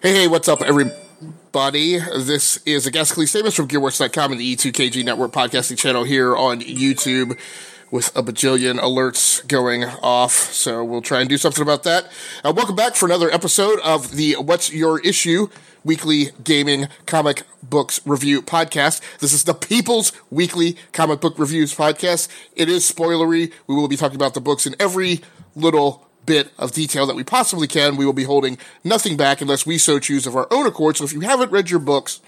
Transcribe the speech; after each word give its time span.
Hey, 0.00 0.12
hey, 0.12 0.28
what's 0.28 0.46
up, 0.46 0.62
everybody? 0.62 1.98
This 1.98 2.58
is 2.64 2.86
a 2.86 2.90
Ghastly 2.92 3.26
Statements 3.26 3.56
from 3.56 3.66
GearWorks.com 3.66 4.30
and 4.30 4.40
the 4.40 4.54
E2KG 4.54 5.04
Network 5.04 5.32
podcasting 5.32 5.76
channel 5.76 6.04
here 6.04 6.36
on 6.36 6.60
YouTube 6.60 7.36
with 7.90 8.16
a 8.16 8.22
bajillion 8.22 8.78
alerts 8.78 9.44
going 9.48 9.82
off. 9.82 10.30
So 10.30 10.84
we'll 10.84 11.02
try 11.02 11.18
and 11.18 11.28
do 11.28 11.36
something 11.36 11.62
about 11.62 11.82
that. 11.82 12.04
Uh, 12.44 12.52
welcome 12.54 12.76
back 12.76 12.94
for 12.94 13.06
another 13.06 13.28
episode 13.28 13.80
of 13.80 14.12
the 14.12 14.34
What's 14.34 14.72
Your 14.72 15.00
Issue 15.00 15.48
weekly 15.84 16.30
gaming 16.44 16.86
comic 17.06 17.42
books 17.60 18.00
review 18.06 18.40
podcast. 18.40 19.00
This 19.18 19.32
is 19.32 19.42
the 19.44 19.54
People's 19.54 20.12
Weekly 20.30 20.76
Comic 20.92 21.20
Book 21.20 21.36
Reviews 21.40 21.74
podcast. 21.74 22.28
It 22.54 22.68
is 22.68 22.88
spoilery. 22.88 23.52
We 23.66 23.74
will 23.74 23.88
be 23.88 23.96
talking 23.96 24.16
about 24.16 24.34
the 24.34 24.40
books 24.40 24.64
in 24.64 24.76
every 24.78 25.22
little 25.56 26.07
bit 26.28 26.52
of 26.58 26.72
detail 26.72 27.06
that 27.06 27.16
we 27.16 27.24
possibly 27.24 27.66
can. 27.66 27.96
We 27.96 28.04
will 28.04 28.12
be 28.12 28.24
holding 28.24 28.58
nothing 28.84 29.16
back 29.16 29.40
unless 29.40 29.64
we 29.66 29.78
so 29.78 29.98
choose 29.98 30.26
of 30.26 30.36
our 30.36 30.46
own 30.50 30.66
accord. 30.66 30.98
So 30.98 31.04
if 31.04 31.12
you 31.12 31.20
haven't 31.20 31.50
read 31.50 31.70
your 31.70 31.80
books, 31.80 32.20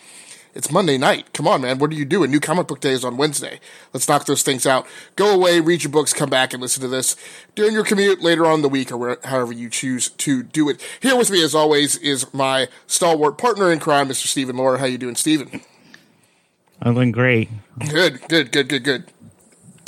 it's 0.54 0.72
Monday 0.72 0.96
night. 0.96 1.32
Come 1.34 1.46
on, 1.46 1.60
man. 1.60 1.78
What 1.78 1.90
are 1.90 1.94
you 1.94 2.06
doing? 2.06 2.30
New 2.30 2.40
comic 2.40 2.66
book 2.66 2.80
day 2.80 2.92
is 2.92 3.04
on 3.04 3.18
Wednesday. 3.18 3.60
Let's 3.92 4.08
knock 4.08 4.24
those 4.24 4.42
things 4.42 4.66
out. 4.66 4.86
Go 5.14 5.34
away, 5.34 5.60
read 5.60 5.84
your 5.84 5.92
books, 5.92 6.14
come 6.14 6.30
back 6.30 6.52
and 6.52 6.62
listen 6.62 6.80
to 6.80 6.88
this 6.88 7.14
during 7.54 7.74
your 7.74 7.84
commute 7.84 8.22
later 8.22 8.46
on 8.46 8.54
in 8.54 8.62
the 8.62 8.68
week 8.68 8.90
or 8.90 8.96
where, 8.96 9.18
however 9.22 9.52
you 9.52 9.68
choose 9.68 10.08
to 10.08 10.42
do 10.42 10.68
it. 10.70 10.80
Here 11.00 11.14
with 11.14 11.30
me, 11.30 11.44
as 11.44 11.54
always, 11.54 11.96
is 11.98 12.32
my 12.32 12.68
stalwart 12.86 13.36
partner 13.36 13.70
in 13.70 13.78
crime, 13.80 14.08
Mr. 14.08 14.26
Stephen 14.26 14.56
Laura. 14.56 14.78
How 14.78 14.86
you 14.86 14.98
doing, 14.98 15.14
Stephen? 15.14 15.60
I'm 16.80 16.94
doing 16.94 17.12
great. 17.12 17.50
Good, 17.78 18.26
good, 18.28 18.50
good, 18.50 18.68
good, 18.68 18.82
good. 18.82 19.04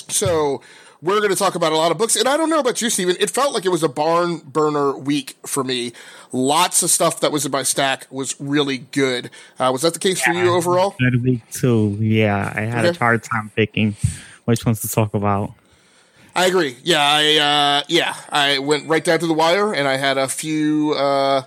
So 0.09 0.61
we're 1.03 1.19
going 1.19 1.31
to 1.31 1.37
talk 1.37 1.57
about 1.57 1.73
a 1.73 1.77
lot 1.77 1.91
of 1.91 1.99
books. 1.99 2.15
And 2.15 2.29
I 2.29 2.37
don't 2.37 2.49
know 2.49 2.61
about 2.61 2.81
you, 2.81 2.89
Stephen. 2.89 3.17
It 3.19 3.29
felt 3.29 3.53
like 3.53 3.67
it 3.67 3.71
was 3.71 3.83
a 3.83 3.89
barn 3.89 4.39
burner 4.39 4.97
week 4.97 5.37
for 5.45 5.65
me. 5.65 5.93
Lots 6.31 6.83
of 6.83 6.91
stuff 6.91 7.21
that 7.21 7.33
was 7.33 7.45
in 7.45 7.51
my 7.51 7.65
stack 7.65 8.07
was 8.11 8.41
really 8.41 8.79
good. 8.79 9.29
Uh, 9.59 9.71
was 9.73 9.83
that 9.83 9.95
the 9.95 9.99
case 9.99 10.25
yeah, 10.25 10.33
for 10.33 10.39
you 10.39 10.55
overall? 10.55 10.95
Good 10.99 11.23
week 11.23 11.43
too. 11.51 11.97
Yeah, 12.01 12.53
I 12.55 12.61
had 12.63 12.85
okay. 12.87 12.97
a 12.97 12.99
hard 12.99 13.25
time 13.25 13.51
picking 13.55 13.97
which 14.45 14.65
ones 14.65 14.81
to 14.83 14.89
talk 14.89 15.13
about. 15.15 15.53
I 16.35 16.47
agree. 16.47 16.77
Yeah, 16.83 17.03
I 17.03 17.81
uh, 17.81 17.85
yeah, 17.89 18.15
I 18.31 18.59
went 18.59 18.89
right 18.89 19.05
down 19.05 19.19
to 19.19 19.27
the 19.27 19.35
wire, 19.35 19.75
and 19.75 19.87
I 19.87 19.97
had 19.97 20.17
a 20.17 20.29
few 20.29 20.95
uh, 20.95 21.43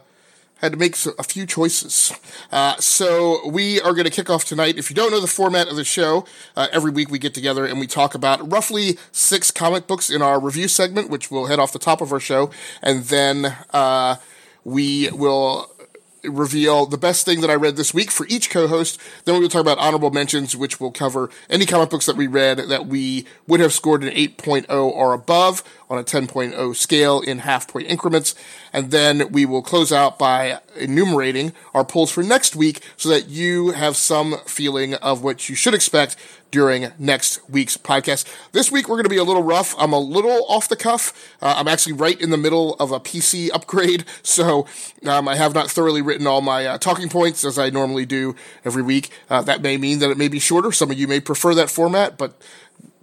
had 0.66 0.74
to 0.74 0.78
make 0.78 0.96
a 1.18 1.24
few 1.24 1.46
choices. 1.46 2.12
Uh, 2.52 2.76
so 2.78 3.48
we 3.48 3.80
are 3.82 3.94
going 3.94 4.06
to 4.06 4.12
kick 4.12 4.30
off 4.30 4.46
tonight. 4.46 4.78
If 4.78 4.90
you 4.90 4.96
don't 4.96 5.12
know 5.12 5.22
the 5.22 5.28
format 5.28 5.68
of 5.68 5.76
the 5.76 5.86
show, 5.86 6.26
uh, 6.56 6.68
every 6.72 6.92
week 6.92 7.10
we 7.10 7.20
get 7.20 7.34
together 7.34 7.66
and 7.66 7.80
we 7.80 7.88
talk 7.88 8.16
about 8.16 8.52
roughly 8.52 8.98
six 9.12 9.52
comic 9.52 9.88
books 9.88 10.10
in 10.10 10.22
our 10.22 10.40
review 10.40 10.68
segment, 10.68 11.10
which 11.10 11.32
we'll 11.32 11.46
head 11.46 11.60
off 11.60 11.72
the 11.72 11.80
top 11.80 12.02
of 12.02 12.12
our 12.12 12.20
show, 12.20 12.50
and 12.82 13.06
then 13.06 13.56
uh, 13.74 14.16
we 14.64 15.10
will 15.12 15.70
reveal 16.24 16.86
the 16.86 16.98
best 16.98 17.26
thing 17.26 17.42
that 17.42 17.50
I 17.50 17.56
read 17.56 17.76
this 17.76 17.94
week 17.94 18.12
for 18.12 18.26
each 18.28 18.50
co-host. 18.50 19.00
Then 19.26 19.40
we'll 19.40 19.50
talk 19.50 19.62
about 19.62 19.78
honorable 19.78 20.12
mentions, 20.12 20.56
which 20.56 20.80
will 20.80 20.92
cover 20.92 21.30
any 21.50 21.66
comic 21.66 21.90
books 21.90 22.06
that 22.08 22.16
we 22.16 22.28
read 22.28 22.58
that 22.58 22.88
we 22.88 23.26
would 23.48 23.60
have 23.60 23.74
scored 23.74 24.04
an 24.04 24.10
8.0 24.10 24.68
or 24.70 25.14
above 25.14 25.64
on 25.90 25.98
a 25.98 26.04
10.0 26.04 26.76
scale 26.76 27.22
in 27.22 27.40
half 27.40 27.68
point 27.68 27.88
increments. 27.88 28.36
And 28.74 28.92
then 28.92 29.32
we 29.32 29.46
will 29.46 29.62
close 29.62 29.92
out 29.92 30.18
by 30.20 30.60
enumerating 30.76 31.54
our 31.74 31.86
polls 31.86 32.12
for 32.12 32.24
next 32.24 32.56
week 32.56 32.82
so 32.98 33.10
that 33.10 33.30
you 33.30 33.72
have 33.72 33.96
some 33.96 34.38
feeling 34.46 34.96
of 34.96 35.24
what 35.24 35.50
you 35.50 35.56
should 35.56 35.74
expect 35.74 36.16
during 36.56 36.88
next 36.98 37.38
week's 37.50 37.76
podcast. 37.76 38.26
This 38.54 38.72
week 38.72 38.88
we're 38.88 38.96
going 38.96 39.04
to 39.04 39.10
be 39.10 39.18
a 39.18 39.26
little 39.26 39.44
rough. 39.44 39.76
I'm 39.78 39.92
a 39.92 40.00
little 40.00 40.46
off 40.48 40.70
the 40.70 40.78
cuff. 40.78 41.36
Uh, 41.42 41.54
I'm 41.58 41.68
actually 41.68 41.92
right 41.92 42.20
in 42.20 42.30
the 42.30 42.38
middle 42.38 42.76
of 42.76 42.94
a 42.94 43.00
PC 43.02 43.50
upgrade, 43.54 44.06
so 44.24 44.66
um, 45.06 45.28
I 45.28 45.36
have 45.36 45.54
not 45.54 45.70
thoroughly 45.70 46.02
written 46.02 46.28
all 46.28 46.40
my 46.40 46.66
uh, 46.66 46.78
talking 46.78 47.10
points 47.10 47.44
as 47.44 47.60
I 47.60 47.72
normally 47.72 48.06
do 48.06 48.36
every 48.64 48.84
week. 48.84 49.10
Uh, 49.30 49.42
that 49.42 49.62
may 49.62 49.76
mean 49.76 50.00
that 50.00 50.12
it 50.12 50.18
may 50.18 50.30
be 50.30 50.40
shorter. 50.40 50.72
Some 50.72 50.92
of 50.92 50.98
you 50.98 51.10
may 51.10 51.20
prefer 51.20 51.54
that 51.56 51.70
format, 51.70 52.18
but 52.18 52.42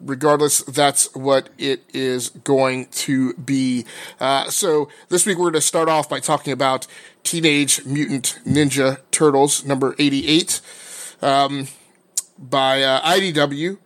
regardless, 0.04 0.62
that's 0.62 1.14
what 1.14 1.48
it 1.58 1.82
is 1.94 2.30
going 2.30 2.86
to 2.86 3.34
be. 3.34 3.84
Uh, 4.20 4.50
so 4.50 4.88
this 5.08 5.26
week 5.26 5.38
we're 5.38 5.44
going 5.44 5.54
to 5.54 5.60
start 5.60 5.88
off 5.88 6.08
by 6.08 6.20
talking 6.20 6.52
about 6.52 6.86
Teenage 7.22 7.84
Mutant 7.84 8.38
Ninja 8.44 8.98
Turtles 9.10 9.64
number 9.64 9.94
88. 9.98 10.60
Um, 11.22 11.68
by 12.42 12.82
uh, 12.82 13.00
IDW. 13.02 13.78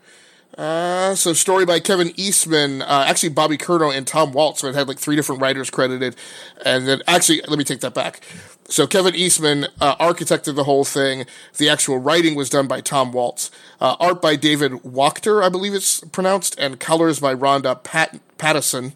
Uh, 0.57 1.15
so 1.15 1.35
story 1.35 1.67
by 1.67 1.79
Kevin 1.79 2.13
Eastman, 2.17 2.81
uh, 2.81 3.05
actually 3.07 3.29
Bobby 3.29 3.59
Curnow 3.59 3.95
and 3.95 4.07
Tom 4.07 4.33
Waltz. 4.33 4.61
So 4.61 4.69
it 4.69 4.75
had 4.75 4.89
like 4.89 4.99
three 4.99 5.15
different 5.15 5.43
writers 5.43 5.69
credited, 5.69 6.17
and 6.65 6.89
then 6.89 7.03
actually 7.07 7.43
let 7.47 7.59
me 7.59 7.65
take 7.65 7.81
that 7.81 7.93
back. 7.93 8.23
So 8.69 8.87
Kevin 8.87 9.15
Eastman 9.15 9.69
uh, 9.81 9.97
architected 9.97 10.57
the 10.57 10.65
whole 10.65 10.85
thing. 10.85 11.25
The 11.57 11.69
actual 11.69 11.99
writing 11.99 12.35
was 12.35 12.51
done 12.51 12.67
by 12.67 12.81
Tom 12.81 13.13
Waltz. 13.13 13.51
Uh, 13.81 13.97
art 14.01 14.21
by 14.21 14.35
David 14.35 14.73
Wachter, 14.73 15.43
I 15.43 15.49
believe 15.49 15.73
it's 15.73 16.01
pronounced, 16.01 16.59
and 16.59 16.81
colors 16.81 17.21
by 17.21 17.33
Ronda 17.33 17.77
Pat- 17.77 18.21
Pattison 18.39 18.95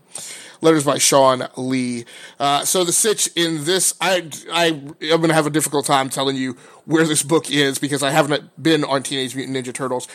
letters 0.60 0.84
by 0.84 0.98
Shawn 0.98 1.48
Lee. 1.56 2.04
Uh, 2.38 2.64
so 2.64 2.84
the 2.84 2.92
sitch 2.92 3.28
in 3.34 3.64
this, 3.64 3.94
I, 4.00 4.28
I 4.52 4.66
am 4.66 4.94
going 4.98 5.28
to 5.28 5.34
have 5.34 5.46
a 5.46 5.50
difficult 5.50 5.86
time 5.86 6.10
telling 6.10 6.36
you 6.36 6.56
where 6.84 7.06
this 7.06 7.22
book 7.22 7.50
is 7.50 7.78
because 7.78 8.02
I 8.02 8.10
haven't 8.10 8.62
been 8.62 8.84
on 8.84 9.02
Teenage 9.02 9.34
Mutant 9.34 9.56
Ninja 9.56 9.72
Turtles. 9.72 10.08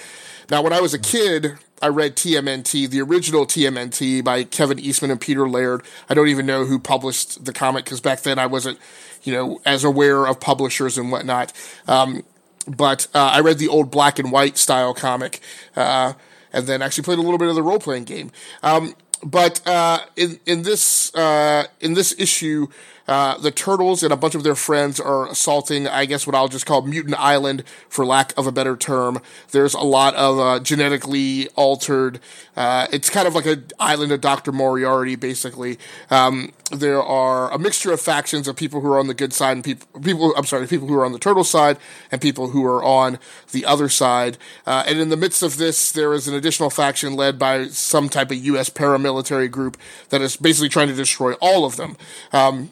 Now, 0.50 0.62
when 0.62 0.74
I 0.74 0.82
was 0.82 0.94
a 0.94 1.00
kid, 1.00 1.58
I 1.82 1.90
read 1.90 2.16
TMNT, 2.16 2.90
the 2.90 3.02
original 3.02 3.46
TMNT 3.46 4.24
by 4.24 4.44
Kevin 4.44 4.80
Eastman 4.80 5.12
and 5.12 5.20
Peter 5.20 5.48
Laird. 5.48 5.84
I 6.10 6.14
don't 6.14 6.30
even 6.30 6.46
know 6.46 6.66
who 6.66 6.80
published 6.80 7.44
the 7.44 7.54
comic 7.54 7.84
because 7.84 8.02
back 8.02 8.22
then 8.22 8.40
I 8.40 8.46
wasn't, 8.46 8.80
you 9.24 9.34
know, 9.34 9.62
as 9.66 9.84
aware 9.84 10.26
of 10.26 10.40
publishers 10.40 10.98
and 10.98 11.12
whatnot. 11.12 11.52
Um, 11.88 12.24
but 12.68 13.08
uh, 13.14 13.32
I 13.34 13.42
read 13.42 13.58
the 13.58 13.68
old 13.68 13.92
black 13.92 14.20
and 14.20 14.32
white 14.32 14.58
style 14.58 14.94
comic, 14.94 15.40
uh, 15.76 16.14
and 16.52 16.66
then 16.66 16.82
actually 16.82 17.04
played 17.04 17.20
a 17.20 17.22
little 17.22 17.38
bit 17.38 17.50
of 17.50 17.56
the 17.56 17.64
role 17.64 17.80
playing 17.80 18.06
game. 18.06 18.32
Um, 18.64 18.96
but 19.24 19.66
uh, 19.68 20.00
in 20.16 20.40
in 20.46 20.64
this 20.64 21.14
uh, 21.16 21.66
in 21.80 21.94
this 21.94 22.16
issue, 22.18 22.68
uh, 23.08 23.38
the 23.38 23.52
turtles 23.52 24.04
and 24.04 24.12
a 24.12 24.18
bunch 24.18 24.36
of 24.36 24.44
their 24.44 24.56
friends 24.56 25.00
are 25.00 25.28
assaulting, 25.28 25.88
I 25.88 26.06
guess, 26.06 26.26
what 26.26 26.36
I'll 26.36 26.48
just 26.48 26.66
call 26.66 26.82
Mutant 26.82 27.16
Island, 27.20 27.64
for 27.88 28.06
lack 28.06 28.34
of 28.38 28.48
a 28.48 28.52
better 28.52 28.76
term. 28.76 29.22
There's 29.52 29.74
a 29.74 29.82
lot 29.82 30.16
of 30.16 30.40
uh, 30.40 30.60
genetically 30.60 31.48
altered. 31.50 32.20
Uh, 32.56 32.88
it's 32.92 33.10
kind 33.10 33.28
of 33.28 33.36
like 33.36 33.46
an 33.46 33.66
island 33.80 34.12
of 34.12 34.22
Doctor 34.22 34.52
Moriarty, 34.52 35.16
basically. 35.16 35.78
Um, 36.10 36.52
there 36.72 37.02
are 37.02 37.52
a 37.52 37.60
mixture 37.60 37.92
of 37.92 38.02
factions 38.02 38.48
of 38.48 38.56
people 38.56 38.82
who 38.82 38.92
are 38.92 39.00
on 39.00 39.08
the 39.08 39.14
good 39.14 39.34
side 39.34 39.52
and 39.52 39.64
people, 39.64 40.02
people. 40.02 40.34
I'm 40.36 40.46
sorry, 40.46 40.66
people 40.68 40.88
who 40.88 40.96
are 40.96 41.06
on 41.06 41.12
the 41.12 41.20
turtle 41.20 41.44
side 41.44 41.78
and 42.12 42.20
people 42.20 42.50
who 42.50 42.66
are 42.66 42.84
on 42.84 43.20
the 43.52 43.66
other 43.66 43.88
side. 43.88 44.38
Uh, 44.66 44.84
and 44.88 45.00
in 45.00 45.10
the 45.10 45.18
midst 45.18 45.44
of 45.44 45.58
this, 45.58 45.92
there 45.92 46.14
is 46.14 46.28
an 46.28 46.34
additional 46.34 46.72
faction 46.72 47.16
led 47.16 47.38
by 47.38 47.68
some 47.68 48.10
type 48.10 48.32
of 48.32 48.38
U.S. 48.38 48.70
paramilitary 48.70 49.50
group 49.50 49.78
that 50.10 50.22
is 50.22 50.38
basically 50.38 50.70
trying 50.70 50.88
to 50.88 50.96
destroy 50.96 51.34
all 51.34 51.66
of 51.66 51.76
them. 51.76 51.98
Um, 52.34 52.72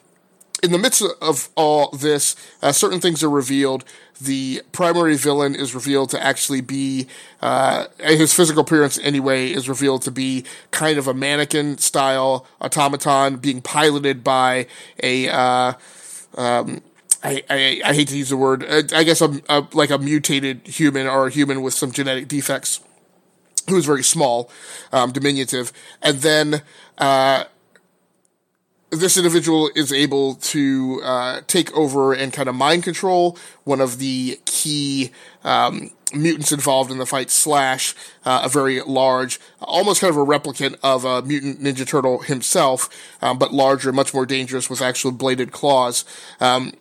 in 0.63 0.71
the 0.71 0.77
midst 0.77 1.03
of 1.21 1.49
all 1.55 1.89
this, 1.91 2.37
uh, 2.61 2.71
certain 2.71 3.01
things 3.01 3.21
are 3.21 3.29
revealed. 3.29 3.83
The 4.21 4.61
primary 4.71 5.17
villain 5.17 5.55
is 5.55 5.75
revealed 5.75 6.09
to 6.11 6.23
actually 6.23 6.61
be, 6.61 7.07
uh, 7.41 7.87
his 7.99 8.33
physical 8.33 8.61
appearance 8.61 8.97
anyway 8.99 9.51
is 9.51 9.67
revealed 9.67 10.03
to 10.03 10.11
be 10.11 10.45
kind 10.71 10.97
of 10.97 11.07
a 11.07 11.13
mannequin 11.13 11.77
style 11.79 12.47
automaton 12.61 13.37
being 13.37 13.61
piloted 13.61 14.23
by 14.23 14.67
a, 15.03 15.27
uh, 15.27 15.73
um, 16.35 16.81
I, 17.21 17.43
I, 17.49 17.81
I, 17.83 17.93
hate 17.93 18.07
to 18.07 18.17
use 18.17 18.29
the 18.29 18.37
word, 18.37 18.63
uh, 18.63 18.83
I 18.95 19.03
guess 19.03 19.21
a, 19.21 19.41
a, 19.49 19.67
like 19.73 19.89
a 19.89 19.97
mutated 19.97 20.65
human 20.65 21.07
or 21.07 21.27
a 21.27 21.29
human 21.29 21.61
with 21.61 21.73
some 21.73 21.91
genetic 21.91 22.29
defects 22.29 22.79
who 23.69 23.75
is 23.75 23.85
very 23.85 24.03
small, 24.03 24.49
um, 24.93 25.11
diminutive. 25.11 25.73
And 26.01 26.19
then, 26.19 26.61
uh, 26.97 27.45
this 28.95 29.17
individual 29.17 29.69
is 29.75 29.91
able 29.91 30.35
to 30.35 31.01
uh, 31.03 31.41
take 31.47 31.75
over 31.75 32.13
and 32.13 32.31
kind 32.31 32.47
of 32.49 32.55
mind 32.55 32.83
control 32.83 33.37
one 33.63 33.81
of 33.81 33.99
the 33.99 34.39
key 34.45 35.11
um, 35.43 35.91
mutants 36.13 36.51
involved 36.51 36.91
in 36.91 36.97
the 36.97 37.05
fight. 37.05 37.29
Slash, 37.29 37.95
uh, 38.25 38.41
a 38.45 38.49
very 38.49 38.81
large, 38.81 39.39
almost 39.61 40.01
kind 40.01 40.11
of 40.11 40.17
a 40.17 40.25
replicant 40.25 40.77
of 40.83 41.05
a 41.05 41.21
mutant 41.21 41.61
Ninja 41.61 41.87
Turtle 41.87 42.19
himself, 42.19 42.89
um, 43.21 43.37
but 43.37 43.53
larger, 43.53 43.91
much 43.91 44.13
more 44.13 44.25
dangerous 44.25 44.69
with 44.69 44.81
actual 44.81 45.11
bladed 45.11 45.51
claws. 45.51 46.05
Um, 46.39 46.73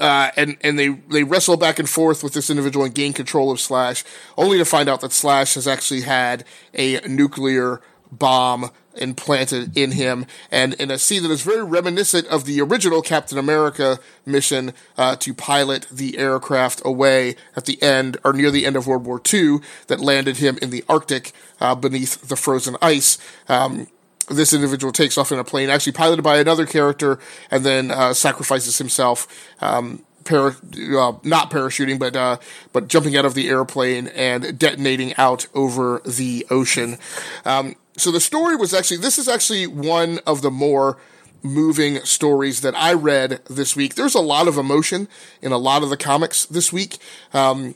uh, 0.00 0.30
and 0.36 0.56
and 0.60 0.78
they 0.78 0.88
they 0.88 1.24
wrestle 1.24 1.56
back 1.56 1.78
and 1.78 1.88
forth 1.88 2.22
with 2.22 2.32
this 2.32 2.50
individual 2.50 2.84
and 2.84 2.94
gain 2.94 3.12
control 3.12 3.50
of 3.50 3.60
Slash, 3.60 4.04
only 4.36 4.58
to 4.58 4.64
find 4.64 4.88
out 4.88 5.00
that 5.00 5.12
Slash 5.12 5.54
has 5.54 5.66
actually 5.66 6.02
had 6.02 6.44
a 6.74 7.00
nuclear 7.08 7.80
bomb 8.12 8.70
implanted 8.98 9.76
in 9.76 9.92
him, 9.92 10.26
and 10.50 10.74
in 10.74 10.90
a 10.90 10.98
scene 10.98 11.22
that 11.22 11.30
is 11.30 11.42
very 11.42 11.62
reminiscent 11.62 12.26
of 12.28 12.44
the 12.44 12.60
original 12.60 13.02
Captain 13.02 13.38
America 13.38 13.98
mission 14.26 14.72
uh, 14.96 15.16
to 15.16 15.32
pilot 15.34 15.86
the 15.90 16.18
aircraft 16.18 16.82
away 16.84 17.36
at 17.56 17.64
the 17.64 17.82
end 17.82 18.16
or 18.24 18.32
near 18.32 18.50
the 18.50 18.66
end 18.66 18.76
of 18.76 18.86
World 18.86 19.04
War 19.04 19.20
II 19.32 19.58
that 19.86 20.00
landed 20.00 20.38
him 20.38 20.58
in 20.60 20.70
the 20.70 20.84
Arctic 20.88 21.32
uh, 21.60 21.74
beneath 21.74 22.28
the 22.28 22.36
frozen 22.36 22.76
ice. 22.82 23.18
Um, 23.48 23.86
this 24.30 24.52
individual 24.52 24.92
takes 24.92 25.16
off 25.16 25.32
in 25.32 25.38
a 25.38 25.44
plane, 25.44 25.70
actually 25.70 25.92
piloted 25.92 26.22
by 26.22 26.38
another 26.38 26.66
character, 26.66 27.18
and 27.50 27.64
then 27.64 27.90
uh, 27.90 28.12
sacrifices 28.12 28.78
himself. 28.78 29.26
Um, 29.62 30.04
para- 30.24 30.56
uh, 30.96 31.12
not 31.24 31.50
parachuting, 31.50 31.98
but 31.98 32.14
uh, 32.14 32.36
but 32.72 32.88
jumping 32.88 33.16
out 33.16 33.24
of 33.24 33.34
the 33.34 33.48
airplane 33.48 34.08
and 34.08 34.58
detonating 34.58 35.14
out 35.16 35.46
over 35.54 36.02
the 36.04 36.46
ocean. 36.50 36.98
Um, 37.44 37.74
so 38.00 38.10
the 38.10 38.20
story 38.20 38.56
was 38.56 38.72
actually 38.74 38.98
this 38.98 39.18
is 39.18 39.28
actually 39.28 39.66
one 39.66 40.20
of 40.26 40.42
the 40.42 40.50
more 40.50 40.98
moving 41.42 42.00
stories 42.00 42.60
that 42.62 42.74
I 42.74 42.92
read 42.92 43.40
this 43.48 43.76
week. 43.76 43.94
There's 43.94 44.14
a 44.14 44.20
lot 44.20 44.48
of 44.48 44.56
emotion 44.56 45.08
in 45.40 45.52
a 45.52 45.58
lot 45.58 45.82
of 45.82 45.90
the 45.90 45.96
comics 45.96 46.44
this 46.46 46.72
week. 46.72 46.98
Um, 47.32 47.74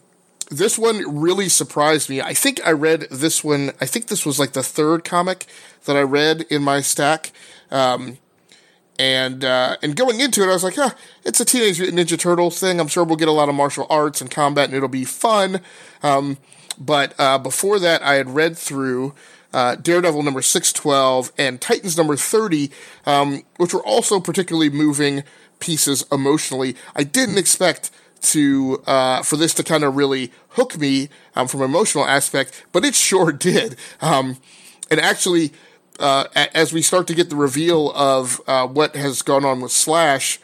this 0.51 0.79
one 0.79 1.21
really 1.21 1.49
surprised 1.49 2.11
me. 2.11 2.21
I 2.21 2.35
think 2.35 2.61
I 2.67 2.73
read 2.73 3.07
this 3.11 3.43
one. 3.43 3.73
I 3.81 3.87
think 3.87 4.09
this 4.09 4.27
was 4.27 4.39
like 4.39 4.53
the 4.53 4.63
third 4.63 5.05
comic 5.05 5.47
that 5.85 5.97
I 5.97 6.03
read 6.03 6.43
in 6.51 6.63
my 6.63 6.81
stack. 6.81 7.33
Um, 7.71 8.19
and 8.99 9.45
uh, 9.45 9.77
and 9.83 9.97
going 9.97 10.21
into 10.21 10.43
it, 10.43 10.49
I 10.49 10.53
was 10.53 10.63
like, 10.63 10.77
huh, 10.77 10.91
it's 11.25 11.41
a 11.41 11.45
Teenage 11.45 11.79
Ninja 11.79 12.19
Turtles 12.19 12.61
thing. 12.61 12.79
I'm 12.79 12.89
sure 12.89 13.05
we'll 13.05 13.17
get 13.17 13.29
a 13.29 13.33
lot 13.33 13.49
of 13.49 13.55
martial 13.55 13.87
arts 13.89 14.21
and 14.21 14.31
combat, 14.31 14.67
and 14.67 14.75
it'll 14.75 14.89
be 14.89 15.05
fun. 15.05 15.61
Um, 16.03 16.37
but 16.79 17.15
uh, 17.19 17.39
before 17.39 17.79
that, 17.79 18.03
I 18.03 18.15
had 18.15 18.31
read 18.31 18.57
through 18.57 19.15
uh, 19.53 19.77
Daredevil 19.77 20.23
number 20.23 20.43
612 20.43 21.33
and 21.39 21.61
Titans 21.61 21.97
number 21.97 22.17
30, 22.17 22.71
um, 23.07 23.43
which 23.57 23.75
were 23.75 23.85
also 23.85 24.21
particularly 24.21 24.71
moving 24.71 25.25
pieces 25.61 26.05
emotionally. 26.11 26.77
I 26.95 27.05
didn't 27.05 27.39
expect 27.39 27.91
to 28.23 28.83
uh, 28.87 29.23
for 29.23 29.37
this 29.37 29.53
to 29.55 29.65
kind 29.65 29.85
of 29.85 29.97
really 29.97 30.33
hook 30.51 30.79
me 30.79 31.09
um, 31.35 31.49
from 31.49 31.61
an 31.61 31.67
emotional 31.67 32.07
aspect, 32.07 32.65
but 32.73 32.85
it 32.85 32.95
sure 32.97 33.33
did. 33.33 33.77
Um, 34.01 34.39
and 34.91 35.01
actually, 35.01 35.53
uh, 35.99 36.25
as 36.35 36.73
we 36.73 36.83
start 36.83 37.07
to 37.09 37.15
get 37.15 37.31
the 37.31 37.37
reveal 37.37 37.93
of 37.93 38.41
uh, 38.47 38.67
what 38.67 38.97
has 38.97 39.23
gone 39.23 39.45
on 39.45 39.61
with 39.61 39.73
Slash, 39.73 40.39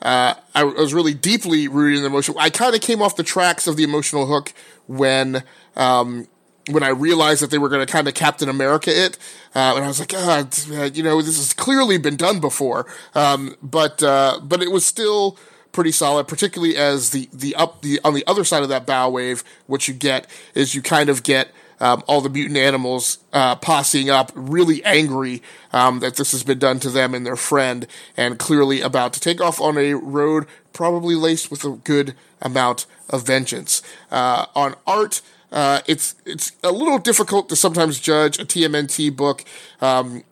uh, 0.00 0.34
I 0.54 0.64
was 0.64 0.92
really 0.92 1.14
deeply 1.14 1.68
rooted 1.68 1.98
in 1.98 2.02
the 2.02 2.08
emotion. 2.08 2.34
I 2.38 2.50
kind 2.50 2.74
of 2.74 2.80
came 2.80 3.00
off 3.00 3.16
the 3.16 3.22
tracks 3.22 3.66
of 3.66 3.76
the 3.76 3.84
emotional 3.84 4.26
hook 4.26 4.52
when 4.86 5.44
um, 5.76 6.26
when 6.70 6.82
I 6.82 6.88
realized 6.88 7.42
that 7.42 7.50
they 7.50 7.58
were 7.58 7.68
going 7.68 7.84
to 7.84 7.92
kind 7.92 8.06
of 8.06 8.14
Captain 8.14 8.48
America 8.48 8.90
it, 8.90 9.18
uh, 9.54 9.74
and 9.76 9.84
I 9.84 9.88
was 9.88 10.00
like, 10.00 10.10
God, 10.10 10.96
you 10.96 11.02
know, 11.02 11.20
this 11.20 11.36
has 11.36 11.52
clearly 11.52 11.98
been 11.98 12.16
done 12.16 12.40
before. 12.40 12.86
Um, 13.14 13.56
but 13.62 14.02
uh, 14.02 14.40
but 14.42 14.62
it 14.62 14.70
was 14.70 14.86
still 14.86 15.36
pretty 15.72 15.92
solid, 15.92 16.28
particularly 16.28 16.76
as 16.76 17.10
the 17.10 17.28
the 17.32 17.54
up 17.54 17.82
the 17.82 18.00
on 18.04 18.14
the 18.14 18.24
other 18.26 18.44
side 18.44 18.62
of 18.62 18.68
that 18.68 18.86
bow 18.86 19.10
wave, 19.10 19.42
what 19.66 19.88
you 19.88 19.94
get 19.94 20.26
is 20.54 20.74
you 20.74 20.82
kind 20.82 21.08
of 21.08 21.22
get 21.22 21.48
um, 21.80 22.04
all 22.06 22.20
the 22.20 22.28
mutant 22.28 22.58
animals 22.58 23.18
uh, 23.32 23.56
posseing 23.56 24.08
up, 24.08 24.30
really 24.34 24.84
angry 24.84 25.42
um, 25.72 25.98
that 25.98 26.14
this 26.14 26.30
has 26.30 26.44
been 26.44 26.60
done 26.60 26.78
to 26.78 26.90
them 26.90 27.12
and 27.12 27.26
their 27.26 27.36
friend, 27.36 27.88
and 28.16 28.38
clearly 28.38 28.80
about 28.80 29.12
to 29.14 29.20
take 29.20 29.40
off 29.40 29.60
on 29.60 29.76
a 29.76 29.94
road 29.94 30.46
probably 30.72 31.14
laced 31.14 31.50
with 31.50 31.64
a 31.64 31.70
good 31.70 32.14
amount 32.40 32.86
of 33.10 33.26
vengeance. 33.26 33.82
Uh, 34.10 34.46
on 34.54 34.74
art, 34.86 35.20
uh, 35.52 35.80
it's 35.86 36.14
it's 36.24 36.52
a 36.62 36.72
little 36.72 36.98
difficult 36.98 37.48
to 37.50 37.56
sometimes 37.56 38.00
judge 38.00 38.38
a 38.38 38.44
TMNT 38.44 39.14
book. 39.14 39.44
Um, 39.80 40.24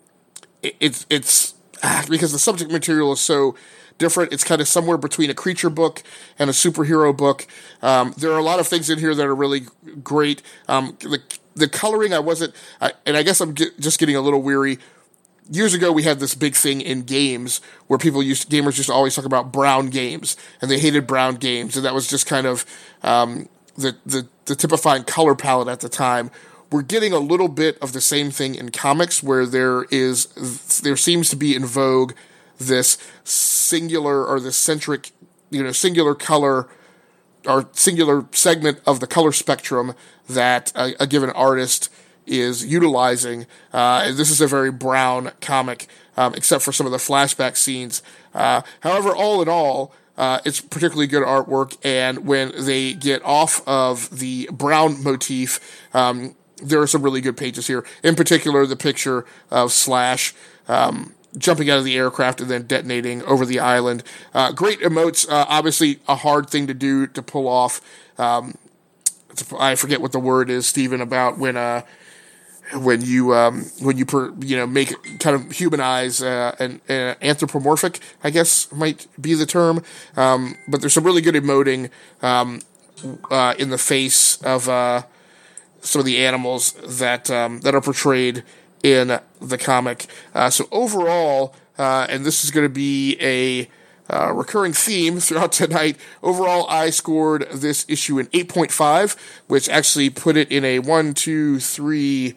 it, 0.62 0.74
it's 0.80 1.06
it's 1.10 1.54
ah, 1.82 2.04
because 2.08 2.32
the 2.32 2.38
subject 2.38 2.72
material 2.72 3.12
is 3.12 3.20
so 3.20 3.54
different. 3.98 4.32
It's 4.32 4.42
kind 4.42 4.60
of 4.60 4.66
somewhere 4.66 4.96
between 4.96 5.30
a 5.30 5.34
creature 5.34 5.70
book 5.70 6.02
and 6.38 6.48
a 6.48 6.54
superhero 6.54 7.14
book. 7.14 7.46
Um, 7.82 8.14
there 8.16 8.32
are 8.32 8.38
a 8.38 8.42
lot 8.42 8.58
of 8.58 8.66
things 8.66 8.88
in 8.88 8.98
here 8.98 9.14
that 9.14 9.26
are 9.26 9.34
really 9.34 9.66
great. 10.02 10.42
Um, 10.66 10.96
the 11.00 11.20
the 11.54 11.68
coloring, 11.68 12.14
I 12.14 12.18
wasn't, 12.18 12.54
I, 12.80 12.92
and 13.04 13.16
I 13.16 13.22
guess 13.22 13.40
I'm 13.40 13.52
get, 13.52 13.78
just 13.78 13.98
getting 13.98 14.16
a 14.16 14.20
little 14.20 14.42
weary. 14.42 14.78
Years 15.52 15.74
ago, 15.74 15.92
we 15.92 16.04
had 16.04 16.20
this 16.20 16.34
big 16.34 16.54
thing 16.54 16.80
in 16.80 17.02
games 17.02 17.60
where 17.88 17.98
people 17.98 18.22
used 18.22 18.48
gamers 18.48 18.84
to 18.84 18.92
always 18.92 19.14
talk 19.14 19.24
about 19.24 19.52
brown 19.52 19.90
games, 19.90 20.36
and 20.62 20.70
they 20.70 20.78
hated 20.78 21.06
brown 21.06 21.34
games, 21.34 21.76
and 21.76 21.84
that 21.84 21.92
was 21.92 22.08
just 22.08 22.26
kind 22.26 22.46
of 22.46 22.64
um, 23.02 23.48
the, 23.76 23.96
the, 24.06 24.28
the 24.50 24.56
typifying 24.56 25.04
color 25.04 25.36
palette 25.36 25.68
at 25.68 25.78
the 25.78 25.88
time. 25.88 26.28
We're 26.72 26.82
getting 26.82 27.12
a 27.12 27.20
little 27.20 27.46
bit 27.46 27.78
of 27.78 27.92
the 27.92 28.00
same 28.00 28.32
thing 28.32 28.56
in 28.56 28.70
comics 28.70 29.22
where 29.22 29.46
there 29.46 29.84
is 29.84 30.26
there 30.82 30.96
seems 30.96 31.30
to 31.30 31.36
be 31.36 31.54
in 31.54 31.64
vogue 31.64 32.12
this 32.58 32.98
singular 33.22 34.26
or 34.26 34.40
this 34.40 34.56
centric, 34.56 35.12
you 35.50 35.62
know, 35.62 35.70
singular 35.70 36.16
color 36.16 36.68
or 37.46 37.68
singular 37.72 38.26
segment 38.32 38.80
of 38.86 38.98
the 38.98 39.06
color 39.06 39.30
spectrum 39.30 39.94
that 40.28 40.72
a, 40.74 41.00
a 41.02 41.06
given 41.06 41.30
artist 41.30 41.88
is 42.26 42.66
utilizing. 42.66 43.46
Uh, 43.72 44.12
this 44.12 44.30
is 44.30 44.40
a 44.40 44.48
very 44.48 44.72
brown 44.72 45.30
comic, 45.40 45.86
um, 46.16 46.34
except 46.34 46.62
for 46.64 46.72
some 46.72 46.86
of 46.86 46.92
the 46.92 46.98
flashback 46.98 47.56
scenes. 47.56 48.02
Uh, 48.34 48.62
however, 48.80 49.14
all 49.14 49.40
in 49.42 49.48
all, 49.48 49.94
uh, 50.20 50.38
it's 50.44 50.60
particularly 50.60 51.06
good 51.06 51.22
artwork, 51.22 51.78
and 51.82 52.26
when 52.26 52.52
they 52.66 52.92
get 52.92 53.24
off 53.24 53.66
of 53.66 54.18
the 54.18 54.50
brown 54.52 55.02
motif, 55.02 55.80
um, 55.94 56.36
there 56.62 56.78
are 56.78 56.86
some 56.86 57.00
really 57.00 57.22
good 57.22 57.38
pages 57.38 57.68
here. 57.68 57.86
In 58.04 58.14
particular, 58.14 58.66
the 58.66 58.76
picture 58.76 59.24
of 59.50 59.72
Slash 59.72 60.34
um, 60.68 61.14
jumping 61.38 61.70
out 61.70 61.78
of 61.78 61.86
the 61.86 61.96
aircraft 61.96 62.42
and 62.42 62.50
then 62.50 62.66
detonating 62.66 63.22
over 63.22 63.46
the 63.46 63.60
island. 63.60 64.02
Uh, 64.34 64.52
great 64.52 64.80
emotes. 64.80 65.26
Uh, 65.26 65.46
obviously, 65.48 66.00
a 66.06 66.16
hard 66.16 66.50
thing 66.50 66.66
to 66.66 66.74
do 66.74 67.06
to 67.06 67.22
pull 67.22 67.48
off. 67.48 67.80
Um, 68.18 68.58
I 69.58 69.74
forget 69.74 70.02
what 70.02 70.12
the 70.12 70.20
word 70.20 70.50
is, 70.50 70.66
Stephen, 70.66 71.00
about 71.00 71.38
when 71.38 71.56
uh, 71.56 71.80
when 72.74 73.02
you 73.02 73.34
um, 73.34 73.64
when 73.80 73.96
you 73.96 74.06
per, 74.06 74.32
you 74.40 74.56
know 74.56 74.66
make 74.66 74.92
kind 75.18 75.36
of 75.36 75.50
humanize 75.52 76.22
uh, 76.22 76.54
an, 76.58 76.80
an 76.88 77.16
anthropomorphic, 77.22 78.00
I 78.22 78.30
guess 78.30 78.70
might 78.72 79.06
be 79.20 79.34
the 79.34 79.46
term. 79.46 79.82
Um, 80.16 80.56
but 80.68 80.80
there's 80.80 80.92
some 80.92 81.04
really 81.04 81.22
good 81.22 81.34
emoting 81.34 81.90
um, 82.22 82.60
uh, 83.30 83.54
in 83.58 83.70
the 83.70 83.78
face 83.78 84.40
of 84.42 84.68
uh, 84.68 85.02
some 85.80 86.00
of 86.00 86.06
the 86.06 86.24
animals 86.24 86.72
that 86.98 87.30
um, 87.30 87.60
that 87.60 87.74
are 87.74 87.80
portrayed 87.80 88.44
in 88.82 89.20
the 89.40 89.58
comic. 89.58 90.06
Uh, 90.34 90.50
so 90.50 90.68
overall, 90.70 91.54
uh, 91.78 92.06
and 92.08 92.24
this 92.24 92.44
is 92.44 92.50
going 92.50 92.64
to 92.64 92.72
be 92.72 93.16
a 93.20 93.68
uh, 94.12 94.32
recurring 94.32 94.72
theme 94.72 95.20
throughout 95.20 95.52
tonight. 95.62 95.96
Overall, 96.22 96.66
I 96.68 96.90
scored 96.90 97.46
this 97.52 97.84
issue 97.88 98.18
an 98.18 98.26
8.5, 98.26 99.16
which 99.46 99.68
actually 99.68 100.10
put 100.10 100.36
it 100.36 100.50
in 100.50 100.64
a 100.64 100.80
one, 100.80 101.14
two, 101.14 101.60
three, 101.60 102.34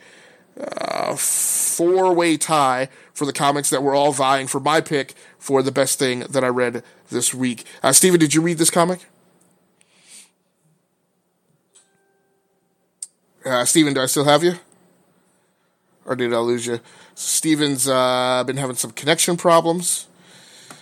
four 1.16 2.14
way 2.14 2.38
tie 2.38 2.90
for 3.14 3.26
the 3.26 3.34
comics 3.34 3.70
that 3.70 3.84
were 3.84 3.96
all 3.96 4.12
vying 4.12 4.48
for 4.48 4.60
my 4.60 4.82
pick 4.82 5.14
for 5.38 5.62
the 5.62 5.72
best 5.72 6.00
thing 6.00 6.22
that 6.22 6.44
I 6.44 6.48
read 6.48 6.84
this 7.10 7.34
week. 7.34 7.66
Uh, 7.82 7.92
Steven, 7.92 8.20
did 8.20 8.34
you 8.34 8.42
read 8.42 8.58
this 8.58 8.70
comic? 8.70 9.06
Uh, 13.46 13.66
Steven, 13.66 13.94
do 13.94 14.02
I 14.02 14.06
still 14.06 14.24
have 14.24 14.44
you? 14.44 14.54
Or 16.06 16.16
did 16.16 16.34
I 16.34 16.38
lose 16.38 16.66
you? 16.66 16.80
Steven's 17.16 17.88
uh, 17.88 18.44
been 18.46 18.58
having 18.58 18.76
some 18.76 18.92
connection 18.92 19.38
problems. 19.38 20.08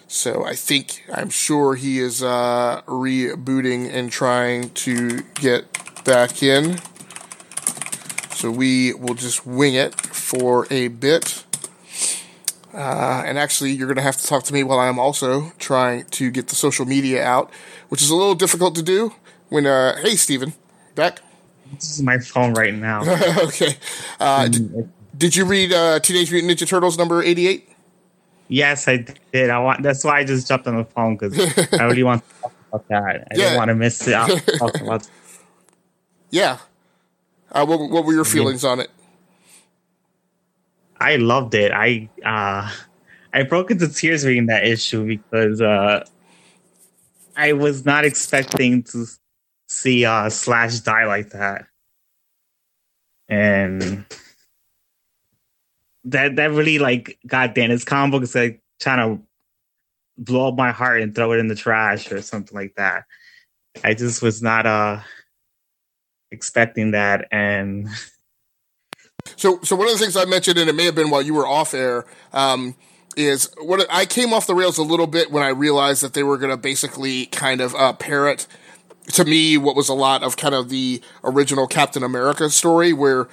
So 0.08 0.44
I 0.44 0.56
think, 0.56 1.04
I'm 1.12 1.30
sure 1.30 1.76
he 1.76 2.00
is 2.00 2.22
uh, 2.22 2.82
rebooting 2.86 3.92
and 3.92 4.12
trying 4.12 4.72
to 4.72 5.22
get 5.36 6.04
back 6.04 6.44
in. 6.44 6.80
So 8.42 8.50
we 8.50 8.96
will 8.96 9.14
just 9.14 9.46
wing 9.46 9.76
it 9.76 9.94
for 9.94 10.66
a 10.72 10.88
bit. 10.88 11.46
Uh, 12.74 13.22
and 13.24 13.38
actually, 13.38 13.70
you're 13.70 13.86
going 13.86 13.98
to 13.98 14.02
have 14.02 14.18
to 14.18 14.26
talk 14.26 14.44
to 14.46 14.52
me 14.52 14.64
while 14.64 14.80
I'm 14.80 14.98
also 14.98 15.52
trying 15.60 16.06
to 16.06 16.32
get 16.32 16.48
the 16.48 16.56
social 16.56 16.88
media 16.88 17.24
out, 17.24 17.52
which 17.90 18.02
is 18.02 18.10
a 18.10 18.16
little 18.16 18.34
difficult 18.34 18.74
to 18.78 18.82
do 18.82 19.14
when, 19.50 19.68
uh, 19.68 19.96
hey, 19.98 20.16
Steven, 20.16 20.54
back? 20.96 21.20
This 21.74 21.92
is 21.92 22.02
my 22.02 22.18
phone 22.18 22.56
right 22.56 22.74
now. 22.74 23.02
okay. 23.44 23.76
Uh, 24.20 24.48
did, 24.48 24.90
did, 25.16 25.36
you 25.36 25.46
read 25.46 25.72
uh, 25.72 26.00
Teenage 26.00 26.32
Mutant 26.32 26.52
Ninja 26.52 26.68
Turtles 26.68 26.98
number 26.98 27.22
88? 27.22 27.70
Yes, 28.48 28.88
I 28.88 29.06
did. 29.32 29.52
I 29.52 29.60
want. 29.60 29.84
That's 29.84 30.04
why 30.04 30.18
I 30.18 30.24
just 30.24 30.48
jumped 30.48 30.66
on 30.66 30.78
the 30.78 30.86
phone 30.86 31.16
because 31.16 31.38
I 31.80 31.84
really 31.84 32.02
want 32.02 32.28
to 32.28 32.42
talk 32.42 32.54
about 32.70 32.88
that. 32.88 33.04
I 33.04 33.36
yeah. 33.36 33.36
didn't 33.36 33.58
want 33.58 33.70
to 33.70 33.76
miss 33.76 34.08
it. 34.08 34.16
About 34.60 35.08
yeah. 36.32 36.58
Uh, 37.52 37.66
what 37.66 37.80
What 37.90 38.06
were 38.06 38.14
your 38.14 38.26
feelings 38.26 38.64
on 38.64 38.80
it? 38.80 38.90
I 41.00 41.16
loved 41.16 41.56
it. 41.56 41.72
I 41.72 42.10
uh, 42.24 42.72
I 43.34 43.44
broke 43.44 43.72
into 43.72 43.88
tears 43.88 44.26
reading 44.26 44.46
that 44.48 44.66
issue 44.66 45.06
because 45.06 45.60
uh, 45.60 46.06
I 47.36 47.54
was 47.54 47.86
not 47.86 48.06
expecting 48.06 48.84
to 48.84 49.06
see 49.68 50.06
uh, 50.06 50.30
Slash 50.30 50.80
die 50.82 51.06
like 51.06 51.32
that, 51.32 51.66
and 53.28 54.06
that 56.06 56.36
that 56.36 56.52
really 56.52 56.80
like 56.80 57.18
goddamn 57.28 57.72
his 57.72 57.84
comic 57.84 58.12
book 58.12 58.24
is 58.24 58.36
like 58.36 58.62
trying 58.80 59.18
to 59.18 59.24
blow 60.18 60.50
up 60.50 60.56
my 60.56 60.72
heart 60.72 61.02
and 61.02 61.16
throw 61.16 61.32
it 61.32 61.40
in 61.40 61.48
the 61.48 61.56
trash 61.56 62.12
or 62.12 62.22
something 62.22 62.56
like 62.56 62.76
that. 62.76 63.06
I 63.84 63.94
just 63.94 64.22
was 64.22 64.42
not 64.42 64.66
uh 64.66 65.00
expecting 66.32 66.92
that 66.92 67.28
and 67.32 67.88
So, 69.36 69.60
so 69.64 69.76
one 69.76 69.88
of 69.88 69.94
the 69.94 70.00
things 70.00 70.16
I 70.16 70.26
mentioned, 70.26 70.58
and 70.58 70.70
it 70.70 70.74
may 70.74 70.86
have 70.86 70.96
been 70.96 71.10
while 71.10 71.22
you 71.22 71.34
were 71.34 71.48
off 71.48 71.74
air, 71.74 72.06
um, 72.34 72.76
is 73.16 73.52
what 73.60 73.86
I 73.90 74.06
came 74.06 74.34
off 74.34 74.48
the 74.48 74.56
rails 74.56 74.78
a 74.78 74.84
little 74.84 75.08
bit 75.08 75.32
when 75.32 75.44
I 75.44 75.50
realized 75.50 76.02
that 76.04 76.14
they 76.14 76.24
were 76.24 76.38
going 76.38 76.52
to 76.52 76.58
basically 76.58 77.26
kind 77.28 77.62
of 77.62 77.76
uh, 77.76 77.94
parrot 77.94 78.48
to 79.14 79.26
me 79.26 79.58
what 79.58 79.76
was 79.76 79.90
a 79.90 79.94
lot 79.94 80.24
of 80.24 80.38
kind 80.38 80.56
of 80.56 80.70
the 80.70 81.02
original 81.24 81.68
Captain 81.68 82.04
America 82.04 82.50
story, 82.50 82.94
where 82.94 83.28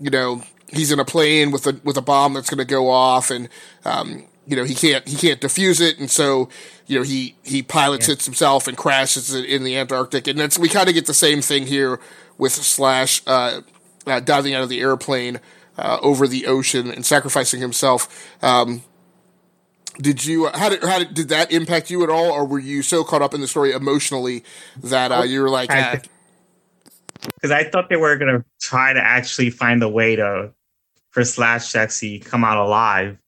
you 0.00 0.10
know 0.10 0.42
he's 0.68 0.92
in 0.92 0.98
a 0.98 1.04
plane 1.04 1.50
with 1.50 1.66
a 1.66 1.80
with 1.84 1.96
a 1.96 2.02
bomb 2.02 2.34
that's 2.34 2.50
going 2.50 2.58
to 2.58 2.64
go 2.64 2.90
off, 2.90 3.30
and 3.30 3.48
um, 3.84 4.24
you 4.46 4.56
know 4.56 4.64
he 4.64 4.74
can't 4.74 5.06
he 5.08 5.16
can't 5.16 5.40
defuse 5.40 5.80
it, 5.80 5.98
and 5.98 6.10
so 6.10 6.48
you 6.86 6.98
know 6.98 7.04
he 7.04 7.36
he 7.42 7.62
pilots 7.62 8.08
yeah. 8.08 8.14
it 8.14 8.24
himself 8.24 8.68
and 8.68 8.76
crashes 8.76 9.32
it 9.32 9.46
in 9.46 9.64
the 9.64 9.78
Antarctic, 9.78 10.26
and 10.26 10.38
that's 10.38 10.58
we 10.58 10.68
kind 10.68 10.88
of 10.88 10.94
get 10.94 11.06
the 11.06 11.14
same 11.14 11.40
thing 11.40 11.66
here 11.66 11.98
with 12.38 12.52
Slash 12.52 13.22
uh, 13.26 13.62
uh, 14.06 14.20
diving 14.20 14.54
out 14.54 14.62
of 14.62 14.68
the 14.68 14.80
airplane 14.80 15.40
uh, 15.78 15.98
over 16.02 16.26
the 16.26 16.46
ocean 16.46 16.90
and 16.90 17.04
sacrificing 17.04 17.60
himself. 17.60 18.28
Um, 18.42 18.82
did 20.00 20.24
you 20.24 20.46
how 20.48 20.68
did 20.68 20.82
how 20.82 20.98
did, 20.98 21.14
did 21.14 21.28
that 21.28 21.52
impact 21.52 21.90
you 21.90 22.02
at 22.02 22.10
all, 22.10 22.30
or 22.30 22.46
were 22.46 22.58
you 22.58 22.82
so 22.82 23.04
caught 23.04 23.22
up 23.22 23.34
in 23.34 23.40
the 23.40 23.48
story 23.48 23.72
emotionally 23.72 24.42
that 24.82 25.12
uh, 25.12 25.22
you 25.22 25.42
were 25.42 25.50
like? 25.50 25.68
Because 25.68 27.50
ah. 27.50 27.56
I 27.56 27.64
thought 27.64 27.88
they 27.90 27.96
were 27.96 28.16
gonna 28.16 28.44
try 28.60 28.92
to 28.92 29.00
actually 29.00 29.50
find 29.50 29.82
a 29.82 29.88
way 29.88 30.16
to 30.16 30.52
for 31.10 31.24
Slash 31.24 31.72
to 31.72 31.80
actually 31.80 32.20
come 32.20 32.42
out 32.42 32.56
alive. 32.56 33.18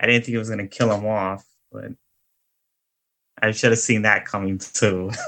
I 0.00 0.06
didn't 0.06 0.24
think 0.24 0.34
it 0.34 0.38
was 0.38 0.48
gonna 0.48 0.68
kill 0.68 0.90
him 0.90 1.06
off, 1.06 1.44
but 1.70 1.92
I 3.42 3.50
should 3.50 3.72
have 3.72 3.78
seen 3.78 4.02
that 4.02 4.26
coming 4.26 4.58
too. 4.58 5.10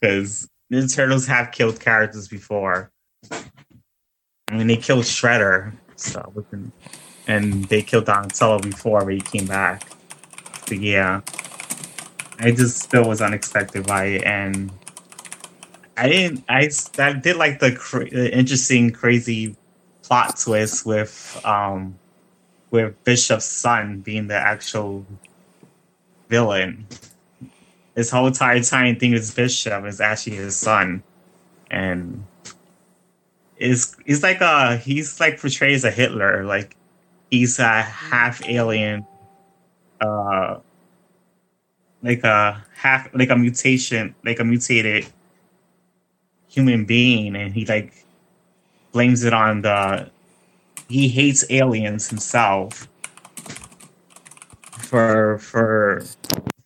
Because 0.00 0.50
Ninja 0.72 0.94
Turtles 0.94 1.26
have 1.26 1.52
killed 1.52 1.78
characters 1.78 2.28
before. 2.28 2.90
I 3.30 4.56
mean, 4.56 4.66
they 4.66 4.76
killed 4.76 5.04
Shredder, 5.04 5.74
so 5.96 6.32
and 7.26 7.64
they 7.64 7.82
killed 7.82 8.06
Donatello 8.06 8.58
before, 8.58 9.04
but 9.04 9.12
he 9.12 9.20
came 9.20 9.46
back. 9.46 9.86
But 10.66 10.78
yeah, 10.78 11.20
I 12.38 12.52
just 12.52 12.78
still 12.78 13.06
was 13.06 13.20
unexpected 13.20 13.86
by 13.86 14.04
it, 14.06 14.24
and 14.24 14.72
I 15.96 16.08
didn't. 16.08 16.44
I 16.48 16.70
I 16.98 17.12
did 17.12 17.36
like 17.36 17.60
the, 17.60 17.72
cra- 17.72 18.08
the 18.08 18.34
interesting, 18.34 18.90
crazy 18.92 19.54
plot 20.02 20.38
twist 20.38 20.86
with 20.86 21.40
um 21.44 21.98
with 22.70 23.02
Bishop's 23.04 23.44
son 23.44 24.00
being 24.00 24.28
the 24.28 24.36
actual 24.36 25.04
villain 26.30 26.86
his 27.94 28.10
whole 28.10 28.26
entire 28.26 28.62
time 28.62 28.96
thing 28.96 29.12
is 29.12 29.32
Bishop 29.32 29.84
is 29.84 30.00
actually 30.00 30.36
his 30.36 30.56
son, 30.56 31.02
and 31.70 32.24
is 33.58 33.96
he's 34.06 34.22
like 34.22 34.40
a 34.40 34.76
he's 34.76 35.20
like 35.20 35.40
portrayed 35.40 35.74
as 35.74 35.84
a 35.84 35.90
Hitler, 35.90 36.44
like 36.44 36.76
he's 37.30 37.58
a 37.58 37.82
half 37.82 38.46
alien, 38.48 39.06
uh, 40.00 40.58
like 42.02 42.24
a 42.24 42.64
half 42.74 43.08
like 43.14 43.30
a 43.30 43.36
mutation, 43.36 44.14
like 44.24 44.40
a 44.40 44.44
mutated 44.44 45.06
human 46.48 46.84
being, 46.84 47.36
and 47.36 47.54
he 47.54 47.66
like 47.66 48.04
blames 48.92 49.24
it 49.24 49.32
on 49.32 49.62
the 49.62 50.10
he 50.88 51.08
hates 51.08 51.44
aliens 51.50 52.08
himself 52.08 52.88
for 54.78 55.38
for 55.38 56.04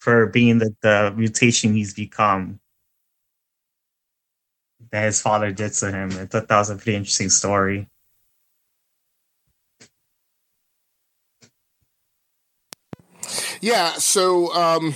for 0.06 0.26
being 0.26 0.58
the, 0.58 0.72
the 0.82 1.12
mutation 1.16 1.74
he's 1.74 1.92
become 1.92 2.60
that 4.92 5.02
his 5.02 5.20
father 5.20 5.50
did 5.50 5.72
to 5.72 5.90
him. 5.90 6.12
I 6.12 6.26
thought 6.26 6.46
that 6.46 6.58
was 6.58 6.70
a 6.70 6.76
pretty 6.76 6.94
interesting 6.94 7.28
story. 7.28 7.88
Yeah, 13.60 13.94
so 13.94 14.54
um, 14.54 14.94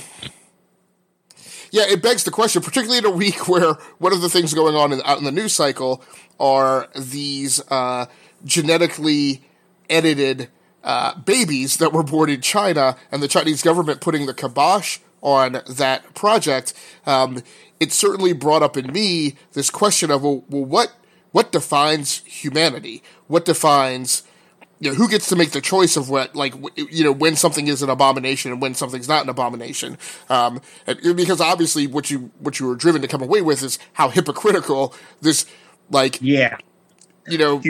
yeah, 1.73 1.87
it 1.89 2.01
begs 2.05 2.23
the 2.23 2.31
question, 2.31 2.63
particularly 2.63 2.99
in 2.99 3.05
a 3.05 3.11
week 3.11 3.49
where 3.49 3.73
one 3.99 4.13
of 4.13 4.21
the 4.21 4.29
things 4.29 4.55
going 4.55 4.77
on 4.77 4.93
in, 4.93 5.03
out 5.05 5.19
in 5.19 5.25
the 5.25 5.33
news 5.33 5.53
cycle 5.53 6.05
are 6.39 6.89
these 6.95 7.61
uh, 7.69 8.07
genetically 8.45 9.43
edited 9.89 10.51
uh, 10.83 11.19
babies 11.19 11.77
that 11.79 11.93
were 11.93 12.03
born 12.03 12.31
in 12.31 12.41
China 12.41 12.97
and 13.13 13.23
the 13.23 13.29
Chinese 13.29 13.63
government 13.63 14.01
putting 14.01 14.27
the 14.27 14.35
kibosh 14.35 14.99
on 15.23 15.61
that 15.69 16.15
project, 16.15 16.73
um, 17.07 17.43
it 17.79 17.93
certainly 17.93 18.33
brought 18.33 18.63
up 18.63 18.77
in 18.77 18.93
me 18.93 19.37
this 19.53 19.71
question 19.71 20.11
of 20.11 20.23
well, 20.23 20.45
well, 20.49 20.65
what 20.65 20.93
what 21.33 21.53
defines 21.53 22.25
humanity? 22.25 23.03
What 23.29 23.45
defines 23.45 24.25
you 24.81 24.91
know, 24.91 24.97
who 24.97 25.09
gets 25.09 25.29
to 25.29 25.37
make 25.37 25.51
the 25.51 25.61
choice 25.61 25.97
of 25.97 26.09
what, 26.09 26.35
like, 26.35 26.55
you 26.75 27.05
know, 27.05 27.13
when 27.13 27.37
something 27.37 27.67
is 27.67 27.83
an 27.83 27.91
abomination 27.91 28.51
and 28.51 28.63
when 28.63 28.75
something's 28.75 29.09
not 29.09 29.23
an 29.23 29.29
abomination? 29.29 29.99
Um, 30.31 30.63
because 30.87 31.39
obviously, 31.39 31.87
what 31.87 32.11
you 32.11 32.31
what 32.39 32.59
you 32.59 32.67
were 32.67 32.77
driven 32.77 33.03
to 33.03 33.09
come 33.09 33.23
away 33.23 33.43
with 33.43 33.63
is 33.63 33.79
how 33.93 34.09
hypocritical 34.09 34.95
this, 35.21 35.45
like, 35.91 36.19
yeah, 36.23 36.57
you 37.29 37.37
know, 37.37 37.61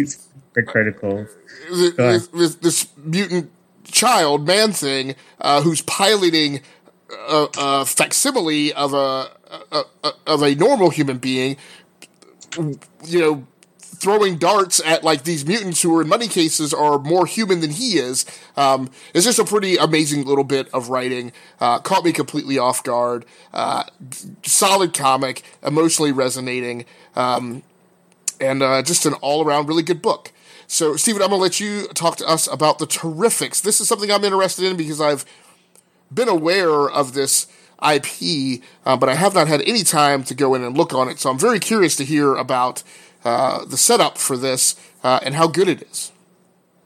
hypocritical 0.54 1.26
this, 1.70 2.26
this, 2.28 2.54
this, 2.56 2.88
mutant 2.96 3.50
child 3.84 4.46
man 4.46 4.72
thing 4.72 5.14
uh, 5.40 5.62
who's 5.62 5.80
piloting 5.82 6.60
a, 7.28 7.46
a 7.58 7.86
facsimile 7.86 8.72
of 8.72 8.94
a, 8.94 9.30
a, 9.72 9.84
a, 10.04 10.12
of 10.26 10.42
a 10.42 10.54
normal 10.54 10.90
human 10.90 11.18
being, 11.18 11.56
you 13.04 13.20
know, 13.20 13.46
throwing 13.78 14.38
darts 14.38 14.80
at 14.84 15.04
like 15.04 15.24
these 15.24 15.46
mutants 15.46 15.82
who 15.82 15.94
are 15.96 16.02
in 16.02 16.08
many 16.08 16.26
cases 16.26 16.72
are 16.72 16.98
more 16.98 17.26
human 17.26 17.60
than 17.60 17.70
he 17.70 17.98
is. 17.98 18.24
Um, 18.56 18.90
it's 19.14 19.26
just 19.26 19.38
a 19.38 19.44
pretty 19.44 19.76
amazing 19.76 20.24
little 20.24 20.44
bit 20.44 20.68
of 20.72 20.88
writing. 20.88 21.32
Uh, 21.60 21.78
caught 21.80 22.04
me 22.04 22.12
completely 22.12 22.58
off 22.58 22.82
guard. 22.82 23.26
Uh, 23.52 23.84
solid 24.42 24.94
comic, 24.94 25.42
emotionally 25.62 26.12
resonating, 26.12 26.86
um, 27.14 27.62
and 28.40 28.62
uh, 28.62 28.82
just 28.82 29.04
an 29.04 29.12
all 29.14 29.44
around 29.44 29.68
really 29.68 29.82
good 29.82 30.00
book. 30.00 30.32
So, 30.72 30.94
Stephen, 30.94 31.20
I'm 31.20 31.30
going 31.30 31.40
to 31.40 31.42
let 31.42 31.58
you 31.58 31.88
talk 31.94 32.14
to 32.18 32.28
us 32.28 32.46
about 32.46 32.78
the 32.78 32.86
Terrifics. 32.86 33.60
This 33.60 33.80
is 33.80 33.88
something 33.88 34.08
I'm 34.08 34.22
interested 34.22 34.64
in 34.64 34.76
because 34.76 35.00
I've 35.00 35.24
been 36.14 36.28
aware 36.28 36.88
of 36.88 37.12
this 37.12 37.48
IP, 37.82 38.62
uh, 38.86 38.96
but 38.96 39.08
I 39.08 39.16
have 39.16 39.34
not 39.34 39.48
had 39.48 39.62
any 39.62 39.82
time 39.82 40.22
to 40.22 40.32
go 40.32 40.54
in 40.54 40.62
and 40.62 40.76
look 40.76 40.94
on 40.94 41.08
it. 41.08 41.18
So 41.18 41.28
I'm 41.28 41.40
very 41.40 41.58
curious 41.58 41.96
to 41.96 42.04
hear 42.04 42.36
about 42.36 42.84
uh, 43.24 43.64
the 43.64 43.76
setup 43.76 44.16
for 44.16 44.36
this 44.36 44.76
uh, 45.02 45.18
and 45.24 45.34
how 45.34 45.48
good 45.48 45.66
it 45.66 45.82
is, 45.82 46.12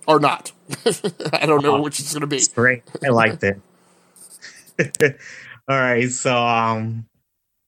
or 0.09 0.19
not. 0.19 0.53
I 1.35 1.45
don't 1.45 1.63
know 1.63 1.83
which 1.83 2.01
it's 2.01 2.15
going 2.15 2.23
to 2.23 2.27
be. 2.27 2.41
great. 2.55 2.85
I 3.05 3.11
liked 3.11 3.45
it. 3.45 3.61
All 5.69 5.79
right, 5.79 6.11
so 6.11 6.35
um, 6.35 7.05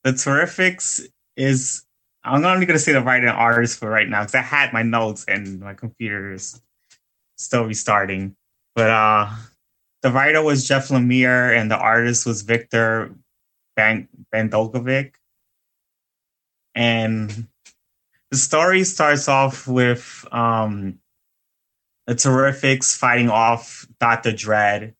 the 0.03 0.13
Terrifics 0.13 1.07
is 1.37 1.86
I'm 2.27 2.43
not 2.43 2.55
only 2.55 2.67
going 2.67 2.79
to 2.79 2.83
say 2.83 2.93
the 2.93 3.01
writer 3.01 3.29
and 3.29 3.37
artist 3.37 3.79
for 3.79 3.89
right 3.89 4.09
now 4.09 4.23
because 4.23 4.35
I 4.35 4.43
had 4.43 4.73
my 4.73 4.83
notes 4.83 5.25
and 5.29 5.61
my 5.61 5.75
computer 5.75 6.33
is 6.33 6.61
still 7.37 7.65
restarting. 7.65 8.37
But 8.75 8.91
uh, 8.91 9.31
the 10.03 10.11
writer 10.11 10.43
was 10.43 10.67
Jeff 10.67 10.89
Lemire 10.89 11.57
and 11.57 11.71
the 11.71 11.79
artist 11.79 12.27
was 12.27 12.43
Victor 12.43 13.15
Ban- 13.77 14.09
Bandogovic. 14.35 15.13
And 16.75 17.47
the 18.31 18.37
story 18.37 18.85
starts 18.85 19.29
off 19.29 19.69
with 19.69 20.27
um, 20.33 20.99
the 22.07 22.15
Terrifics 22.15 22.97
fighting 22.97 23.31
off 23.31 23.87
Dr. 24.01 24.33
Dread. 24.33 24.95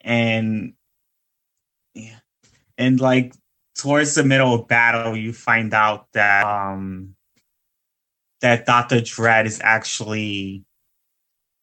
And 0.00 0.74
yeah, 1.94 2.18
and 2.76 3.00
like 3.00 3.32
towards 3.76 4.14
the 4.14 4.24
middle 4.24 4.54
of 4.54 4.68
battle, 4.68 5.16
you 5.16 5.32
find 5.32 5.72
out 5.74 6.06
that 6.12 6.44
um, 6.44 7.14
that 8.40 8.66
Doctor 8.66 9.00
Dread 9.00 9.46
is 9.46 9.60
actually 9.62 10.64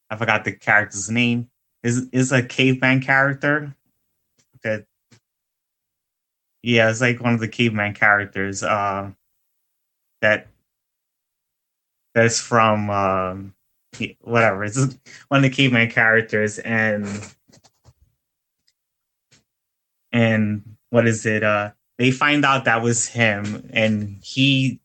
I 0.10 0.16
forgot 0.16 0.46
the 0.46 0.54
character's 0.54 1.10
name 1.10 1.50
is 1.82 2.08
is 2.12 2.32
a 2.32 2.44
caveman 2.44 3.02
character? 3.02 3.76
That 4.64 4.86
yeah 6.62 6.90
it's 6.90 7.02
like 7.02 7.20
one 7.20 7.34
of 7.34 7.40
the 7.40 7.48
caveman 7.48 7.94
characters 7.94 8.64
uh, 8.64 9.12
that 10.22 10.48
that's 12.14 12.40
from 12.40 12.90
um, 12.90 13.54
whatever 14.22 14.64
it's 14.64 14.78
one 14.78 14.98
of 15.38 15.42
the 15.42 15.50
caveman 15.50 15.90
characters 15.90 16.60
and 16.60 17.08
and 20.12 20.64
what 20.92 21.08
is 21.08 21.26
it 21.26 21.44
uh 21.44 21.72
they 22.04 22.12
find 22.12 22.44
out 22.44 22.66
that 22.66 22.82
was 22.82 23.08
him 23.08 23.70
and 23.74 24.20
he 24.22 24.82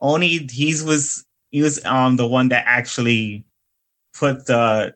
only 0.00 0.46
he 0.50 0.74
was 0.84 1.24
he 1.50 1.62
was 1.62 1.82
um 1.84 2.16
the 2.16 2.26
one 2.26 2.48
that 2.50 2.64
actually 2.66 3.44
put 4.14 4.46
the 4.46 4.94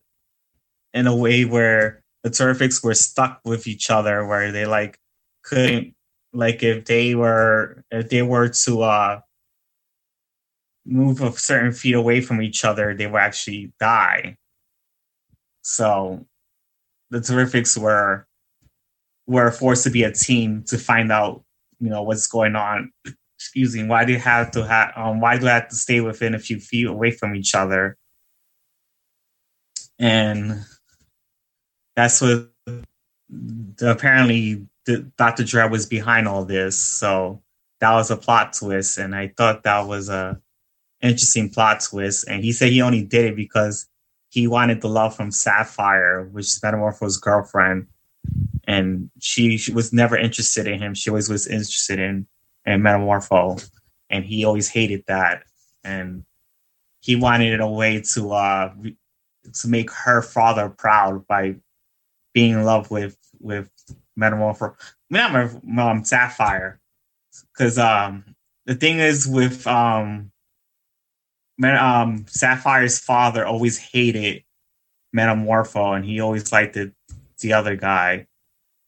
in 0.93 1.07
a 1.07 1.17
way 1.17 1.45
where 1.47 2.03
the 2.23 2.31
terrifics 2.31 2.85
were 2.85 2.95
stuck 2.95 3.41
with 3.45 3.67
each 3.67 3.91
other 3.91 4.27
where 4.27 4.53
they 4.53 4.67
like 4.67 4.99
couldn't 5.43 5.95
like 6.35 6.63
if 6.63 6.85
they 6.85 7.15
were 7.15 7.83
if 7.91 8.11
they 8.11 8.23
were 8.23 8.49
to 8.49 8.83
uh 8.83 9.21
move 10.85 11.23
a 11.23 11.33
certain 11.33 11.73
feet 11.73 11.95
away 11.95 12.21
from 12.21 12.43
each 12.43 12.65
other, 12.65 12.95
they 12.95 13.07
would 13.07 13.21
actually 13.21 13.73
die. 13.79 14.37
So 15.63 16.27
the 17.11 17.19
Terrifics 17.19 17.79
were 17.79 18.27
were 19.27 19.51
forced 19.51 19.85
to 19.85 19.91
be 19.91 20.03
a 20.03 20.13
team 20.13 20.65
to 20.67 20.77
find 20.77 21.13
out, 21.13 21.45
you 21.83 21.91
know, 21.91 22.03
what's 22.03 22.29
going 22.29 22.55
on. 22.55 22.93
Excuse 23.37 23.75
me. 23.75 23.85
Why 23.85 24.05
do 24.05 24.13
you 24.13 24.21
have 24.21 24.53
to 24.53 24.65
have? 24.65 24.93
Um, 24.95 25.21
why 25.21 25.37
do 25.37 25.49
I 25.49 25.55
have 25.55 25.69
to 25.69 25.77
stay 25.77 26.01
within 26.01 26.35
a 26.35 26.39
few 26.39 26.61
feet 26.61 26.87
away 26.87 27.11
from 27.11 27.35
each 27.35 27.57
other? 27.57 27.97
And 29.99 30.65
that's 31.97 32.21
what 32.21 32.51
apparently 33.81 34.69
Dr. 35.17 35.43
Dre 35.43 35.69
was 35.69 35.87
behind 35.87 36.29
all 36.29 36.45
this. 36.45 36.79
So 36.79 37.43
that 37.81 37.93
was 37.93 38.13
a 38.13 38.17
plot 38.17 38.53
twist, 38.53 38.99
and 38.99 39.13
I 39.13 39.33
thought 39.37 39.65
that 39.65 39.89
was 39.89 40.09
a 40.09 40.41
interesting 41.01 41.51
plot 41.51 41.81
twist. 41.81 42.27
And 42.29 42.45
he 42.45 42.53
said 42.53 42.71
he 42.71 42.81
only 42.81 43.03
did 43.03 43.25
it 43.25 43.37
because 43.37 43.89
he 44.29 44.47
wanted 44.47 44.81
the 44.81 44.89
love 44.89 45.17
from 45.17 45.33
Sapphire, 45.33 46.29
which 46.31 46.47
is 46.47 46.61
Metamorpho's 46.63 47.17
girlfriend, 47.17 47.89
and 48.73 49.11
she, 49.21 49.57
she 49.59 49.73
was 49.73 49.93
never 49.93 50.17
interested 50.17 50.67
in 50.67 50.81
him. 50.81 50.95
She 50.95 51.11
always 51.11 51.29
was 51.29 51.47
interested 51.47 51.99
in 51.99 52.27
in 52.65 52.81
Metamorpho, 52.81 53.69
and 54.09 54.25
he 54.25 54.45
always 54.45 54.69
hated 54.69 55.05
that. 55.07 55.45
And 55.85 56.25
he 57.01 57.17
wanted 57.17 57.61
a 57.61 57.69
way 57.69 58.01
to 58.15 58.33
uh 58.33 58.73
to 59.61 59.69
make 59.69 59.91
her 59.91 60.23
father 60.23 60.69
proud 60.69 61.27
by 61.27 61.57
being 62.33 62.53
in 62.53 62.65
love 62.65 62.91
with 62.91 63.17
with 63.41 63.69
Metamorpho, 64.19 64.75
not 65.11 65.35
um, 65.79 66.05
Sapphire, 66.05 66.81
because 67.53 67.79
um 67.79 68.25
the 68.67 68.75
thing 68.75 69.01
is 69.01 69.27
with 69.27 69.67
um 69.67 70.33
um, 71.63 72.25
Sapphire's 72.29 72.99
father 72.99 73.47
always 73.47 73.79
hated 73.79 74.43
Metamorpho, 75.15 75.97
and 75.97 76.05
he 76.05 76.21
always 76.21 76.51
liked 76.51 76.75
the, 76.75 76.93
the 77.41 77.53
other 77.53 77.77
guy. 77.77 78.27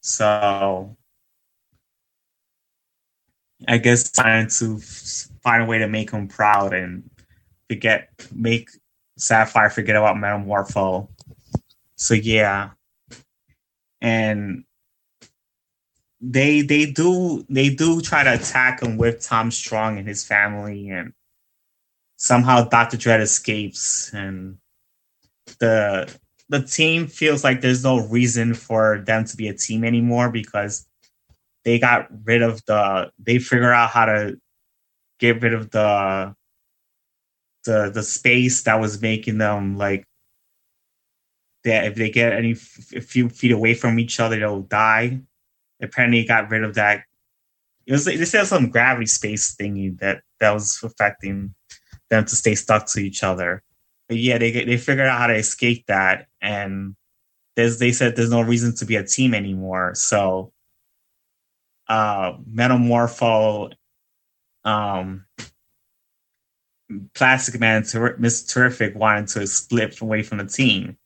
So 0.06 0.94
I 3.66 3.78
guess 3.78 4.10
trying 4.10 4.48
to 4.48 4.78
find 4.78 5.62
a 5.62 5.66
way 5.66 5.78
to 5.78 5.88
make 5.88 6.10
him 6.10 6.28
proud 6.28 6.74
and 6.74 7.08
forget, 7.70 8.10
make 8.34 8.68
Sapphire 9.16 9.70
forget 9.70 9.96
about 9.96 10.16
Metamorpho. 10.16 11.08
So 11.96 12.12
yeah, 12.12 12.72
and 14.02 14.64
they 16.20 16.60
they 16.60 16.84
do 16.84 17.46
they 17.48 17.70
do 17.70 18.02
try 18.02 18.24
to 18.24 18.34
attack 18.34 18.82
him 18.82 18.98
with 18.98 19.22
Tom 19.22 19.50
Strong 19.50 19.96
and 19.98 20.06
his 20.06 20.22
family 20.22 20.90
and 20.90 21.14
somehow 22.16 22.64
Doctor 22.64 22.98
Dread 22.98 23.22
escapes, 23.22 24.12
and 24.12 24.58
the 25.60 26.14
the 26.48 26.62
team 26.62 27.06
feels 27.06 27.42
like 27.42 27.60
there's 27.60 27.84
no 27.84 28.06
reason 28.08 28.54
for 28.54 29.02
them 29.06 29.24
to 29.24 29.36
be 29.36 29.48
a 29.48 29.54
team 29.54 29.84
anymore 29.84 30.30
because 30.30 30.86
they 31.64 31.78
got 31.78 32.08
rid 32.24 32.42
of 32.42 32.64
the 32.66 33.10
they 33.18 33.38
figure 33.38 33.72
out 33.72 33.90
how 33.90 34.04
to 34.04 34.38
get 35.18 35.42
rid 35.42 35.54
of 35.54 35.70
the 35.70 36.34
the 37.64 37.90
the 37.92 38.02
space 38.02 38.62
that 38.64 38.80
was 38.80 39.00
making 39.00 39.38
them 39.38 39.76
like 39.78 40.04
that 41.64 41.86
if 41.86 41.94
they 41.94 42.10
get 42.10 42.34
any 42.34 42.52
a 42.52 43.00
few 43.00 43.28
feet 43.30 43.52
away 43.52 43.74
from 43.74 43.98
each 43.98 44.20
other 44.20 44.38
they'll 44.38 44.62
die. 44.62 45.20
Apparently 45.82 46.24
got 46.24 46.50
rid 46.50 46.62
of 46.62 46.74
that. 46.74 47.04
It 47.86 47.92
was 47.92 48.04
they 48.04 48.24
said 48.24 48.46
some 48.46 48.70
gravity 48.70 49.06
space 49.06 49.54
thingy 49.54 49.98
that 49.98 50.22
that 50.40 50.52
was 50.52 50.78
affecting 50.82 51.54
them 52.10 52.24
to 52.24 52.36
stay 52.36 52.54
stuck 52.54 52.86
to 52.86 53.00
each 53.00 53.22
other. 53.22 53.62
But 54.08 54.18
yeah, 54.18 54.38
they 54.38 54.52
they 54.52 54.76
figured 54.76 55.08
out 55.08 55.18
how 55.18 55.26
to 55.26 55.34
escape 55.34 55.86
that, 55.86 56.28
and 56.44 56.94
there's 57.56 57.78
they 57.78 57.90
said 57.90 58.14
there's 58.14 58.30
no 58.30 58.42
reason 58.42 58.74
to 58.76 58.84
be 58.84 58.96
a 58.96 59.02
team 59.04 59.34
anymore. 59.34 59.94
So, 59.94 60.52
uh, 61.88 62.34
Metamorpho, 62.48 63.72
um, 64.64 65.24
Plastic 67.14 67.58
Man, 67.58 67.82
Ter-. 67.82 68.18
Terrific 68.46 68.94
wanted 68.94 69.28
to 69.28 69.46
split 69.46 70.00
away 70.00 70.22
from 70.22 70.38
the 70.38 70.46
team, 70.46 70.98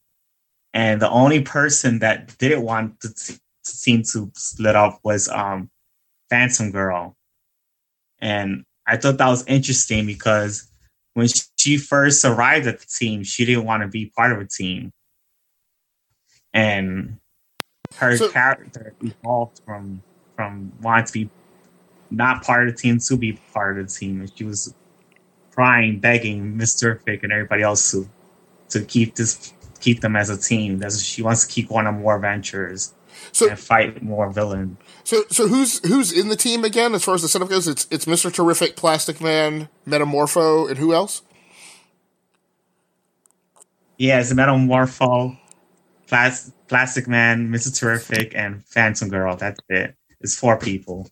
and 0.75 1.01
the 1.01 1.11
only 1.11 1.43
person 1.43 2.01
that 2.01 2.37
didn't 2.39 2.63
want 2.63 3.01
the 3.01 3.11
t- 3.11 3.39
team 3.65 4.03
to 4.13 4.31
split 4.35 4.75
up 4.75 4.99
was 5.05 5.29
um, 5.29 5.71
Phantom 6.31 6.73
Girl, 6.73 7.17
and 8.21 8.65
I 8.87 8.97
thought 8.97 9.19
that 9.19 9.29
was 9.29 9.47
interesting 9.47 10.07
because 10.07 10.69
when 11.15 11.29
she 11.59 11.77
first 11.77 12.25
arrived 12.25 12.67
at 12.67 12.81
the 12.81 12.87
team, 12.87 13.23
she 13.23 13.45
didn't 13.45 13.65
want 13.65 13.83
to 13.83 13.89
be 13.89 14.13
part 14.17 14.33
of 14.33 14.41
a 14.41 14.47
team. 14.47 14.93
And 16.55 17.19
her 17.97 18.17
so, 18.17 18.31
character 18.31 18.95
evolved 19.03 19.61
from 19.65 20.03
from 20.37 20.73
wanting 20.81 21.07
to 21.07 21.13
be 21.13 21.31
not 22.11 22.43
part 22.45 22.69
of 22.69 22.75
the 22.75 22.81
team 22.81 22.99
to 22.99 23.17
be 23.17 23.39
part 23.53 23.79
of 23.79 23.87
the 23.87 23.93
team. 23.93 24.21
And 24.21 24.33
she 24.35 24.45
was 24.45 24.75
crying, 25.51 25.99
begging 26.01 26.57
Mr. 26.57 27.03
Fick 27.03 27.23
and 27.23 27.33
everybody 27.33 27.63
else 27.63 27.91
to 27.91 28.09
to 28.71 28.85
keep 28.85 29.15
this 29.17 29.53
keep 29.81 30.01
them 30.01 30.17
as 30.17 30.31
a 30.31 30.37
team. 30.37 30.79
That's 30.79 31.01
she 31.03 31.23
wants 31.23 31.47
to 31.47 31.53
keep 31.53 31.69
going 31.69 31.87
on 31.87 32.01
more 32.01 32.17
adventures 32.17 32.95
so, 33.33 33.49
and 33.49 33.59
fight 33.59 34.03
more 34.03 34.31
villains. 34.31 34.77
So, 35.05 35.25
so 35.31 35.49
who's 35.49 35.85
who's 35.87 36.13
in 36.13 36.29
the 36.29 36.37
team 36.37 36.65
again? 36.65 36.95
As 36.95 37.05
far 37.05 37.15
as 37.15 37.23
the 37.23 37.29
setup 37.29 37.49
goes, 37.49 37.67
it's 37.69 37.87
it's 37.91 38.07
Mister 38.07 38.31
Terrific, 38.31 38.77
Plastic 38.77 39.21
Man, 39.21 39.69
Metamorpho, 39.87 40.69
and 40.69 40.79
who 40.79 40.93
else? 40.93 41.23
Yeah, 43.97 44.21
it's 44.21 44.33
Metamorpho, 44.33 45.39
Plas- 46.09 46.53
Plastic 46.69 47.07
Man, 47.07 47.51
Mister 47.51 47.71
Terrific, 47.71 48.33
and 48.35 48.67
Phantom 48.67 49.09
Girl. 49.09 49.37
That's 49.37 49.61
it. 49.69 49.95
It's 50.21 50.37
four 50.37 50.59
people. 50.59 51.09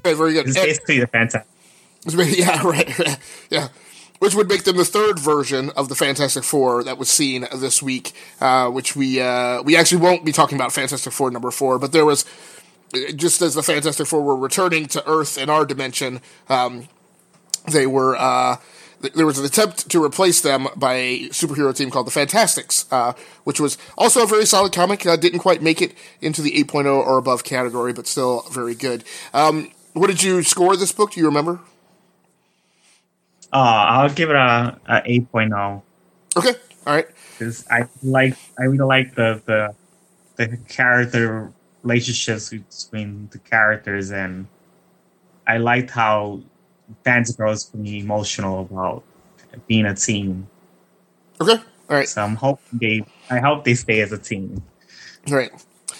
Okay, 0.00 0.14
very 0.14 0.32
good. 0.32 0.48
It's 0.48 0.56
basically 0.56 1.00
the 1.00 1.06
Fantastic. 1.06 1.50
Yeah, 2.38 2.64
right. 2.66 3.18
yeah 3.50 3.68
which 4.18 4.34
would 4.34 4.48
make 4.48 4.64
them 4.64 4.76
the 4.76 4.84
third 4.84 5.18
version 5.18 5.70
of 5.76 5.88
the 5.88 5.94
Fantastic 5.94 6.44
Four 6.44 6.82
that 6.84 6.98
was 6.98 7.08
seen 7.08 7.46
this 7.54 7.82
week. 7.82 8.12
Uh, 8.40 8.70
which 8.70 8.96
we 8.96 9.20
uh, 9.20 9.62
we 9.62 9.76
actually 9.76 10.00
won't 10.00 10.24
be 10.24 10.32
talking 10.32 10.56
about 10.56 10.72
Fantastic 10.72 11.12
Four 11.12 11.30
number 11.30 11.50
four, 11.50 11.78
but 11.78 11.92
there 11.92 12.04
was 12.04 12.24
just 13.14 13.42
as 13.42 13.54
the 13.54 13.62
Fantastic 13.62 14.06
Four 14.06 14.22
were 14.22 14.36
returning 14.36 14.86
to 14.86 15.06
Earth 15.08 15.36
in 15.36 15.50
our 15.50 15.66
dimension, 15.66 16.20
um, 16.48 16.88
they 17.70 17.86
were. 17.86 18.16
Uh, 18.16 18.56
there 19.14 19.26
was 19.26 19.38
an 19.38 19.44
attempt 19.44 19.90
to 19.90 20.02
replace 20.02 20.40
them 20.40 20.68
by 20.76 20.94
a 20.94 21.28
superhero 21.28 21.74
team 21.74 21.90
called 21.90 22.06
the 22.06 22.10
Fantastics, 22.10 22.86
uh, 22.90 23.12
which 23.44 23.60
was 23.60 23.78
also 23.96 24.22
a 24.22 24.26
very 24.26 24.46
solid 24.46 24.72
comic. 24.72 25.06
Uh, 25.06 25.16
didn't 25.16 25.40
quite 25.40 25.62
make 25.62 25.80
it 25.82 25.94
into 26.20 26.42
the 26.42 26.52
8.0 26.64 26.86
or 26.86 27.18
above 27.18 27.44
category, 27.44 27.92
but 27.92 28.06
still 28.06 28.42
very 28.50 28.74
good. 28.74 29.04
Um, 29.32 29.70
what 29.92 30.08
did 30.08 30.22
you 30.22 30.42
score 30.42 30.76
this 30.76 30.92
book? 30.92 31.12
Do 31.12 31.20
you 31.20 31.26
remember? 31.26 31.60
Uh, 33.52 33.56
I'll 33.88 34.10
give 34.10 34.30
it 34.30 34.36
a, 34.36 34.78
a 34.86 35.00
8.0. 35.02 35.82
Okay, 36.36 36.54
all 36.86 36.94
right. 36.94 37.06
Because 37.38 37.66
I 37.70 37.88
like, 38.02 38.36
I 38.58 38.64
really 38.64 38.84
like 38.84 39.14
the 39.14 39.42
the 39.46 39.74
the 40.36 40.56
character 40.68 41.52
relationships 41.82 42.50
between 42.50 43.28
the 43.32 43.38
characters, 43.38 44.10
and 44.10 44.46
I 45.46 45.58
liked 45.58 45.90
how 45.90 46.40
fans 47.04 47.34
girls 47.34 47.66
being 47.66 48.02
emotional 48.04 48.60
about 48.60 49.04
being 49.66 49.86
a 49.86 49.94
team. 49.94 50.48
Okay, 51.40 51.56
all 51.88 51.96
right. 51.96 52.08
So 52.08 52.22
I'm 52.22 52.36
hoping 52.36 52.78
they, 52.80 53.04
I 53.30 53.40
hope 53.40 53.64
they 53.64 53.74
stay 53.74 54.00
as 54.00 54.12
a 54.12 54.18
team. 54.18 54.62
All 55.28 55.34
right. 55.34 55.50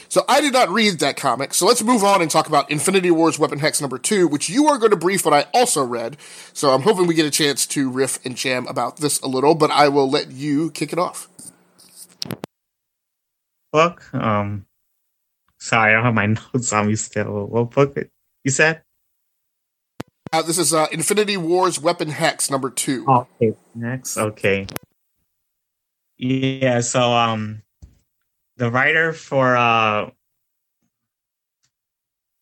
So 0.09 0.25
I 0.29 0.41
did 0.41 0.53
not 0.53 0.71
read 0.71 1.01
that 1.01 1.17
comic. 1.17 1.53
So 1.53 1.67
let's 1.67 1.83
move 1.83 2.03
on 2.03 2.23
and 2.23 2.31
talk 2.31 2.47
about 2.47 2.71
Infinity 2.71 3.11
Wars 3.11 3.39
Weapon 3.39 3.59
Hex 3.59 3.81
number 3.81 3.99
two, 3.99 4.29
which 4.29 4.49
you 4.49 4.67
are 4.67 4.79
going 4.79 4.93
to 4.93 4.97
brief, 4.97 5.25
but 5.25 5.33
I 5.33 5.47
also 5.53 5.85
read. 5.85 6.17
So 6.53 6.71
I'm 6.71 6.83
hoping 6.83 7.07
we 7.07 7.15
get 7.15 7.27
a 7.27 7.31
chance 7.31 7.67
to 7.67 7.91
riff 7.91 8.25
and 8.25 8.37
jam 8.37 8.67
about 8.67 8.99
this 8.99 9.21
a 9.21 9.27
little, 9.27 9.55
but 9.55 9.71
I 9.71 9.89
will 9.89 10.09
let 10.09 10.31
you 10.31 10.71
kick 10.71 10.93
it 10.93 10.99
off. 10.99 11.29
Book. 13.73 14.15
Um, 14.15 14.65
sorry, 15.59 15.93
I 15.93 15.97
don't 15.97 16.05
have 16.05 16.15
my 16.15 16.27
notes 16.55 16.73
on 16.73 16.87
me 16.87 16.97
still. 16.97 17.47
What 17.47 17.73
book 17.73 17.99
you 18.45 18.51
said? 18.51 18.83
Uh, 20.33 20.43
this 20.43 20.59
is 20.59 20.75
uh, 20.75 20.87
Infinity 20.93 21.37
Wars 21.37 21.81
Weapon 21.81 22.09
Hex 22.09 22.51
number 22.51 22.71
two. 22.71 23.05
okay, 23.09 23.55
next. 23.75 24.17
Okay. 24.19 24.67
Yeah. 26.19 26.81
So 26.81 27.13
um, 27.13 27.63
the 28.57 28.71
writer 28.71 29.13
for 29.13 29.57
uh 29.57 30.11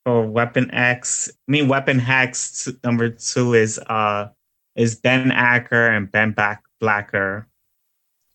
for 0.05 0.27
Weapon 0.27 0.70
X, 0.73 1.31
I 1.49 1.51
mean 1.51 1.68
Weapon 1.68 1.99
Hex 1.99 2.68
number 2.83 3.11
two 3.11 3.55
is 3.55 3.79
uh 3.79 4.29
is 4.77 4.97
Ben 4.97 5.31
Acker 5.31 5.88
and 5.88 6.11
Ben 6.11 6.33
Back 6.33 6.62
Blacker, 6.81 7.49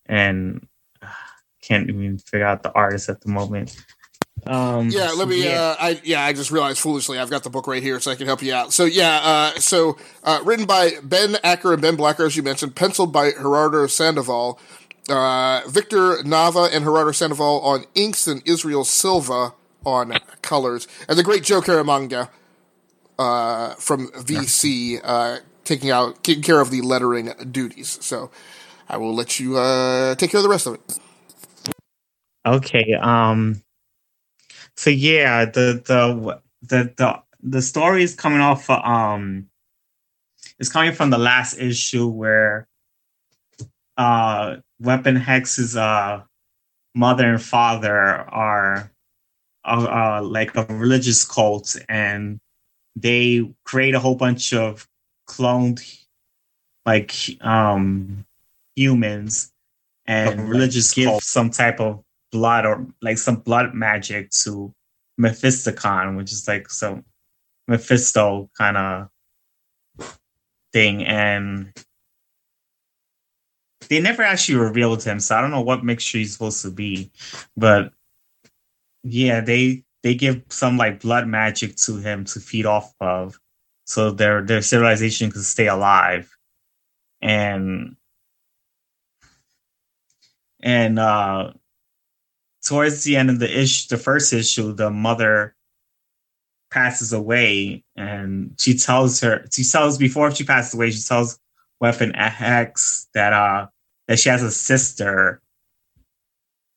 and 0.06 0.66
uh, 1.02 1.08
can't 1.62 1.88
even 1.88 2.18
figure 2.18 2.46
out 2.46 2.62
the 2.62 2.72
artist 2.72 3.08
at 3.08 3.20
the 3.20 3.30
moment. 3.30 3.76
Um, 4.46 4.88
yeah, 4.88 5.12
let 5.12 5.28
me. 5.28 5.44
yeah. 5.44 5.60
Uh, 5.60 5.76
I 5.78 6.00
yeah, 6.04 6.24
I 6.24 6.32
just 6.32 6.50
realized 6.50 6.78
foolishly 6.78 7.18
I've 7.18 7.30
got 7.30 7.42
the 7.42 7.50
book 7.50 7.66
right 7.66 7.82
here, 7.82 8.00
so 8.00 8.10
I 8.10 8.14
can 8.14 8.26
help 8.26 8.42
you 8.42 8.54
out. 8.54 8.72
So 8.72 8.84
yeah, 8.84 9.20
uh, 9.22 9.58
so 9.58 9.96
uh, 10.24 10.40
written 10.44 10.66
by 10.66 10.92
Ben 11.02 11.36
Acker 11.44 11.72
and 11.72 11.82
Ben 11.82 11.96
Blacker, 11.96 12.24
as 12.26 12.36
you 12.36 12.42
mentioned, 12.42 12.74
penciled 12.74 13.12
by 13.12 13.32
Gerardo 13.32 13.86
Sandoval, 13.86 14.58
uh, 15.08 15.62
Victor 15.68 16.16
Nava 16.24 16.68
and 16.72 16.84
Gerardo 16.84 17.12
Sandoval 17.12 17.60
on 17.60 17.84
inks, 17.94 18.26
and 18.26 18.42
Israel 18.46 18.84
Silva 18.84 19.54
on 19.84 20.14
colors, 20.42 20.86
and 21.08 21.18
the 21.18 21.22
great 21.22 21.42
Joe 21.42 21.60
Caramagna 21.60 22.28
uh, 23.18 23.74
from 23.74 24.08
VC 24.12 25.00
uh, 25.04 25.38
taking 25.64 25.90
out 25.90 26.22
taking 26.24 26.42
care 26.42 26.60
of 26.60 26.70
the 26.70 26.80
lettering 26.80 27.32
duties. 27.50 27.98
So 28.00 28.30
I 28.88 28.96
will 28.96 29.14
let 29.14 29.38
you 29.38 29.56
uh, 29.58 30.14
take 30.16 30.30
care 30.30 30.38
of 30.38 30.44
the 30.44 30.48
rest 30.48 30.66
of 30.66 30.74
it. 30.74 30.98
Okay. 32.46 32.94
Um. 32.94 33.62
So 34.80 34.88
yeah, 34.88 35.44
the 35.44 35.82
the 35.84 36.40
the 36.62 36.94
the 36.96 37.22
the 37.42 37.60
story 37.60 38.02
is 38.02 38.14
coming 38.14 38.40
off. 38.40 38.70
Um, 38.70 39.50
it's 40.58 40.70
coming 40.70 40.94
from 40.94 41.10
the 41.10 41.18
last 41.18 41.58
issue 41.58 42.08
where, 42.08 42.66
uh, 43.98 44.56
Weapon 44.80 45.16
Hex's 45.16 45.76
uh 45.76 46.22
mother 46.94 47.28
and 47.28 47.42
father 47.42 47.94
are, 47.94 48.90
uh, 49.66 50.18
uh 50.18 50.22
like 50.22 50.56
a 50.56 50.64
religious 50.64 51.26
cult, 51.26 51.76
and 51.90 52.40
they 52.96 53.52
create 53.66 53.94
a 53.94 54.00
whole 54.00 54.14
bunch 54.14 54.54
of 54.54 54.88
cloned, 55.28 55.82
like 56.86 57.12
um, 57.42 58.24
humans, 58.76 59.52
and 60.06 60.48
religious 60.48 60.94
give 60.94 61.22
some 61.22 61.50
type 61.50 61.80
of 61.80 62.02
blood 62.32 62.66
or 62.66 62.86
like 63.02 63.18
some 63.18 63.36
blood 63.36 63.74
magic 63.74 64.30
to 64.30 64.72
Mephistocon, 65.20 66.16
which 66.16 66.32
is 66.32 66.46
like 66.48 66.70
some 66.70 67.04
Mephisto 67.68 68.50
kind 68.56 68.76
of 68.76 69.08
thing, 70.72 71.04
and 71.04 71.72
they 73.88 74.00
never 74.00 74.22
actually 74.22 74.58
revealed 74.58 75.02
him, 75.02 75.20
so 75.20 75.36
I 75.36 75.40
don't 75.40 75.50
know 75.50 75.60
what 75.60 75.84
mixture 75.84 76.18
he's 76.18 76.32
supposed 76.32 76.62
to 76.62 76.70
be, 76.70 77.10
but 77.56 77.92
yeah, 79.02 79.40
they 79.40 79.84
they 80.02 80.14
give 80.14 80.42
some 80.48 80.76
like 80.76 81.00
blood 81.00 81.26
magic 81.26 81.76
to 81.76 81.98
him 81.98 82.24
to 82.26 82.40
feed 82.40 82.66
off 82.66 82.94
of, 83.00 83.38
so 83.84 84.10
their 84.10 84.42
their 84.42 84.62
civilization 84.62 85.30
could 85.30 85.44
stay 85.44 85.68
alive, 85.68 86.30
and 87.20 87.96
and 90.62 90.98
uh 90.98 91.52
towards 92.70 93.02
the 93.02 93.16
end 93.16 93.30
of 93.30 93.40
the 93.40 93.60
issue, 93.60 93.88
the 93.88 94.00
first 94.00 94.32
issue, 94.32 94.72
the 94.72 94.90
mother 94.90 95.56
passes 96.70 97.12
away, 97.12 97.82
and 97.96 98.54
she 98.60 98.74
tells 98.78 99.20
her, 99.20 99.44
she 99.50 99.64
tells 99.64 99.98
before 99.98 100.30
she 100.30 100.44
passes 100.44 100.74
away, 100.74 100.92
she 100.92 101.02
tells 101.02 101.40
Weapon 101.80 102.14
X 102.14 103.08
that 103.12 103.32
uh 103.32 103.66
that 104.06 104.20
she 104.20 104.28
has 104.28 104.44
a 104.44 104.52
sister, 104.52 105.42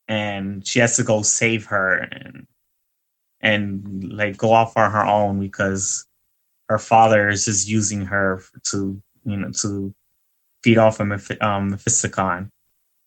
and 0.07 0.65
she 0.65 0.79
has 0.79 0.95
to 0.97 1.03
go 1.03 1.21
save 1.21 1.65
her 1.67 1.97
and 1.97 2.47
and 3.41 4.11
like 4.11 4.35
go 4.35 4.51
off 4.51 4.75
on 4.75 4.91
her 4.91 5.05
own 5.05 5.39
because 5.39 6.07
her 6.69 6.79
father 6.79 7.29
is 7.29 7.45
just 7.45 7.67
using 7.69 8.03
her 8.03 8.41
to 8.71 8.99
you 9.25 9.37
know 9.37 9.51
to 9.61 9.93
feed 10.63 10.79
off 10.79 10.99
of 10.99 11.05
Meph- 11.05 11.43
um, 11.43 11.69
Mephistocon. 11.69 12.49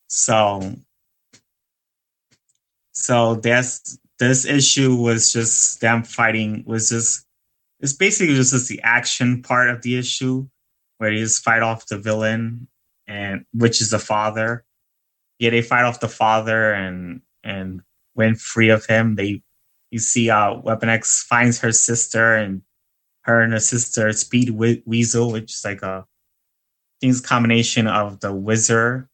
So 0.07 0.77
so 2.97 3.35
that's 3.37 3.99
this 4.19 4.47
issue 4.47 4.97
was 4.97 5.31
just 5.31 5.83
them 5.83 6.03
fighting 6.03 6.65
was 6.67 6.89
just 6.89 7.27
it's 7.79 7.93
basically 7.93 8.35
just, 8.35 8.69
the 8.69 8.81
action 8.83 9.43
part 9.43 9.69
of 9.69 9.83
the 9.83 9.99
issue 9.99 10.49
where 10.97 11.11
they 11.11 11.19
just 11.19 11.45
fight 11.45 11.61
off 11.63 11.87
the 11.89 11.99
villain 11.99 12.67
and 13.07 13.45
which 13.53 13.83
is 13.83 13.91
the 13.91 13.99
father. 13.99 14.65
Yeah, 15.39 15.51
they 15.51 15.61
fight 15.61 15.85
off 15.85 16.01
the 16.01 16.09
father 16.09 16.73
and 16.73 17.21
and 17.45 17.83
win 18.15 18.35
free 18.35 18.71
of 18.71 18.87
him. 18.87 19.17
They 19.17 19.43
you 19.91 19.99
see 19.99 20.31
uh 20.31 20.55
Weapon 20.55 20.89
X 20.89 21.23
finds 21.23 21.61
her 21.61 21.73
sister 21.73 22.35
and 22.35 22.63
her 23.23 23.43
and 23.43 23.53
her 23.53 23.61
sister 23.61 24.11
Speed 24.15 24.51
we- 24.51 24.83
Weasel, 24.87 25.33
which 25.33 25.53
is 25.53 25.63
like 25.67 25.83
a 25.83 26.07
things 27.03 27.21
combination 27.21 27.87
of 27.87 28.21
the 28.21 28.33
wizard 28.33 29.07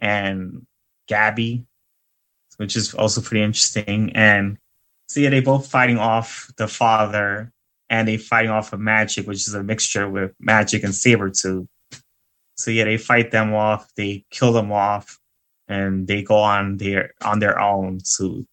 and 0.00 0.66
Gabby, 1.08 1.64
which 2.56 2.76
is 2.76 2.94
also 2.94 3.20
pretty 3.20 3.42
interesting. 3.42 4.12
And 4.14 4.58
so 5.08 5.20
yeah, 5.20 5.30
they 5.30 5.40
both 5.40 5.70
fighting 5.70 5.98
off 5.98 6.50
the 6.56 6.68
father 6.68 7.52
and 7.90 8.08
they 8.08 8.16
fighting 8.16 8.50
off 8.50 8.72
of 8.72 8.80
magic, 8.80 9.26
which 9.26 9.48
is 9.48 9.54
a 9.54 9.62
mixture 9.62 10.08
with 10.08 10.32
magic 10.40 10.82
and 10.84 10.94
saber 10.94 11.30
tooth. 11.30 11.66
So 12.56 12.70
yeah, 12.70 12.84
they 12.84 12.96
fight 12.96 13.30
them 13.30 13.54
off, 13.54 13.92
they 13.96 14.24
kill 14.30 14.52
them 14.52 14.72
off, 14.72 15.18
and 15.68 16.06
they 16.06 16.22
go 16.22 16.36
on 16.36 16.76
their 16.76 17.12
on 17.22 17.38
their 17.38 17.60
own 17.60 18.00
to 18.16 18.46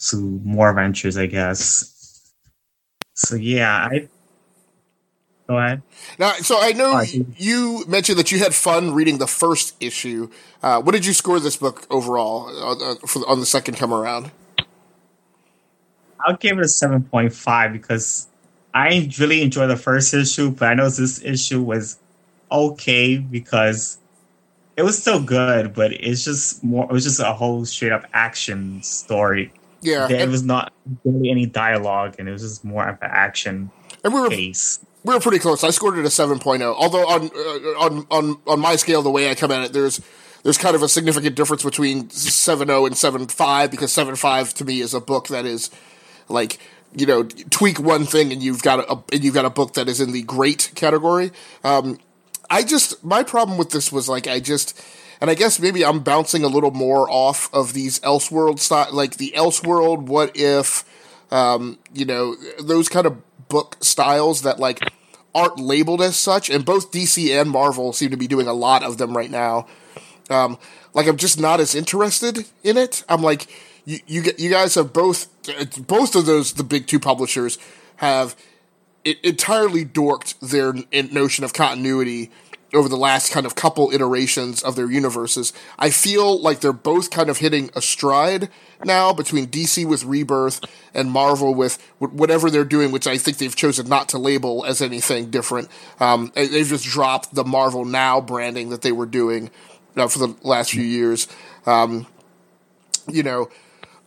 to 0.00 0.16
more 0.44 0.70
adventures, 0.70 1.16
I 1.16 1.26
guess. 1.26 2.32
So 3.14 3.36
yeah, 3.36 3.88
I 3.90 4.08
go 5.50 5.58
ahead. 5.58 5.82
Now, 6.18 6.32
so 6.34 6.60
I 6.60 6.72
know 6.72 7.00
think- 7.00 7.34
you 7.36 7.84
mentioned 7.88 8.18
that 8.18 8.30
you 8.30 8.38
had 8.38 8.54
fun 8.54 8.94
reading 8.94 9.18
the 9.18 9.26
first 9.26 9.74
issue. 9.80 10.30
Uh, 10.62 10.80
what 10.80 10.92
did 10.92 11.04
you 11.04 11.12
score 11.12 11.40
this 11.40 11.56
book 11.56 11.86
overall 11.90 12.48
uh, 12.48 12.92
uh, 12.92 12.94
for, 13.06 13.28
on 13.28 13.40
the 13.40 13.46
second 13.46 13.76
come 13.76 13.92
around? 13.92 14.30
I'll 16.24 16.36
give 16.36 16.58
it 16.58 16.64
a 16.64 16.68
seven 16.68 17.02
point 17.02 17.32
five 17.32 17.72
because 17.72 18.28
I 18.72 19.10
really 19.18 19.42
enjoyed 19.42 19.70
the 19.70 19.76
first 19.76 20.14
issue, 20.14 20.50
but 20.50 20.68
I 20.68 20.74
know 20.74 20.88
this 20.88 21.20
issue 21.22 21.62
was 21.62 21.98
okay 22.52 23.16
because 23.16 23.98
it 24.76 24.82
was 24.82 25.00
still 25.00 25.20
good, 25.20 25.74
but 25.74 25.92
it's 25.92 26.24
just 26.24 26.62
more. 26.62 26.84
It 26.84 26.92
was 26.92 27.04
just 27.04 27.20
a 27.20 27.32
whole 27.32 27.64
straight 27.64 27.92
up 27.92 28.04
action 28.12 28.82
story. 28.82 29.52
Yeah, 29.82 30.08
There 30.08 30.28
was 30.28 30.42
not 30.42 30.74
really 31.04 31.30
any 31.30 31.46
dialogue, 31.46 32.16
and 32.18 32.28
it 32.28 32.32
was 32.32 32.42
just 32.42 32.64
more 32.64 32.86
of 32.86 32.96
an 33.00 33.08
action 33.10 33.70
and 34.04 34.14
we 34.14 34.20
were 34.20 34.28
case. 34.28 34.80
we 35.04 35.14
were 35.14 35.20
pretty 35.20 35.38
close. 35.38 35.64
I 35.64 35.70
scored 35.70 35.98
it 35.98 36.04
a 36.04 36.08
7.0. 36.08 36.62
Although 36.76 37.06
on 37.06 37.30
uh, 37.34 37.84
on 37.84 38.06
on 38.10 38.38
on 38.46 38.60
my 38.60 38.76
scale, 38.76 39.02
the 39.02 39.10
way 39.10 39.30
I 39.30 39.34
come 39.34 39.50
at 39.50 39.64
it, 39.64 39.72
there's 39.72 40.00
there's 40.42 40.58
kind 40.58 40.74
of 40.74 40.82
a 40.82 40.88
significant 40.88 41.36
difference 41.36 41.62
between 41.62 42.08
7.0 42.08 42.86
and 42.86 42.96
7.5 43.28 43.70
because 43.70 43.92
7.5 43.92 44.54
to 44.54 44.64
me 44.64 44.80
is 44.80 44.94
a 44.94 45.00
book 45.00 45.28
that 45.28 45.44
is 45.44 45.70
like 46.28 46.58
you 46.96 47.06
know 47.06 47.24
tweak 47.24 47.78
one 47.78 48.04
thing 48.06 48.32
and 48.32 48.42
you've 48.42 48.62
got 48.62 48.80
a 48.80 49.02
and 49.14 49.24
you've 49.24 49.34
got 49.34 49.44
a 49.44 49.50
book 49.50 49.74
that 49.74 49.88
is 49.88 50.00
in 50.00 50.12
the 50.12 50.22
great 50.22 50.72
category. 50.74 51.30
Um, 51.64 51.98
I 52.48 52.62
just 52.62 53.04
my 53.04 53.22
problem 53.22 53.58
with 53.58 53.70
this 53.70 53.92
was 53.92 54.08
like 54.08 54.26
I 54.26 54.40
just 54.40 54.80
and 55.20 55.30
I 55.30 55.34
guess 55.34 55.60
maybe 55.60 55.84
I'm 55.84 56.00
bouncing 56.00 56.44
a 56.44 56.48
little 56.48 56.70
more 56.70 57.08
off 57.10 57.52
of 57.52 57.74
these 57.74 58.00
Elseworld 58.00 58.58
style, 58.58 58.88
like 58.92 59.18
the 59.18 59.34
Elseworld. 59.36 60.06
What 60.06 60.32
if, 60.34 60.84
um, 61.30 61.78
you 61.92 62.06
know, 62.06 62.36
those 62.58 62.88
kind 62.88 63.06
of 63.06 63.18
book 63.50 63.76
styles 63.80 64.40
that 64.42 64.58
like 64.58 64.80
aren't 65.34 65.58
labeled 65.58 66.00
as 66.00 66.16
such, 66.16 66.48
and 66.48 66.64
both 66.64 66.90
DC 66.90 67.38
and 67.38 67.50
Marvel 67.50 67.92
seem 67.92 68.10
to 68.10 68.16
be 68.16 68.26
doing 68.26 68.46
a 68.46 68.54
lot 68.54 68.82
of 68.82 68.96
them 68.96 69.16
right 69.16 69.30
now. 69.30 69.66
Um, 70.30 70.58
like 70.94 71.06
I'm 71.06 71.18
just 71.18 71.38
not 71.38 71.60
as 71.60 71.74
interested 71.74 72.46
in 72.64 72.78
it. 72.78 73.04
I'm 73.08 73.22
like, 73.22 73.46
you 73.84 73.98
you, 74.06 74.22
you 74.38 74.50
guys 74.50 74.74
have 74.76 74.92
both 74.92 75.28
both 75.86 76.14
of 76.14 76.24
those 76.24 76.54
the 76.54 76.64
big 76.64 76.86
two 76.86 76.98
publishers 76.98 77.58
have 77.96 78.34
entirely 79.04 79.84
dorked 79.84 80.38
their 80.40 80.74
notion 81.12 81.44
of 81.44 81.52
continuity 81.52 82.30
over 82.72 82.88
the 82.88 82.96
last 82.96 83.32
kind 83.32 83.46
of 83.46 83.54
couple 83.54 83.90
iterations 83.92 84.62
of 84.62 84.76
their 84.76 84.90
universes. 84.90 85.52
I 85.78 85.90
feel 85.90 86.40
like 86.40 86.60
they're 86.60 86.72
both 86.72 87.10
kind 87.10 87.28
of 87.28 87.38
hitting 87.38 87.70
a 87.74 87.82
stride 87.82 88.48
now 88.84 89.12
between 89.12 89.46
DC 89.48 89.84
with 89.86 90.04
Rebirth 90.04 90.60
and 90.94 91.10
Marvel 91.10 91.54
with 91.54 91.76
wh- 91.98 92.14
whatever 92.14 92.48
they're 92.50 92.64
doing, 92.64 92.92
which 92.92 93.06
I 93.06 93.18
think 93.18 93.38
they've 93.38 93.54
chosen 93.54 93.88
not 93.88 94.08
to 94.10 94.18
label 94.18 94.64
as 94.64 94.80
anything 94.80 95.30
different. 95.30 95.68
Um, 95.98 96.30
they- 96.34 96.46
they've 96.46 96.66
just 96.66 96.84
dropped 96.84 97.34
the 97.34 97.44
Marvel 97.44 97.84
Now 97.84 98.20
branding 98.20 98.70
that 98.70 98.82
they 98.82 98.92
were 98.92 99.06
doing 99.06 99.50
uh, 99.96 100.06
for 100.08 100.18
the 100.18 100.36
last 100.42 100.70
few 100.70 100.84
years. 100.84 101.26
Um, 101.66 102.06
you 103.08 103.22
know, 103.22 103.50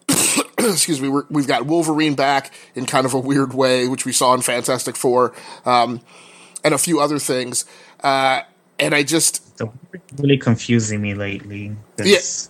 excuse 0.58 1.02
me, 1.02 1.10
we're, 1.10 1.26
we've 1.30 1.48
got 1.48 1.66
Wolverine 1.66 2.16
back 2.16 2.54
in 2.76 2.86
kind 2.86 3.06
of 3.06 3.14
a 3.14 3.20
weird 3.20 3.54
way, 3.54 3.88
which 3.88 4.06
we 4.06 4.12
saw 4.12 4.34
in 4.34 4.42
Fantastic 4.42 4.96
Four, 4.96 5.34
um, 5.66 6.00
and 6.64 6.74
a 6.74 6.78
few 6.78 7.00
other 7.02 7.20
things. 7.20 7.66
Uh, 8.02 8.42
and 8.80 8.94
I 8.94 9.04
just, 9.04 9.58
So 9.58 9.74
really 10.18 10.38
confusing 10.38 11.02
me 11.02 11.14
lately. 11.14 11.76
'cause 11.98 12.50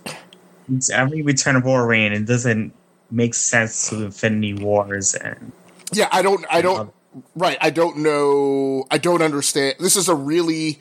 It's 0.74 0.90
every 0.90 1.22
Return 1.22 1.56
of 1.56 1.66
War 1.66 1.80
Wolverine. 1.80 2.14
It 2.14 2.26
doesn't 2.26 2.74
make 3.12 3.34
sense 3.34 3.90
to 3.90 4.04
Infinity 4.06 4.54
Wars 4.56 5.14
and 5.14 5.52
yeah, 5.92 6.10
I 6.12 6.22
don't, 6.22 6.44
I 6.50 6.62
don't, 6.62 6.92
right, 7.36 7.58
I 7.62 7.70
don't 7.70 7.98
know, 7.98 8.86
I 8.90 8.98
don't 8.98 9.22
understand. 9.22 9.76
This 9.80 9.96
is 9.96 10.10
a 10.10 10.16
really 10.16 10.80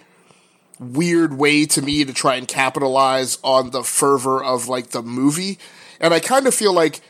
weird 0.78 1.36
way 1.36 1.66
to 1.66 1.82
me 1.82 2.04
to 2.04 2.12
try 2.12 2.36
and 2.36 2.48
capitalize 2.48 3.38
on 3.44 3.70
the 3.70 3.84
fervor 3.84 4.42
of 4.42 4.68
like 4.68 4.90
the 4.90 5.02
movie, 5.02 5.58
and 6.00 6.14
I 6.14 6.20
kind 6.20 6.46
of 6.46 6.54
feel 6.54 6.72
like 6.72 7.00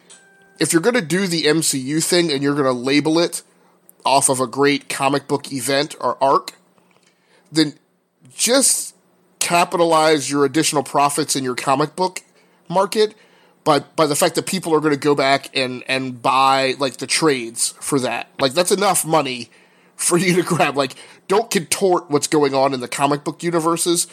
if 0.58 0.72
you're 0.72 0.82
going 0.82 0.94
to 0.94 1.00
do 1.00 1.26
the 1.26 1.44
MCU 1.44 2.02
thing 2.02 2.30
and 2.32 2.42
you're 2.42 2.54
going 2.54 2.66
to 2.66 2.72
label 2.72 3.18
it 3.18 3.42
off 4.04 4.28
of 4.28 4.40
a 4.40 4.46
great 4.46 4.88
comic 4.88 5.28
book 5.28 5.52
event 5.52 5.94
or 6.00 6.22
arc, 6.22 6.54
then 7.50 7.74
just 8.34 8.94
capitalize 9.38 10.30
your 10.30 10.44
additional 10.44 10.82
profits 10.82 11.34
in 11.34 11.42
your 11.44 11.54
comic 11.54 11.96
book 11.96 12.22
market 12.68 13.14
by 13.64 13.80
by 13.80 14.06
the 14.06 14.16
fact 14.16 14.34
that 14.36 14.46
people 14.46 14.74
are 14.74 14.80
going 14.80 14.92
to 14.92 14.98
go 14.98 15.14
back 15.14 15.54
and 15.56 15.82
and 15.88 16.20
buy 16.22 16.74
like 16.78 16.98
the 16.98 17.06
trades 17.06 17.74
for 17.80 17.98
that. 18.00 18.28
Like 18.40 18.52
that's 18.52 18.72
enough 18.72 19.04
money 19.04 19.50
for 19.96 20.16
you 20.18 20.34
to 20.36 20.42
grab. 20.42 20.76
Like 20.76 20.94
don't 21.28 21.50
contort 21.50 22.10
what's 22.10 22.26
going 22.26 22.54
on 22.54 22.74
in 22.74 22.80
the 22.80 22.88
comic 22.88 23.24
book 23.24 23.42
universes 23.42 24.06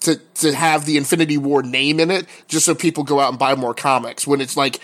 to 0.00 0.16
to 0.34 0.54
have 0.54 0.84
the 0.84 0.96
Infinity 0.96 1.38
War 1.38 1.62
name 1.62 2.00
in 2.00 2.10
it 2.10 2.26
just 2.48 2.66
so 2.66 2.74
people 2.74 3.04
go 3.04 3.20
out 3.20 3.30
and 3.30 3.38
buy 3.38 3.54
more 3.54 3.74
comics 3.74 4.26
when 4.26 4.40
it's 4.40 4.56
like 4.56 4.80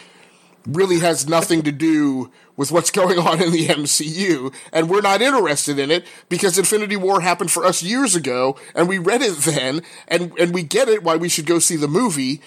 really 0.66 0.99
has 1.01 1.29
nothing 1.29 1.62
to 1.62 1.73
do 1.73 2.31
with 2.57 2.73
what's 2.73 2.90
going 2.90 3.18
on 3.18 3.40
in 3.40 3.53
the 3.53 3.68
MCU, 3.68 4.53
and 4.73 4.90
we're 4.90 5.01
not 5.01 5.23
interested 5.23 5.79
in 5.79 5.90
it 5.90 6.07
because 6.29 6.59
Infinity 6.59 6.97
War 6.97 7.21
happened 7.21 7.51
for 7.51 7.64
us 7.64 7.83
years 7.83 8.14
ago, 8.14 8.57
and 8.75 8.88
we 8.88 8.99
read 8.99 9.23
it 9.23 9.37
then, 9.38 9.83
and 10.09 10.33
and 10.38 10.53
we 10.53 10.62
get 10.62 10.88
it 10.88 11.03
why 11.03 11.16
we 11.16 11.29
should 11.29 11.47
go 11.47 11.59
see 11.59 11.77
the 11.77 11.88
movie, 11.88 12.40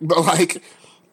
but 0.00 0.20
like. 0.20 0.62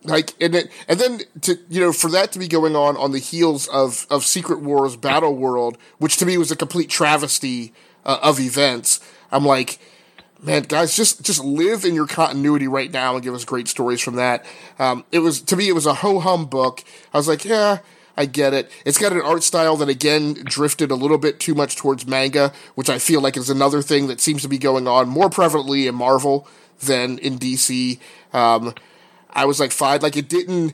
Like 0.05 0.33
and 0.39 0.55
it, 0.55 0.71
and 0.87 0.97
then 0.97 1.19
to 1.41 1.59
you 1.67 1.81
know 1.81 1.91
for 1.91 2.09
that 2.11 2.31
to 2.31 2.39
be 2.39 2.47
going 2.47 2.73
on 2.73 2.95
on 2.95 3.11
the 3.11 3.19
heels 3.19 3.67
of 3.67 4.07
of 4.09 4.23
Secret 4.23 4.61
Wars 4.61 4.95
Battle 4.95 5.35
World, 5.35 5.77
which 5.97 6.15
to 6.17 6.25
me 6.25 6.37
was 6.37 6.51
a 6.51 6.55
complete 6.55 6.89
travesty 6.89 7.73
uh, 8.05 8.17
of 8.23 8.39
events. 8.39 9.01
I'm 9.29 9.45
like, 9.45 9.77
man, 10.41 10.63
guys, 10.63 10.95
just 10.95 11.23
just 11.23 11.43
live 11.43 11.85
in 11.85 11.93
your 11.95 12.07
continuity 12.07 12.67
right 12.67 12.91
now 12.91 13.15
and 13.15 13.23
give 13.23 13.33
us 13.33 13.45
great 13.45 13.67
stories 13.67 14.01
from 14.01 14.15
that. 14.15 14.45
Um, 14.77 15.05
it 15.11 15.19
was 15.19 15.41
to 15.41 15.55
me, 15.55 15.67
it 15.69 15.73
was 15.73 15.85
a 15.85 15.95
ho 15.95 16.19
hum 16.19 16.45
book. 16.45 16.83
I 17.13 17.17
was 17.17 17.27
like, 17.27 17.45
yeah, 17.45 17.79
I 18.15 18.25
get 18.25 18.53
it. 18.53 18.71
It's 18.85 18.97
got 18.97 19.13
an 19.13 19.21
art 19.21 19.43
style 19.43 19.77
that 19.77 19.89
again 19.89 20.33
drifted 20.33 20.91
a 20.91 20.95
little 20.95 21.17
bit 21.17 21.39
too 21.39 21.55
much 21.55 21.75
towards 21.75 22.07
manga, 22.07 22.51
which 22.75 22.89
I 22.89 22.99
feel 22.99 23.21
like 23.21 23.37
is 23.37 23.49
another 23.49 23.81
thing 23.81 24.07
that 24.07 24.19
seems 24.19 24.41
to 24.41 24.47
be 24.47 24.57
going 24.57 24.87
on 24.87 25.07
more 25.07 25.29
prevalently 25.29 25.87
in 25.87 25.95
Marvel 25.95 26.47
than 26.81 27.17
in 27.19 27.37
DC. 27.37 27.99
Um, 28.33 28.73
I 29.31 29.45
was 29.45 29.59
like, 29.59 29.71
fine, 29.71 30.01
like 30.01 30.17
it 30.17 30.29
didn't. 30.29 30.73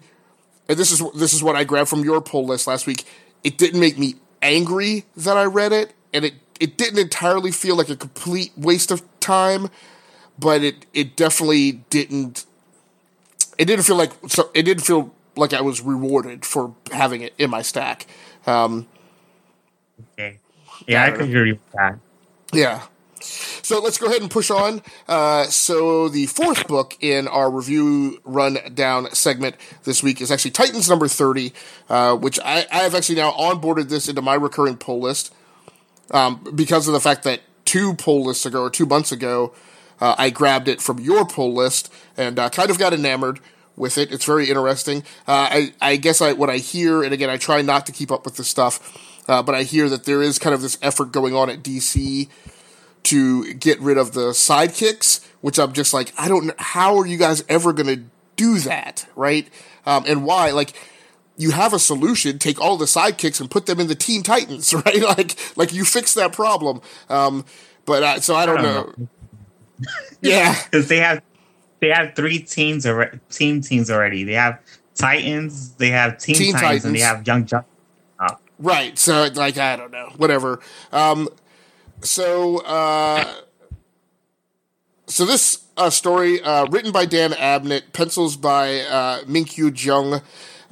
And 0.67 0.77
this 0.77 0.91
is 0.91 1.03
this 1.13 1.33
is 1.33 1.43
what 1.43 1.55
I 1.55 1.63
grabbed 1.63 1.89
from 1.89 2.03
your 2.03 2.21
pull 2.21 2.45
list 2.45 2.67
last 2.67 2.87
week. 2.87 3.03
It 3.43 3.57
didn't 3.57 3.79
make 3.79 3.97
me 3.97 4.15
angry 4.41 5.05
that 5.17 5.37
I 5.37 5.45
read 5.45 5.71
it, 5.71 5.93
and 6.13 6.25
it 6.25 6.33
it 6.59 6.77
didn't 6.77 6.99
entirely 6.99 7.51
feel 7.51 7.75
like 7.75 7.89
a 7.89 7.95
complete 7.95 8.51
waste 8.55 8.91
of 8.91 9.03
time, 9.19 9.69
but 10.37 10.63
it 10.63 10.85
it 10.93 11.15
definitely 11.15 11.83
didn't. 11.89 12.45
It 13.57 13.65
didn't 13.65 13.85
feel 13.85 13.95
like 13.95 14.11
so. 14.27 14.49
It 14.53 14.63
didn't 14.63 14.83
feel 14.83 15.13
like 15.35 15.53
I 15.53 15.61
was 15.61 15.81
rewarded 15.81 16.45
for 16.45 16.73
having 16.91 17.21
it 17.21 17.33
in 17.37 17.49
my 17.49 17.61
stack. 17.61 18.05
Um, 18.47 18.87
okay. 20.13 20.39
Yeah, 20.87 21.03
I, 21.03 21.07
I 21.07 21.11
could 21.11 21.29
agree 21.29 21.53
with 21.53 21.71
that. 21.73 21.99
Yeah. 22.53 22.83
So 23.19 23.81
let's 23.81 23.97
go 23.97 24.05
ahead 24.05 24.21
and 24.21 24.29
push 24.29 24.51
on. 24.51 24.83
Uh, 25.07 25.45
so 25.45 26.09
the 26.09 26.27
fourth 26.27 26.67
book 26.67 26.95
in 27.01 27.27
our 27.27 27.49
review 27.49 28.21
rundown 28.23 29.07
segment 29.13 29.55
this 29.83 30.03
week 30.03 30.21
is 30.21 30.31
actually 30.31 30.51
Titans 30.51 30.87
number 30.87 31.07
30, 31.07 31.51
uh, 31.89 32.15
which 32.15 32.39
I, 32.45 32.67
I, 32.71 32.83
have 32.83 32.93
actually 32.93 33.15
now 33.15 33.31
onboarded 33.31 33.89
this 33.89 34.07
into 34.07 34.21
my 34.21 34.35
recurring 34.35 34.77
pull 34.77 34.99
list 34.99 35.33
um, 36.11 36.45
because 36.55 36.87
of 36.87 36.93
the 36.93 36.99
fact 36.99 37.23
that 37.23 37.41
two 37.65 37.93
pull 37.95 38.23
lists 38.25 38.45
ago 38.45 38.61
or 38.61 38.69
two 38.69 38.85
months 38.85 39.11
ago, 39.11 39.53
uh, 39.99 40.15
I 40.17 40.29
grabbed 40.29 40.67
it 40.67 40.81
from 40.81 40.99
your 40.99 41.25
pull 41.25 41.53
list 41.53 41.91
and 42.17 42.37
uh, 42.37 42.49
kind 42.49 42.69
of 42.69 42.77
got 42.77 42.93
enamored 42.93 43.39
with 43.75 43.97
it. 43.97 44.11
It's 44.11 44.25
very 44.25 44.49
interesting. 44.49 45.03
Uh, 45.27 45.49
I, 45.51 45.73
I 45.81 45.95
guess 45.97 46.21
I, 46.21 46.33
what 46.33 46.49
I 46.49 46.57
hear, 46.57 47.03
and 47.03 47.13
again, 47.13 47.29
I 47.29 47.37
try 47.37 47.61
not 47.61 47.85
to 47.87 47.91
keep 47.91 48.11
up 48.11 48.25
with 48.25 48.37
this 48.37 48.47
stuff, 48.47 49.23
uh, 49.27 49.41
but 49.41 49.55
I 49.55 49.63
hear 49.63 49.89
that 49.89 50.05
there 50.05 50.21
is 50.21 50.39
kind 50.39 50.53
of 50.53 50.61
this 50.61 50.77
effort 50.81 51.11
going 51.11 51.33
on 51.35 51.49
at 51.49 51.63
DC 51.63 52.29
to 53.03 53.53
get 53.53 53.79
rid 53.79 53.97
of 53.97 54.13
the 54.13 54.31
sidekicks, 54.31 55.25
which 55.41 55.59
I'm 55.59 55.73
just 55.73 55.93
like, 55.93 56.11
I 56.17 56.27
don't 56.27 56.47
know, 56.47 56.53
how 56.57 56.97
are 56.97 57.05
you 57.05 57.17
guys 57.17 57.43
ever 57.47 57.71
going 57.73 57.87
to 57.87 58.03
do 58.35 58.59
that, 58.59 59.07
right? 59.15 59.47
Um, 59.85 60.03
and 60.07 60.25
why? 60.25 60.51
Like, 60.51 60.73
you 61.37 61.51
have 61.51 61.73
a 61.73 61.79
solution. 61.79 62.39
Take 62.39 62.59
all 62.59 62.77
the 62.77 62.85
sidekicks 62.85 63.39
and 63.39 63.49
put 63.49 63.65
them 63.65 63.79
in 63.79 63.87
the 63.87 63.95
Teen 63.95 64.23
Titans, 64.23 64.73
right? 64.85 65.01
Like, 65.01 65.35
like 65.57 65.73
you 65.73 65.85
fix 65.85 66.13
that 66.13 66.33
problem. 66.33 66.81
Um, 67.09 67.45
but 67.85 68.03
uh, 68.03 68.19
so 68.21 68.35
I 68.35 68.45
don't, 68.45 68.59
I 68.59 68.61
don't 68.61 68.97
know. 68.99 69.05
know. 69.05 69.07
yeah, 70.21 70.55
because 70.71 70.87
they 70.87 70.97
have 70.97 71.21
they 71.79 71.89
have 71.89 72.15
three 72.15 72.39
teams 72.39 72.85
already. 72.85 73.19
Team 73.29 73.61
teams 73.61 73.91
already. 73.91 74.23
They 74.23 74.33
have 74.33 74.59
Titans. 74.95 75.75
They 75.75 75.89
have 75.89 76.17
Teen, 76.17 76.35
Teen 76.35 76.53
Titans, 76.53 76.61
Titans, 76.61 76.85
and 76.85 76.95
they 76.95 76.99
have 76.99 77.27
Young 77.27 77.45
Justice. 77.45 77.69
Oh. 78.19 78.37
Right. 78.59 78.97
So 78.97 79.27
like 79.35 79.57
I 79.57 79.75
don't 79.75 79.91
know. 79.91 80.11
Whatever. 80.17 80.61
Um, 80.91 81.27
so 82.01 82.59
uh, 82.59 83.33
so 85.07 85.25
this 85.25 85.65
uh, 85.77 85.89
story 85.89 86.41
uh, 86.41 86.65
written 86.67 86.91
by 86.91 87.05
Dan 87.05 87.31
Abnett, 87.31 87.93
pencils 87.93 88.37
by 88.37 88.79
uh, 88.79 89.23
Minkyu 89.23 89.71
Jung. 89.75 90.21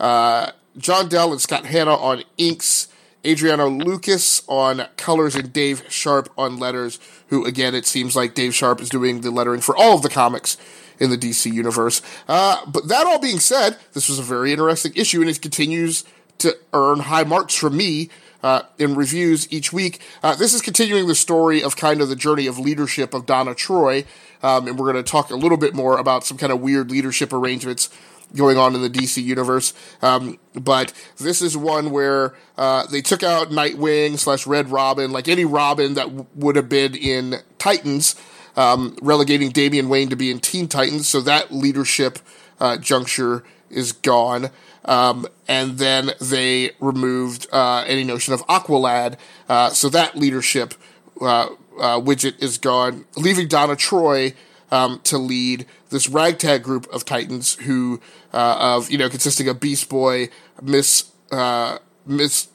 Uh, 0.04 0.52
John 0.78 1.08
Dell 1.08 1.32
and 1.32 1.40
Scott 1.40 1.66
Hanna 1.66 1.96
on 1.96 2.24
inks. 2.38 2.90
Adriano 3.26 3.70
Lucas 3.70 4.44
on 4.50 4.86
colors 4.98 5.34
and 5.34 5.54
Dave 5.54 5.84
Sharpe 5.88 6.28
on 6.38 6.58
letters, 6.60 7.00
who, 7.28 7.46
again, 7.46 7.74
it 7.74 7.86
seems 7.86 8.18
like 8.18 8.36
Dave 8.36 8.54
Sharpe 8.54 8.82
is 8.82 8.90
doing 8.90 9.22
the 9.22 9.32
lettering 9.32 9.62
for 9.62 9.78
all 9.78 9.96
of 9.96 10.02
the 10.02 10.10
comics 10.10 10.58
in 11.00 11.10
the 11.10 11.18
DC 11.18 11.50
universe. 11.50 12.02
Uh, 12.28 12.58
but 12.70 12.90
that 12.90 13.08
all 13.08 13.20
being 13.20 13.40
said, 13.40 13.78
this 13.94 14.10
was 14.10 14.20
a 14.20 14.24
very 14.24 14.52
interesting 14.52 14.92
issue, 14.98 15.22
and 15.22 15.30
it 15.30 15.42
continues 15.42 16.04
to 16.40 16.58
earn 16.74 17.00
high 17.00 17.24
marks 17.24 17.56
from 17.56 17.78
me 17.78 18.10
uh, 18.44 18.64
in 18.78 18.94
reviews 18.96 19.52
each 19.54 19.72
week. 19.72 20.02
Uh, 20.22 20.36
this 20.36 20.54
is 20.54 20.62
continuing 20.62 21.08
the 21.08 21.16
story 21.16 21.64
of 21.64 21.78
kind 21.78 22.02
of 22.02 22.10
the 22.10 22.16
journey 22.18 22.46
of 22.46 22.60
leadership 22.60 23.14
of 23.14 23.26
Donna 23.26 23.56
Troy, 23.56 24.04
um, 24.42 24.68
and 24.68 24.78
we're 24.78 24.92
going 24.92 25.02
to 25.04 25.10
talk 25.10 25.30
a 25.32 25.36
little 25.36 25.58
bit 25.58 25.74
more 25.74 25.98
about 25.98 26.26
some 26.26 26.38
kind 26.38 26.52
of 26.52 26.60
weird 26.60 26.92
leadership 26.92 27.32
arrangements 27.32 27.90
going 28.36 28.58
on 28.58 28.76
in 28.76 28.82
the 28.82 28.90
DC 28.90 29.24
universe. 29.24 29.74
Um, 30.02 30.40
but 30.54 30.94
this 31.18 31.42
is 31.42 31.56
one 31.58 31.92
where 31.92 32.34
uh, 32.58 32.86
they 32.88 33.02
took 33.02 33.24
out 33.24 33.50
Nightwing 33.50 34.18
slash 34.18 34.48
Red 34.48 34.70
Robin, 34.70 35.12
like 35.12 35.28
any 35.28 35.46
Robin 35.46 35.94
that 35.96 36.06
w- 36.06 36.26
would 36.36 36.56
have 36.56 36.70
been 36.70 36.96
in 36.96 37.36
Titans, 37.58 38.16
um, 38.56 38.98
relegating 39.02 39.50
Damian 39.50 39.90
Wayne 39.90 40.10
to 40.10 40.16
be 40.16 40.32
in 40.32 40.40
Teen 40.40 40.68
Titans. 40.68 41.08
So 41.08 41.22
that 41.22 41.52
leadership 41.52 42.20
uh, 42.60 42.78
juncture 42.78 43.44
is 43.70 43.92
gone. 43.92 44.50
Um, 44.86 45.28
and 45.48 45.78
then 45.78 46.12
they 46.20 46.72
removed 46.80 47.48
uh, 47.52 47.84
any 47.88 48.04
notion 48.04 48.34
of 48.34 48.46
Aqualad. 48.48 49.18
Uh, 49.48 49.70
so 49.70 49.90
that 49.90 50.16
leadership 50.16 50.74
uh, 51.22 51.48
uh, 51.80 52.00
widget 52.00 52.42
is 52.42 52.58
gone, 52.58 53.06
leaving 53.16 53.48
Donna 53.48 53.76
Troy 53.76 54.34
um, 54.74 55.00
to 55.04 55.20
lead 55.20 55.68
this 55.92 56.10
ragtag 56.10 56.64
group 56.64 56.92
of 56.92 57.06
Titans 57.06 57.54
who, 57.56 58.02
uh, 58.34 58.58
of 58.60 58.90
you 58.90 58.98
know, 58.98 59.08
consisting 59.08 59.48
of 59.48 59.60
Beast 59.60 59.88
Boy, 59.88 60.30
Miss 60.64 61.12
uh, 61.32 61.78
Miss 62.08 62.48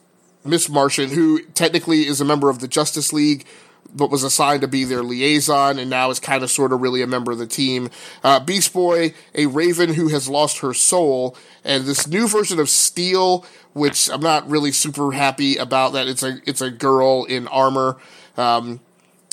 Miss 0.45 0.69
Martian, 0.69 1.11
who 1.11 1.43
technically 1.55 2.07
is 2.07 2.21
a 2.21 2.25
member 2.25 2.51
of 2.51 2.59
the 2.59 2.67
Justice 2.67 3.13
League, 3.13 3.47
but 3.95 4.11
was 4.11 4.25
assigned 4.25 4.63
to 4.63 4.69
be 4.69 4.83
their 4.83 5.05
liaison 5.05 5.79
and 5.79 5.89
now 5.89 6.11
is 6.11 6.19
kind 6.19 6.43
of 6.43 6.51
sort 6.51 6.73
of 6.73 6.81
really 6.81 7.03
a 7.03 7.07
member 7.07 7.31
of 7.31 7.39
the 7.39 7.47
team. 7.47 7.89
Uh, 8.25 8.41
Beast 8.41 8.73
Boy, 8.73 9.15
a 9.37 9.47
Raven 9.47 9.95
who 9.95 10.09
has 10.09 10.29
lost 10.29 10.59
her 10.59 10.75
soul, 10.75 11.37
and 11.63 11.85
this 11.85 12.09
new 12.09 12.27
version 12.27 12.59
of 12.59 12.69
Steel, 12.69 13.47
which 13.75 14.11
I'm 14.11 14.23
not 14.23 14.51
really 14.51 14.73
super 14.73 15.13
happy 15.13 15.57
about. 15.57 15.93
That 15.93 16.09
it's 16.09 16.25
a 16.25 16.41
it's 16.47 16.61
a 16.61 16.71
girl 16.73 17.27
in 17.27 17.47
armor. 17.47 17.97
Um, 18.37 18.81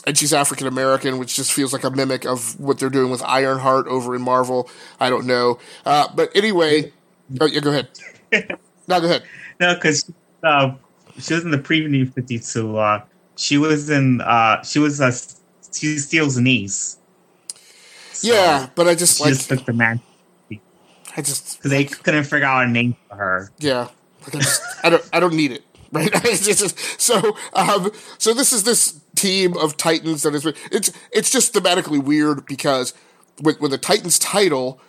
and 0.05 0.17
she's 0.17 0.33
African 0.33 0.67
American, 0.67 1.17
which 1.17 1.35
just 1.35 1.51
feels 1.51 1.73
like 1.73 1.83
a 1.83 1.89
mimic 1.89 2.25
of 2.25 2.59
what 2.59 2.79
they're 2.79 2.89
doing 2.89 3.11
with 3.11 3.23
Ironheart 3.23 3.87
over 3.87 4.15
in 4.15 4.21
Marvel. 4.21 4.69
I 4.99 5.09
don't 5.09 5.25
know, 5.25 5.59
uh, 5.85 6.07
but 6.15 6.29
anyway, 6.35 6.91
oh, 7.41 7.45
yeah, 7.45 7.59
go 7.59 7.71
ahead. 7.71 7.89
no, 8.87 8.99
go 8.99 9.05
ahead. 9.05 9.23
No, 9.59 9.73
because 9.75 10.11
uh, 10.43 10.73
she 11.17 11.33
was 11.33 11.43
in 11.43 11.51
the 11.51 11.57
preview 11.57 12.11
fifty 12.13 12.39
two. 12.39 12.77
Uh, 12.77 13.03
she 13.35 13.57
was 13.57 13.89
in. 13.89 14.21
Uh, 14.21 14.61
she 14.63 14.79
was 14.79 14.99
a. 14.99 15.11
She 15.73 15.97
Steel's 15.97 16.37
niece. 16.37 16.97
So 18.13 18.31
yeah, 18.31 18.69
but 18.75 18.87
I 18.87 18.95
just 18.95 19.17
she 19.17 19.23
like 19.23 19.33
just 19.33 19.49
took 19.49 19.65
the 19.65 19.73
man. 19.73 19.99
I 21.17 21.21
just 21.21 21.57
because 21.57 21.71
they 21.71 21.85
couldn't 21.85 22.25
figure 22.25 22.45
out 22.45 22.65
a 22.65 22.67
name 22.67 22.95
for 23.09 23.15
her. 23.15 23.51
Yeah, 23.59 23.89
like 24.21 24.35
I, 24.35 24.39
just, 24.39 24.61
I 24.83 24.89
don't. 24.89 25.09
I 25.13 25.19
don't 25.19 25.33
need 25.33 25.51
it. 25.51 25.63
Right. 25.91 26.11
just, 26.23 26.77
so, 26.99 27.37
um, 27.53 27.91
so 28.17 28.33
this 28.33 28.51
is 28.51 28.63
this 28.63 28.99
team 29.15 29.57
of 29.57 29.77
Titans 29.77 30.23
that 30.23 30.35
is 30.35 30.45
it's 30.71 30.91
it's 31.11 31.31
just 31.31 31.53
thematically 31.53 32.03
weird 32.03 32.45
because 32.45 32.93
when, 33.41 33.71
the 33.71 33.77
Titans 33.77 34.19
title 34.19 34.79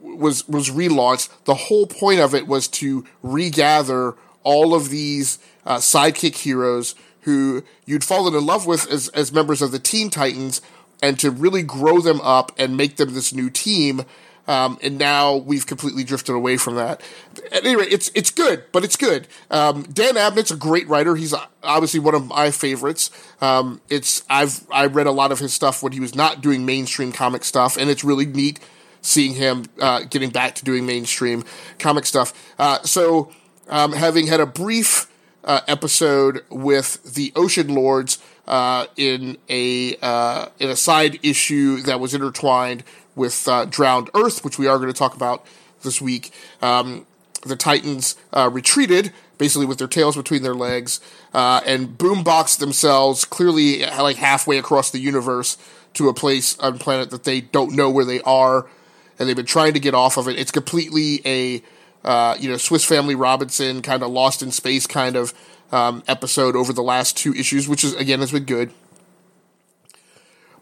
was 0.00 0.46
was 0.48 0.70
relaunched, 0.70 1.30
the 1.44 1.54
whole 1.54 1.86
point 1.86 2.20
of 2.20 2.34
it 2.34 2.46
was 2.46 2.68
to 2.68 3.04
regather 3.22 4.14
all 4.42 4.74
of 4.74 4.90
these 4.90 5.38
uh, 5.64 5.76
sidekick 5.76 6.36
heroes 6.36 6.94
who 7.22 7.62
you'd 7.86 8.04
fallen 8.04 8.34
in 8.34 8.44
love 8.44 8.66
with 8.66 8.90
as 8.90 9.08
as 9.08 9.32
members 9.32 9.62
of 9.62 9.72
the 9.72 9.78
Teen 9.78 10.10
Titans, 10.10 10.60
and 11.02 11.18
to 11.18 11.30
really 11.30 11.62
grow 11.62 12.00
them 12.00 12.20
up 12.20 12.52
and 12.58 12.76
make 12.76 12.96
them 12.96 13.14
this 13.14 13.32
new 13.32 13.50
team. 13.50 14.02
Um, 14.46 14.78
and 14.82 14.98
now 14.98 15.36
we've 15.36 15.66
completely 15.66 16.04
drifted 16.04 16.34
away 16.34 16.56
from 16.56 16.74
that. 16.76 17.00
At 17.50 17.64
any 17.64 17.76
rate, 17.76 17.92
it's 17.92 18.10
it's 18.14 18.30
good, 18.30 18.64
but 18.72 18.84
it's 18.84 18.96
good. 18.96 19.26
Um, 19.50 19.84
Dan 19.84 20.14
Abnett's 20.14 20.50
a 20.50 20.56
great 20.56 20.86
writer. 20.88 21.16
He's 21.16 21.34
obviously 21.62 22.00
one 22.00 22.14
of 22.14 22.26
my 22.26 22.50
favorites. 22.50 23.10
Um, 23.40 23.80
it's 23.88 24.22
I've 24.28 24.66
I 24.70 24.86
read 24.86 25.06
a 25.06 25.12
lot 25.12 25.32
of 25.32 25.38
his 25.38 25.54
stuff 25.54 25.82
when 25.82 25.92
he 25.92 26.00
was 26.00 26.14
not 26.14 26.40
doing 26.42 26.66
mainstream 26.66 27.10
comic 27.10 27.44
stuff, 27.44 27.76
and 27.76 27.88
it's 27.88 28.04
really 28.04 28.26
neat 28.26 28.60
seeing 29.00 29.34
him 29.34 29.64
uh, 29.80 30.00
getting 30.08 30.30
back 30.30 30.54
to 30.56 30.64
doing 30.64 30.86
mainstream 30.86 31.44
comic 31.78 32.06
stuff. 32.06 32.32
Uh, 32.58 32.82
so, 32.82 33.30
um, 33.68 33.92
having 33.92 34.26
had 34.26 34.40
a 34.40 34.46
brief 34.46 35.10
uh, 35.44 35.60
episode 35.68 36.42
with 36.50 37.14
the 37.14 37.32
Ocean 37.36 37.74
Lords 37.74 38.18
uh, 38.46 38.86
in 38.96 39.38
a 39.48 39.96
uh, 40.02 40.46
in 40.58 40.70
a 40.70 40.76
side 40.76 41.18
issue 41.22 41.82
that 41.82 42.00
was 42.00 42.14
intertwined 42.14 42.84
with 43.14 43.46
uh, 43.48 43.64
Drowned 43.66 44.10
Earth, 44.14 44.44
which 44.44 44.58
we 44.58 44.66
are 44.66 44.78
going 44.78 44.92
to 44.92 44.98
talk 44.98 45.14
about 45.14 45.46
this 45.82 46.00
week. 46.00 46.32
Um, 46.62 47.06
the 47.44 47.56
Titans 47.56 48.16
uh, 48.32 48.50
retreated, 48.52 49.12
basically 49.38 49.66
with 49.66 49.78
their 49.78 49.88
tails 49.88 50.16
between 50.16 50.42
their 50.42 50.54
legs, 50.54 51.00
uh, 51.32 51.60
and 51.66 51.98
boomboxed 51.98 52.58
themselves 52.58 53.24
clearly 53.24 53.84
like 53.84 54.16
halfway 54.16 54.58
across 54.58 54.90
the 54.90 54.98
universe 54.98 55.58
to 55.94 56.08
a 56.08 56.14
place 56.14 56.58
on 56.58 56.78
planet 56.78 57.10
that 57.10 57.24
they 57.24 57.40
don't 57.40 57.72
know 57.72 57.90
where 57.90 58.04
they 58.04 58.20
are, 58.22 58.66
and 59.18 59.28
they've 59.28 59.36
been 59.36 59.46
trying 59.46 59.74
to 59.74 59.80
get 59.80 59.94
off 59.94 60.16
of 60.16 60.26
it. 60.28 60.38
It's 60.38 60.50
completely 60.50 61.20
a 61.24 61.62
uh, 62.04 62.36
you 62.38 62.48
know 62.48 62.56
Swiss 62.56 62.84
Family 62.84 63.14
Robinson 63.14 63.82
kind 63.82 64.02
of 64.02 64.10
lost 64.10 64.42
in 64.42 64.50
space 64.50 64.86
kind 64.86 65.16
of 65.16 65.34
um, 65.70 66.02
episode 66.08 66.56
over 66.56 66.72
the 66.72 66.82
last 66.82 67.16
two 67.16 67.34
issues, 67.34 67.68
which 67.68 67.84
is 67.84 67.94
again 67.94 68.20
has 68.20 68.32
been 68.32 68.44
good 68.44 68.72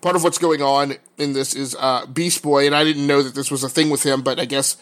part 0.03 0.17
of 0.17 0.23
what's 0.23 0.38
going 0.38 0.61
on 0.61 0.97
in 1.17 1.33
this 1.33 1.55
is 1.55 1.75
uh, 1.79 2.05
Beast 2.07 2.43
Boy, 2.43 2.67
and 2.67 2.75
I 2.75 2.85
didn't 2.85 3.07
know 3.07 3.23
that 3.23 3.35
this 3.35 3.51
was 3.51 3.65
a 3.65 3.69
thing 3.69 3.88
with 3.88 4.05
him, 4.05 4.21
but 4.21 4.38
I 4.38 4.45
guess 4.45 4.77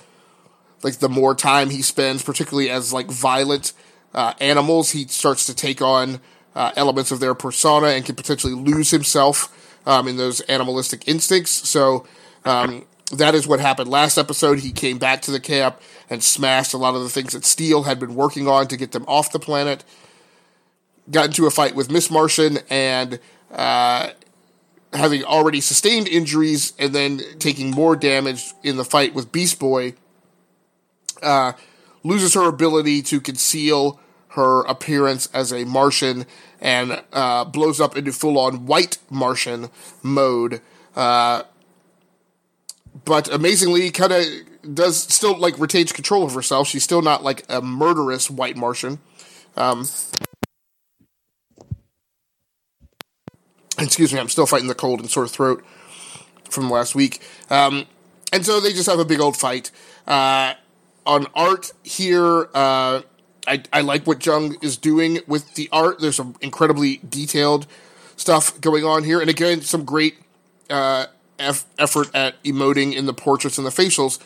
like 0.82 0.98
the 0.98 1.08
more 1.08 1.34
time 1.34 1.70
he 1.70 1.82
spends, 1.82 2.24
particularly 2.24 2.70
as 2.70 2.92
like 2.92 3.06
violent 3.06 3.72
uh, 4.14 4.32
animals, 4.40 4.90
he 4.90 5.06
starts 5.06 5.46
to 5.46 5.54
take 5.54 5.80
on 5.80 6.20
uh, 6.56 6.72
elements 6.74 7.12
of 7.12 7.20
their 7.20 7.34
persona 7.34 7.88
and 7.88 8.04
can 8.04 8.16
potentially 8.16 8.54
lose 8.54 8.90
himself 8.90 9.78
um, 9.86 10.08
in 10.08 10.16
those 10.16 10.40
animalistic 10.42 11.06
instincts. 11.06 11.68
So 11.68 12.06
um, 12.44 12.86
that 13.12 13.34
is 13.34 13.46
what 13.46 13.60
happened 13.60 13.90
last 13.90 14.16
episode. 14.18 14.60
He 14.60 14.72
came 14.72 14.98
back 14.98 15.22
to 15.22 15.30
the 15.30 15.40
camp 15.40 15.80
and 16.08 16.22
smashed 16.24 16.72
a 16.72 16.78
lot 16.78 16.94
of 16.94 17.02
the 17.02 17.08
things 17.08 17.34
that 17.34 17.44
Steel 17.44 17.84
had 17.84 18.00
been 18.00 18.14
working 18.14 18.48
on 18.48 18.66
to 18.68 18.76
get 18.76 18.92
them 18.92 19.04
off 19.06 19.32
the 19.32 19.38
planet. 19.38 19.84
Got 21.10 21.26
into 21.26 21.46
a 21.46 21.50
fight 21.50 21.74
with 21.74 21.90
Miss 21.90 22.10
Martian 22.10 22.58
and 22.68 23.20
uh, 23.52 24.10
having 24.92 25.24
already 25.24 25.60
sustained 25.60 26.08
injuries 26.08 26.72
and 26.78 26.94
then 26.94 27.20
taking 27.38 27.70
more 27.70 27.96
damage 27.96 28.52
in 28.62 28.76
the 28.76 28.84
fight 28.84 29.14
with 29.14 29.32
Beast 29.32 29.58
Boy, 29.58 29.94
uh, 31.22 31.52
loses 32.02 32.34
her 32.34 32.48
ability 32.48 33.02
to 33.02 33.20
conceal 33.20 34.00
her 34.30 34.62
appearance 34.62 35.28
as 35.32 35.52
a 35.52 35.64
Martian 35.64 36.24
and 36.60 37.02
uh, 37.12 37.44
blows 37.44 37.80
up 37.80 37.96
into 37.96 38.12
full 38.12 38.38
on 38.38 38.66
white 38.66 38.98
Martian 39.10 39.70
mode. 40.02 40.60
Uh, 40.94 41.42
but 43.04 43.32
amazingly, 43.32 43.90
kind 43.90 44.12
of 44.12 44.24
does 44.74 45.02
still 45.02 45.36
like 45.38 45.58
retains 45.58 45.92
control 45.92 46.24
of 46.24 46.34
herself. 46.34 46.68
She's 46.68 46.84
still 46.84 47.02
not 47.02 47.22
like 47.22 47.44
a 47.48 47.60
murderous 47.60 48.30
white 48.30 48.56
Martian. 48.56 48.98
Um, 49.56 49.88
excuse 53.84 54.12
me, 54.12 54.20
I'm 54.20 54.28
still 54.28 54.46
fighting 54.46 54.68
the 54.68 54.74
cold 54.74 55.00
and 55.00 55.10
sore 55.10 55.28
throat 55.28 55.64
from 56.48 56.70
last 56.70 56.94
week. 56.94 57.20
Um, 57.48 57.86
and 58.32 58.44
so 58.44 58.60
they 58.60 58.72
just 58.72 58.88
have 58.88 58.98
a 58.98 59.04
big 59.04 59.20
old 59.20 59.36
fight. 59.36 59.70
Uh, 60.06 60.54
on 61.06 61.26
art 61.34 61.72
here, 61.82 62.48
uh, 62.54 63.02
I, 63.46 63.62
I 63.72 63.80
like 63.80 64.06
what 64.06 64.24
Jung 64.24 64.56
is 64.62 64.76
doing 64.76 65.20
with 65.26 65.54
the 65.54 65.68
art. 65.72 66.00
There's 66.00 66.16
some 66.16 66.36
incredibly 66.40 66.98
detailed 66.98 67.66
stuff 68.16 68.60
going 68.60 68.84
on 68.84 69.04
here. 69.04 69.20
And 69.20 69.30
again, 69.30 69.62
some 69.62 69.84
great 69.84 70.18
uh, 70.68 71.06
eff- 71.38 71.66
effort 71.78 72.14
at 72.14 72.42
emoting 72.44 72.94
in 72.94 73.06
the 73.06 73.14
portraits 73.14 73.58
and 73.58 73.66
the 73.66 73.70
facials 73.70 74.18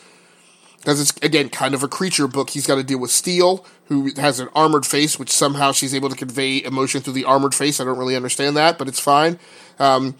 because 0.85 1.01
it's 1.01 1.17
again 1.23 1.49
kind 1.49 1.73
of 1.73 1.81
a 1.81 1.87
creature 1.87 2.27
book. 2.27 2.51
He's 2.51 2.67
got 2.67 2.75
to 2.75 2.83
deal 2.83 2.99
with 2.99 3.09
Steel, 3.09 3.65
who 3.85 4.11
has 4.17 4.39
an 4.39 4.49
armored 4.53 4.85
face, 4.85 5.17
which 5.17 5.31
somehow 5.31 5.71
she's 5.71 5.95
able 5.95 6.09
to 6.09 6.15
convey 6.15 6.63
emotion 6.63 7.01
through 7.01 7.13
the 7.13 7.25
armored 7.25 7.55
face. 7.55 7.79
I 7.79 7.85
don't 7.85 7.97
really 7.97 8.15
understand 8.15 8.55
that, 8.55 8.77
but 8.77 8.87
it's 8.87 8.99
fine. 8.99 9.39
Um, 9.79 10.15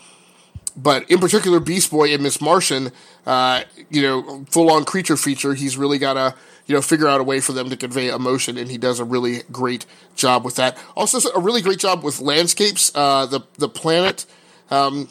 but 0.76 1.10
in 1.10 1.20
particular, 1.20 1.60
Beast 1.60 1.92
Boy 1.92 2.12
and 2.16 2.24
Miss 2.24 2.42
Martian, 2.42 2.92
uh, 3.28 3.62
you 3.92 4.02
know, 4.02 4.44
full 4.50 4.72
on 4.72 4.86
creature 4.86 5.16
feature. 5.16 5.54
He's 5.54 5.78
really 5.78 6.00
got 6.00 6.14
to 6.14 6.36
you 6.66 6.74
know 6.74 6.82
figure 6.82 7.08
out 7.08 7.22
a 7.22 7.24
way 7.24 7.40
for 7.40 7.54
them 7.54 7.70
to 7.70 7.78
convey 7.78 8.10
emotion, 8.10 8.58
and 8.58 8.72
he 8.72 8.80
does 8.80 9.00
a 9.00 9.06
really 9.06 9.44
great 9.52 9.86
job 10.16 10.44
with 10.44 10.56
that. 10.56 10.80
Also, 10.98 11.30
a 11.30 11.40
really 11.40 11.62
great 11.62 11.80
job 11.80 12.04
with 12.04 12.20
landscapes. 12.20 12.92
Uh, 12.96 13.28
the 13.28 13.42
the 13.60 13.70
planet. 13.70 14.26
Um, 14.72 15.10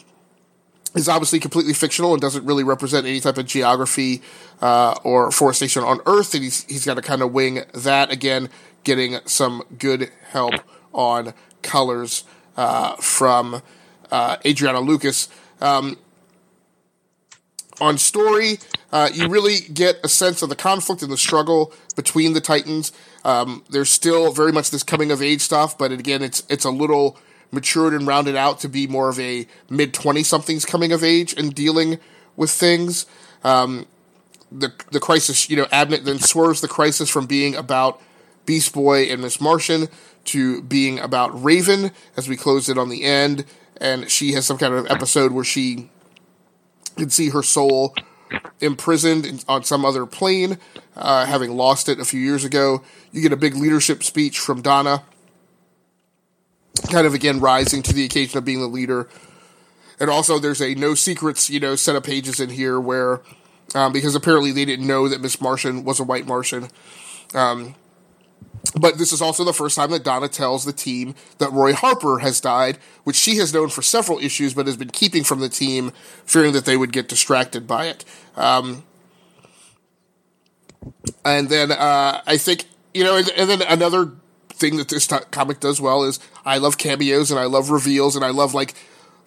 is 0.95 1.09
obviously 1.09 1.41
completely 1.41 1.73
fictional 1.73 2.13
and 2.13 2.21
doesn't 2.21 2.45
really 2.45 2.65
represent 2.65 3.07
any 3.07 3.21
type 3.21 3.39
of 3.39 3.47
geography 3.47 4.23
uh, 4.63 4.95
or 5.03 5.31
forestation 5.31 5.83
on 5.83 6.01
Earth, 6.07 6.35
and 6.35 6.43
he's 6.43 6.65
he's 6.65 6.85
got 6.85 6.95
to 6.95 7.03
kind 7.03 7.23
of 7.23 7.33
wing 7.33 7.65
that 7.75 8.11
again, 8.11 8.49
getting 8.85 9.19
some 9.25 9.63
good 9.79 10.11
help 10.31 10.55
on 10.93 11.35
colors 11.63 12.25
uh, 12.57 12.95
from 12.97 13.63
uh, 14.11 14.37
Adriano 14.45 14.81
Lucas. 14.81 15.29
Um, 15.61 15.99
on 17.81 17.99
story, 17.99 18.59
uh, 18.93 19.11
you 19.13 19.29
really 19.29 19.57
get 19.73 19.97
a 20.05 20.09
sense 20.09 20.43
of 20.43 20.49
the 20.49 20.55
conflict 20.55 21.03
and 21.03 21.11
the 21.11 21.17
struggle 21.17 21.73
between 21.97 22.33
the 22.33 22.41
Titans. 22.41 22.93
Um, 23.25 23.65
there's 23.69 23.91
still 23.91 24.33
very 24.33 24.53
much 24.53 24.71
this 24.71 24.85
coming 24.85 25.11
of 25.11 25.21
age 25.21 25.41
stuff, 25.41 25.77
but 25.77 25.91
again, 25.91 26.23
it's 26.23 26.45
it's 26.49 26.65
a 26.65 26.71
little 26.71 27.19
matured 27.55 27.95
and 27.95 28.07
rounded 28.07 28.37
out 28.37 28.61
to 28.61 28.69
be 28.69 28.87
more 28.87 29.09
of 29.09 29.19
a 29.19 29.47
mid 29.71 29.95
20 29.95 30.23
somethings 30.23 30.65
coming 30.65 30.93
of 30.93 31.03
age 31.03 31.35
and 31.35 31.55
dealing 31.55 31.99
with 32.37 32.51
things. 32.51 33.07
Um, 33.43 33.87
the 34.51 34.73
the 34.93 35.01
crisis, 35.01 35.49
you 35.51 35.57
know, 35.57 35.67
Abnett 35.67 36.05
then 36.05 36.19
swerves 36.19 36.61
the 36.61 36.69
crisis 36.69 37.11
from 37.11 37.27
being 37.27 37.55
about 37.55 38.01
Beast 38.47 38.73
Boy 38.73 39.05
and 39.05 39.23
Miss 39.23 39.41
Martian 39.41 39.89
to 40.27 40.63
being 40.63 40.99
about 40.99 41.43
Raven 41.43 41.91
as 42.17 42.29
we 42.29 42.37
close 42.37 42.69
it 42.69 42.79
on 42.79 42.89
the 42.89 43.05
end, 43.05 43.45
and 43.79 44.11
she 44.11 44.33
has 44.33 44.47
some 44.47 44.59
kind 44.59 44.75
of 44.75 44.87
episode 44.87 45.33
where 45.33 45.45
she 45.45 45.91
can 46.97 47.11
see 47.11 47.31
her 47.31 47.43
soul 47.43 47.95
imprisoned 48.61 49.45
on 49.49 49.65
some 49.65 49.85
other 49.85 50.07
plane, 50.07 50.59
uh, 50.97 51.27
having 51.27 51.57
lost 51.57 51.89
it 51.89 52.01
a 52.01 52.05
few 52.05 52.21
years 52.21 52.45
ago. 52.45 52.83
You 53.13 53.23
get 53.23 53.33
a 53.33 53.37
big 53.37 53.55
leadership 53.55 54.03
speech 54.03 54.39
from 54.39 54.63
Donna 54.63 55.03
kind 56.91 57.07
of 57.07 57.15
again 57.15 57.41
rising 57.41 57.83
to 57.83 57.93
the 57.93 58.05
occasion 58.05 58.39
of 58.39 58.45
being 58.45 58.61
the 58.61 58.67
leader. 58.67 59.09
And 60.01 60.11
also, 60.11 60.39
there's 60.39 60.61
a 60.61 60.75
no 60.75 60.95
secrets, 60.95 61.49
you 61.49 61.61
know, 61.61 61.77
set 61.77 61.97
of 61.97 62.03
pages 62.03 62.41
in 62.41 62.51
here 62.51 62.81
where, 62.81 63.21
um, 63.75 63.93
because 63.93 64.15
apparently 64.15 64.51
they 64.51 64.65
didn't 64.65 64.87
know 64.87 65.09
that 65.09 65.21
Miss 65.21 65.41
Martian 65.41 65.85
was 65.85 66.01
a 66.01 66.05
white 66.05 66.27
Martian. 66.27 66.69
Um, 67.35 67.75
but 68.79 68.99
this 68.99 69.13
is 69.13 69.23
also 69.23 69.45
the 69.45 69.53
first 69.53 69.77
time 69.77 69.91
that 69.93 70.03
Donna 70.03 70.29
tells 70.29 70.65
the 70.65 70.73
team 70.73 71.15
that 71.39 71.53
Roy 71.53 71.75
Harper 71.75 72.19
has 72.19 72.41
died, 72.41 72.79
which 73.05 73.15
she 73.15 73.37
has 73.37 73.55
known 73.55 73.69
for 73.69 73.83
several 73.83 74.19
issues, 74.19 74.53
but 74.55 74.67
has 74.67 74.77
been 74.77 74.91
keeping 74.91 75.23
from 75.23 75.41
the 75.41 75.49
team, 75.49 75.93
fearing 76.25 76.53
that 76.55 76.65
they 76.65 76.77
would 76.77 76.93
get 76.93 77.09
distracted 77.09 77.67
by 77.69 77.87
it. 77.87 78.05
Um, 78.37 78.83
and 81.25 81.49
then 81.49 81.71
uh, 81.71 82.23
I 82.27 82.37
think 82.37 82.67
you 82.95 83.03
know, 83.03 83.17
and, 83.17 83.29
and 83.31 83.51
then 83.51 83.63
another 83.63 84.13
thing 84.65 84.79
that 84.79 84.89
this 84.89 85.07
t- 85.07 85.17
comic 85.31 85.61
does 85.61 85.81
well 85.81 86.05
is 86.05 86.19
I 86.45 86.59
love 86.59 86.79
cameos 86.79 87.31
and 87.31 87.39
I 87.39 87.45
love 87.45 87.71
reveals 87.71 88.17
and 88.17 88.25
I 88.25 88.31
love 88.31 88.55
like 88.55 88.75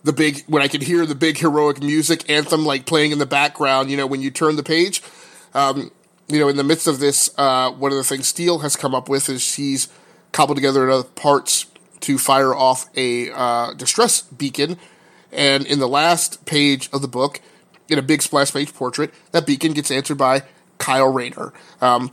the 0.04 0.14
big 0.14 0.44
when 0.48 0.62
I 0.62 0.68
can 0.68 0.82
hear 0.82 1.06
the 1.06 1.16
big 1.16 1.38
heroic 1.38 1.82
music 1.82 2.30
anthem 2.30 2.66
like 2.66 2.86
playing 2.86 3.12
in 3.12 3.20
the 3.20 3.26
background. 3.26 3.92
You 3.92 3.98
know, 3.98 4.08
when 4.08 4.22
you 4.22 4.32
turn 4.32 4.56
the 4.56 4.64
page. 4.64 5.02
Um, 5.54 5.92
you 6.28 6.40
know, 6.40 6.50
in 6.50 6.58
the 6.58 6.64
midst 6.64 6.88
of 6.88 7.00
this, 7.00 7.30
uh, 7.38 7.72
one 7.72 7.92
of 7.92 7.98
the 7.98 8.04
things 8.04 8.28
Steel 8.28 8.60
has 8.60 8.76
come 8.76 8.94
up 8.94 9.08
with 9.08 9.30
is 9.30 9.56
he's 9.56 9.88
cobbled 10.34 10.58
together 10.58 10.84
enough 10.88 11.16
parts 11.16 11.68
to 12.02 12.18
fire 12.18 12.54
off 12.54 12.90
a 12.98 13.32
uh, 13.32 13.74
distress 13.74 14.24
beacon. 14.24 14.78
And 15.32 15.66
in 15.66 15.80
the 15.80 15.88
last 15.88 16.46
page 16.46 16.90
of 16.92 17.02
the 17.02 17.08
book, 17.08 17.40
in 17.88 17.98
a 17.98 18.02
big 18.02 18.22
splash 18.22 18.52
page 18.52 18.74
portrait, 18.74 19.14
that 19.32 19.46
beacon 19.46 19.72
gets 19.72 19.90
answered 19.90 20.18
by 20.18 20.44
Kyle 20.80 21.12
Rayner. 21.12 21.54
Um, 21.80 22.12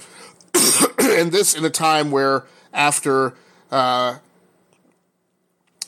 and 1.01 1.33
this 1.33 1.55
in 1.55 1.65
a 1.65 1.71
time 1.71 2.13
where 2.13 2.45
after 2.75 3.35
uh, 3.71 4.19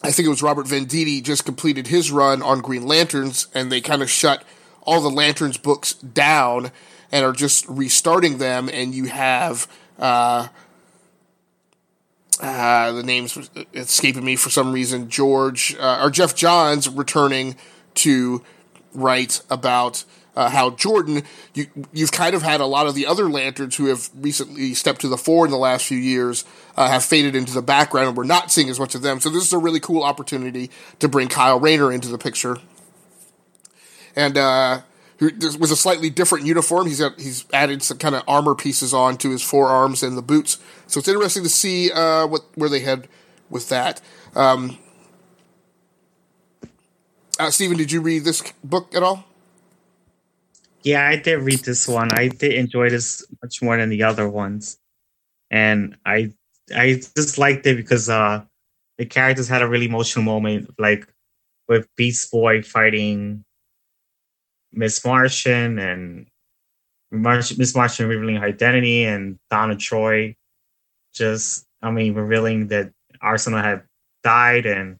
I 0.02 0.12
think 0.12 0.26
it 0.26 0.30
was 0.30 0.42
Robert 0.42 0.66
Venditti 0.66 1.22
just 1.22 1.44
completed 1.44 1.88
his 1.88 2.12
run 2.12 2.42
on 2.42 2.60
Green 2.60 2.86
Lanterns, 2.86 3.48
and 3.54 3.72
they 3.72 3.80
kind 3.80 4.02
of 4.02 4.10
shut 4.10 4.44
all 4.82 5.00
the 5.00 5.10
Lanterns 5.10 5.56
books 5.56 5.94
down 5.94 6.70
and 7.10 7.24
are 7.24 7.32
just 7.32 7.66
restarting 7.68 8.38
them. 8.38 8.68
And 8.72 8.94
you 8.94 9.06
have 9.06 9.66
uh, 9.98 10.48
uh, 12.40 12.92
the 12.92 13.02
names 13.02 13.50
escaping 13.74 14.24
me 14.24 14.36
for 14.36 14.50
some 14.50 14.72
reason. 14.72 15.08
George 15.08 15.74
uh, 15.80 16.04
or 16.04 16.10
Geoff 16.10 16.36
Johns 16.36 16.88
returning 16.88 17.56
to 17.94 18.44
write 18.94 19.40
about 19.50 20.04
uh, 20.36 20.50
Hal 20.50 20.72
Jordan, 20.72 21.22
you 21.54 21.66
you've 21.92 22.12
kind 22.12 22.34
of 22.34 22.42
had 22.42 22.60
a 22.60 22.66
lot 22.66 22.86
of 22.86 22.94
the 22.94 23.06
other 23.06 23.28
lanterns 23.28 23.76
who 23.76 23.86
have 23.86 24.10
recently 24.14 24.74
stepped 24.74 25.00
to 25.00 25.08
the 25.08 25.16
fore 25.16 25.46
in 25.46 25.50
the 25.50 25.56
last 25.56 25.86
few 25.86 25.98
years 25.98 26.44
uh, 26.76 26.88
have 26.88 27.04
faded 27.04 27.34
into 27.34 27.52
the 27.52 27.62
background, 27.62 28.08
and 28.08 28.16
we're 28.16 28.24
not 28.24 28.52
seeing 28.52 28.68
as 28.68 28.78
much 28.78 28.94
of 28.94 29.02
them. 29.02 29.20
So 29.20 29.30
this 29.30 29.42
is 29.42 29.52
a 29.52 29.58
really 29.58 29.80
cool 29.80 30.02
opportunity 30.02 30.70
to 30.98 31.08
bring 31.08 31.28
Kyle 31.28 31.58
Rayner 31.58 31.90
into 31.90 32.08
the 32.08 32.18
picture, 32.18 32.58
and 34.14 34.36
uh, 34.36 34.82
was 35.20 35.70
a 35.70 35.76
slightly 35.76 36.10
different 36.10 36.44
uniform, 36.44 36.86
he's 36.86 37.00
got 37.00 37.18
he's 37.18 37.44
added 37.52 37.82
some 37.82 37.98
kind 37.98 38.14
of 38.14 38.22
armor 38.28 38.54
pieces 38.54 38.92
on 38.92 39.16
to 39.18 39.30
his 39.30 39.42
forearms 39.42 40.02
and 40.02 40.16
the 40.16 40.22
boots. 40.22 40.58
So 40.86 40.98
it's 40.98 41.08
interesting 41.08 41.42
to 41.42 41.48
see 41.48 41.90
uh, 41.90 42.26
what 42.26 42.42
where 42.54 42.68
they 42.68 42.80
head 42.80 43.08
with 43.48 43.68
that. 43.70 44.00
Um, 44.34 44.78
uh, 47.38 47.50
Stephen, 47.50 47.76
did 47.76 47.92
you 47.92 48.00
read 48.00 48.24
this 48.24 48.42
book 48.62 48.94
at 48.94 49.02
all? 49.02 49.24
Yeah, 50.86 51.08
I 51.08 51.16
did 51.16 51.40
read 51.42 51.60
this 51.64 51.88
one. 51.88 52.12
I 52.12 52.28
did 52.28 52.52
enjoy 52.54 52.90
this 52.90 53.26
much 53.42 53.60
more 53.60 53.76
than 53.76 53.88
the 53.90 54.04
other 54.04 54.28
ones, 54.28 54.78
and 55.50 55.96
I 56.06 56.32
I 56.74 57.02
just 57.16 57.38
liked 57.38 57.66
it 57.66 57.76
because 57.76 58.08
uh 58.08 58.44
the 58.98 59.06
characters 59.06 59.48
had 59.48 59.62
a 59.62 59.68
really 59.68 59.86
emotional 59.86 60.24
moment, 60.24 60.70
like 60.78 61.08
with 61.68 61.88
Beast 61.96 62.30
Boy 62.30 62.62
fighting 62.62 63.44
Miss 64.72 65.04
Martian 65.04 65.80
and 65.80 66.26
Miss 67.10 67.74
Martian 67.74 68.08
revealing 68.08 68.36
her 68.36 68.46
identity, 68.46 69.04
and 69.04 69.40
Donna 69.50 69.76
Troy 69.76 70.36
just 71.14 71.66
I 71.82 71.90
mean 71.90 72.14
revealing 72.14 72.68
that 72.68 72.92
Arsenal 73.20 73.60
had 73.62 73.84
died, 74.24 74.66
and 74.66 74.98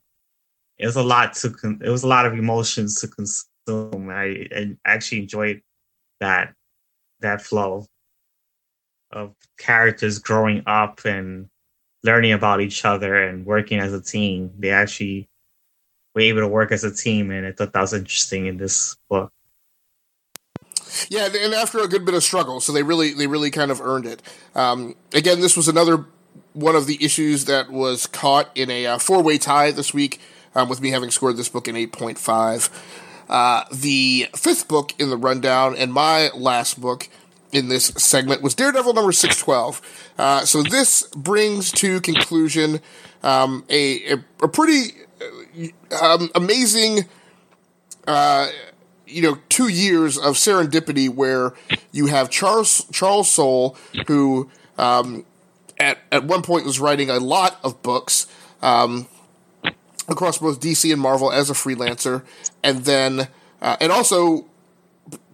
it 0.79 0.87
was 0.87 0.97
a 0.97 1.05
lot 1.05 1.35
to 1.37 1.51
con- 1.51 1.81
it 1.85 1.91
was 1.91 2.05
a 2.05 2.09
lot 2.09 2.27
of 2.27 2.35
emotions 2.35 3.01
to 3.03 3.09
consume. 3.09 4.11
I, 4.11 4.49
I 4.57 4.77
actually 4.87 5.23
enjoyed 5.23 5.63
that 6.21 6.55
that 7.21 7.43
flow 7.43 7.87
of 9.11 9.35
characters 9.59 10.19
growing 10.19 10.63
up 10.67 11.05
and 11.05 11.49
learning 12.03 12.33
about 12.33 12.61
each 12.61 12.85
other 12.85 13.23
and 13.23 13.47
working 13.47 13.79
as 13.79 13.93
a 13.93 14.01
team. 14.01 14.51
They 14.59 14.71
actually 14.71 15.29
were 16.15 16.23
able 16.23 16.41
to 16.41 16.49
work 16.49 16.73
as 16.73 16.85
a 16.85 16.95
team, 16.95 17.31
and 17.31 17.47
I 17.47 17.53
thought 17.53 17.73
that 17.73 17.81
was 17.81 17.93
interesting 17.93 18.47
in 18.47 18.57
this 18.57 18.97
book. 19.09 19.33
Yeah, 21.09 21.29
and 21.35 21.53
after 21.53 21.79
a 21.79 21.89
good 21.89 22.05
bit 22.05 22.15
of 22.15 22.23
struggle, 22.23 22.61
so 22.61 22.73
they 22.73 22.83
really 22.83 23.13
they 23.13 23.27
really 23.27 23.51
kind 23.51 23.71
of 23.71 23.81
earned 23.81 24.07
it. 24.07 24.23
Um, 24.55 24.95
again, 25.13 25.41
this 25.41 25.57
was 25.57 25.69
another 25.69 26.07
one 26.53 26.75
of 26.75 26.87
the 26.87 27.03
issues 27.05 27.45
that 27.47 27.71
was 27.71 28.07
caught 28.07 28.51
in 28.55 28.71
a 28.71 28.87
uh, 28.87 28.99
four 28.99 29.23
way 29.23 29.37
tie 29.37 29.71
this 29.73 29.93
week, 29.93 30.21
um, 30.55 30.69
with 30.69 30.81
me 30.81 30.91
having 30.91 31.11
scored 31.11 31.37
this 31.37 31.49
book 31.49 31.69
an 31.69 31.77
eight 31.77 31.93
point 31.93 32.19
five. 32.19 32.71
Uh, 33.29 33.65
the 33.73 34.29
fifth 34.37 34.69
book 34.69 34.93
in 34.99 35.11
the 35.11 35.17
rundown 35.17 35.77
and 35.77 35.93
my 35.93 36.31
last 36.35 36.81
book 36.81 37.09
in 37.53 37.69
this 37.69 37.87
segment 37.97 38.43
was 38.43 38.55
Daredevil 38.55 38.93
number 38.93 39.13
612. 39.13 40.13
Uh, 40.19 40.45
so 40.45 40.63
this 40.63 41.05
brings 41.17 41.73
to 41.73 42.01
conclusion 42.01 42.81
um, 43.23 43.65
a, 43.69 44.13
a, 44.13 44.25
a, 44.43 44.49
pretty 44.49 44.93
uh, 45.91 46.15
um, 46.15 46.31
amazing, 46.35 47.07
uh, 48.07 48.49
you 49.07 49.23
know, 49.23 49.39
two 49.49 49.69
years 49.69 50.19
of 50.19 50.35
serendipity 50.35 51.09
where 51.09 51.55
you 51.93 52.07
have 52.07 52.31
Charles 52.31 52.87
Charles 52.93 53.31
Soule, 53.31 53.77
who 54.07 54.51
um, 54.79 55.25
at, 55.79 55.99
at 56.13 56.25
one 56.25 56.43
point 56.43 56.65
was 56.65 56.79
writing 56.79 57.11
a 57.11 57.19
lot 57.19 57.59
of 57.65 57.83
books. 57.83 58.27
Um, 58.63 59.09
across 60.09 60.39
both 60.39 60.61
DC 60.61 60.93
and 60.93 61.01
Marvel 61.01 61.33
as 61.33 61.51
a 61.51 61.55
freelancer, 61.55 62.23
and 62.63 62.85
then 62.85 63.29
uh, 63.61 63.77
and 63.81 63.93
also 63.93 64.47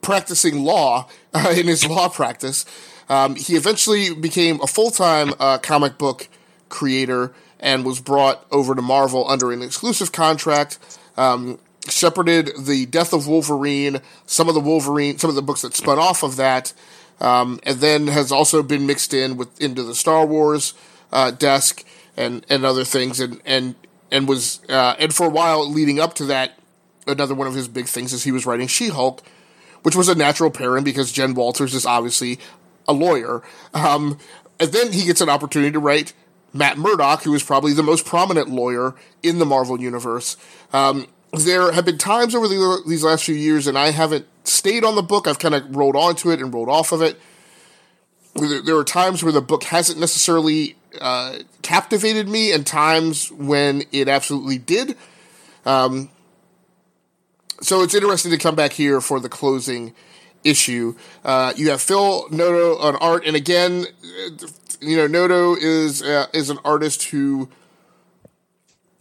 practicing 0.01 0.65
law 0.65 1.09
uh, 1.35 1.55
in 1.57 1.67
his 1.67 1.87
law 1.89 2.09
practice. 2.09 2.65
Um, 3.09 3.35
he 3.35 3.57
eventually 3.57 4.15
became 4.15 4.61
a 4.61 4.67
full 4.67 4.91
time 4.91 5.35
uh, 5.39 5.59
comic 5.59 5.99
book 5.99 6.29
creator 6.69 7.33
and 7.61 7.85
was 7.85 8.01
brought 8.01 8.45
over 8.51 8.75
to 8.75 8.83
Marvel 8.83 9.29
under 9.29 9.53
an 9.53 9.63
exclusive 9.63 10.13
contract. 10.13 10.79
Um, 11.17 11.59
shepherded 11.89 12.51
the 12.59 12.87
Death 12.87 13.13
of 13.13 13.27
Wolverine, 13.27 14.01
some 14.27 14.49
of 14.49 14.55
the 14.55 14.61
Wolverine, 14.61 15.19
some 15.19 15.31
of 15.31 15.37
the 15.37 15.43
books 15.43 15.63
that 15.63 15.75
spun 15.75 15.99
off 15.99 16.23
of 16.23 16.37
that, 16.37 16.73
um, 17.21 17.61
and 17.65 17.79
then 17.79 18.07
has 18.07 18.33
also 18.33 18.63
been 18.63 18.87
mixed 18.87 19.13
in 19.13 19.37
with 19.37 19.61
into 19.61 19.83
the 19.83 19.95
Star 19.95 20.25
Wars 20.25 20.75
uh, 21.13 21.31
desk 21.31 21.85
and 22.17 22.45
and 22.49 22.65
other 22.65 22.85
things, 22.85 23.21
and 23.21 23.41
and 23.45 23.75
and 24.13 24.29
was 24.29 24.61
uh, 24.69 24.95
and 25.01 25.13
for 25.13 25.27
a 25.27 25.31
while 25.31 25.69
leading 25.69 25.99
up 25.99 26.15
to 26.15 26.27
that, 26.27 26.59
another 27.07 27.35
one 27.35 27.49
of 27.49 27.55
his 27.55 27.67
big 27.67 27.87
things 27.87 28.13
is 28.13 28.23
he 28.23 28.31
was 28.31 28.47
writing 28.47 28.69
She 28.69 28.89
Hulk, 28.89 29.23
which 29.83 29.97
was 29.97 30.09
a 30.09 30.15
natural 30.15 30.51
pairing 30.51 30.85
because 30.85 31.11
Jen 31.11 31.35
Walters 31.35 31.75
is 31.75 31.85
obviously 31.87 32.39
a 32.87 32.93
lawyer. 32.93 33.43
Um, 33.75 34.19
and 34.61 34.71
then 34.71 34.93
he 34.93 35.07
gets 35.07 35.21
an 35.21 35.29
opportunity 35.29 35.73
to 35.73 35.81
write 35.81 36.13
Matt 36.53 36.77
Murdock, 36.77 37.23
who 37.23 37.35
is 37.35 37.43
probably 37.43 37.73
the 37.73 37.83
most 37.83 38.05
prominent 38.05 38.51
lawyer 38.51 38.95
in 39.23 39.39
the 39.39 39.47
Marvel 39.47 39.81
universe. 39.81 40.37
Um, 40.73 41.07
there 41.33 41.73
have 41.73 41.87
been 41.87 41.99
times 41.99 42.35
over 42.35 42.47
the, 42.47 42.83
these 42.87 43.03
last 43.03 43.25
few 43.25 43.35
years, 43.35 43.67
and 43.67 43.79
I 43.79 43.91
haven't 43.91 44.27
stayed 44.45 44.85
on 44.85 44.95
the 44.95 45.03
book. 45.03 45.27
I've 45.27 45.39
kind 45.39 45.55
of 45.55 45.75
rolled 45.75 45.97
onto 45.97 46.31
it 46.31 46.41
and 46.41 46.53
rolled 46.53 46.69
off 46.69 46.93
of 46.93 47.01
it. 47.01 47.19
There 48.35 48.77
are 48.77 48.85
times 48.85 49.23
where 49.23 49.33
the 49.33 49.41
book 49.41 49.65
hasn't 49.65 49.99
necessarily 49.99 50.77
uh, 51.01 51.39
captivated 51.63 52.29
me 52.29 52.53
and 52.53 52.67
times 52.67 53.31
when 53.31 53.85
it 53.93 54.09
absolutely 54.09 54.59
did. 54.59 54.97
Um, 55.65 56.11
so 57.61 57.83
it's 57.83 57.95
interesting 57.95 58.33
to 58.33 58.39
come 58.39 58.55
back 58.55 58.73
here 58.73 59.01
for 59.01 59.21
the 59.21 59.29
closing 59.29 59.95
issue. 60.45 60.95
Uh, 61.25 61.53
you 61.57 61.71
have 61.71 61.81
Phil 61.81 62.29
Noto 62.31 62.79
on 62.79 62.97
art, 62.97 63.25
and 63.27 63.37
again, 63.37 63.87
you 64.81 64.97
know, 64.97 65.07
Noto 65.07 65.55
is 65.55 66.03
uh, 66.03 66.27
is 66.33 66.51
an 66.51 66.59
artist 66.65 67.05
who 67.05 67.49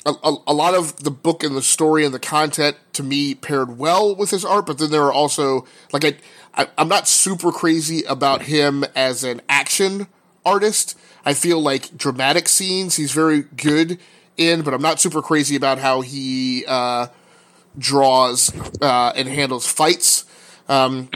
a, 0.06 0.14
a, 0.24 0.36
a, 0.48 0.54
lot 0.54 0.74
of 0.74 1.04
the 1.04 1.12
book 1.12 1.44
and 1.44 1.56
the 1.56 1.62
story 1.62 2.06
and 2.06 2.14
the 2.14 2.20
content 2.20 2.76
to 2.94 3.04
me 3.04 3.36
paired 3.36 3.78
well 3.78 4.16
with 4.16 4.32
his 4.32 4.44
art, 4.46 4.66
but 4.66 4.78
then 4.78 4.92
there 4.92 5.04
are 5.04 5.14
also 5.14 5.66
like 5.92 6.06
I, 6.06 6.16
I 6.56 6.68
I'm 6.78 6.88
not 6.88 7.08
super 7.08 7.52
crazy 7.52 8.04
about 8.04 8.44
him 8.44 8.84
as 8.96 9.24
an 9.24 9.42
action 9.50 10.08
artist. 10.46 10.98
I 11.26 11.34
feel 11.34 11.60
like 11.62 11.98
dramatic 11.98 12.48
scenes 12.48 12.96
he's 12.96 13.12
very 13.12 13.42
good 13.42 14.00
in, 14.38 14.62
but 14.64 14.74
I'm 14.74 14.82
not 14.82 15.00
super 15.00 15.22
crazy 15.22 15.56
about 15.56 15.78
how 15.78 16.02
he 16.02 16.66
uh, 16.68 17.08
draws 17.78 18.54
uh, 18.82 19.14
and 19.16 19.28
handles 19.28 19.68
fights. 19.68 20.26
Um, 20.68 21.10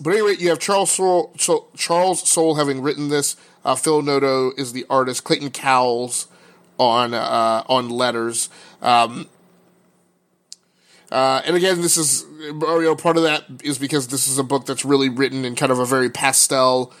but 0.00 0.12
anyway, 0.12 0.36
you 0.38 0.48
have 0.48 0.58
Charles 0.58 0.90
Soule, 0.90 1.34
Charles 1.76 2.28
Soule 2.28 2.54
having 2.54 2.80
written 2.80 3.08
this. 3.08 3.36
Uh, 3.64 3.74
Phil 3.74 4.00
Noto 4.00 4.52
is 4.56 4.72
the 4.72 4.86
artist. 4.88 5.24
Clayton 5.24 5.50
Cowles 5.50 6.26
on 6.78 7.12
uh, 7.12 7.62
on 7.68 7.90
letters. 7.90 8.48
Um, 8.80 9.28
uh, 11.10 11.42
and 11.44 11.56
again, 11.56 11.80
this 11.80 11.96
is 11.96 12.24
know 12.40 12.96
part 12.96 13.16
of 13.16 13.24
that 13.24 13.44
is 13.64 13.78
because 13.78 14.08
this 14.08 14.28
is 14.28 14.38
a 14.38 14.44
book 14.44 14.66
that's 14.66 14.84
really 14.84 15.08
written 15.08 15.44
in 15.44 15.56
kind 15.56 15.72
of 15.72 15.78
a 15.78 15.86
very 15.86 16.10
pastel, 16.10 16.92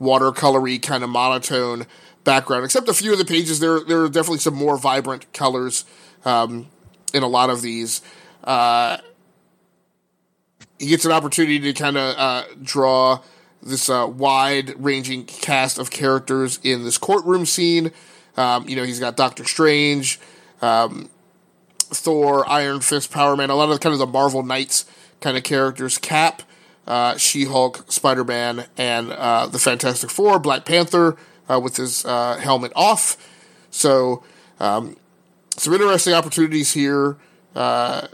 watercolory 0.00 0.80
kind 0.80 1.02
of 1.02 1.10
monotone 1.10 1.86
background. 2.24 2.64
Except 2.64 2.88
a 2.88 2.94
few 2.94 3.12
of 3.12 3.18
the 3.18 3.24
pages, 3.24 3.60
there 3.60 3.80
there 3.80 4.02
are 4.02 4.08
definitely 4.08 4.38
some 4.38 4.54
more 4.54 4.76
vibrant 4.76 5.32
colors 5.32 5.84
um, 6.24 6.68
in 7.12 7.22
a 7.22 7.28
lot 7.28 7.50
of 7.50 7.62
these. 7.62 8.02
Uh, 8.42 8.98
he 10.78 10.86
gets 10.86 11.04
an 11.04 11.12
opportunity 11.12 11.58
to 11.60 11.72
kind 11.72 11.96
of 11.96 12.14
uh, 12.18 12.44
draw 12.62 13.20
this 13.62 13.88
uh, 13.88 14.06
wide 14.06 14.74
ranging 14.76 15.24
cast 15.24 15.78
of 15.78 15.90
characters 15.90 16.60
in 16.62 16.84
this 16.84 16.98
courtroom 16.98 17.46
scene. 17.46 17.90
Um, 18.36 18.68
you 18.68 18.76
know, 18.76 18.84
he's 18.84 19.00
got 19.00 19.16
Doctor 19.16 19.44
Strange, 19.44 20.20
um, 20.60 21.08
Thor, 22.00 22.48
Iron 22.48 22.80
Fist, 22.80 23.10
Power 23.10 23.36
Man, 23.36 23.50
a 23.50 23.54
lot 23.54 23.70
of 23.70 23.80
kind 23.80 23.92
of 23.92 23.98
the 23.98 24.06
Marvel 24.06 24.42
Knights 24.42 24.84
kind 25.20 25.36
of 25.36 25.42
characters. 25.42 25.98
Cap, 25.98 26.42
uh, 26.86 27.16
She 27.16 27.44
Hulk, 27.44 27.90
Spider 27.90 28.24
Man, 28.24 28.66
and 28.76 29.10
uh, 29.12 29.46
the 29.46 29.58
Fantastic 29.58 30.10
Four, 30.10 30.38
Black 30.38 30.64
Panther, 30.64 31.16
uh, 31.48 31.60
with 31.60 31.76
his 31.76 32.04
uh, 32.04 32.36
helmet 32.36 32.72
off. 32.74 33.16
So, 33.70 34.22
um, 34.60 34.96
some 35.56 35.72
interesting 35.72 36.14
opportunities 36.14 36.72
here. 36.72 37.16
Uh, 37.54 38.08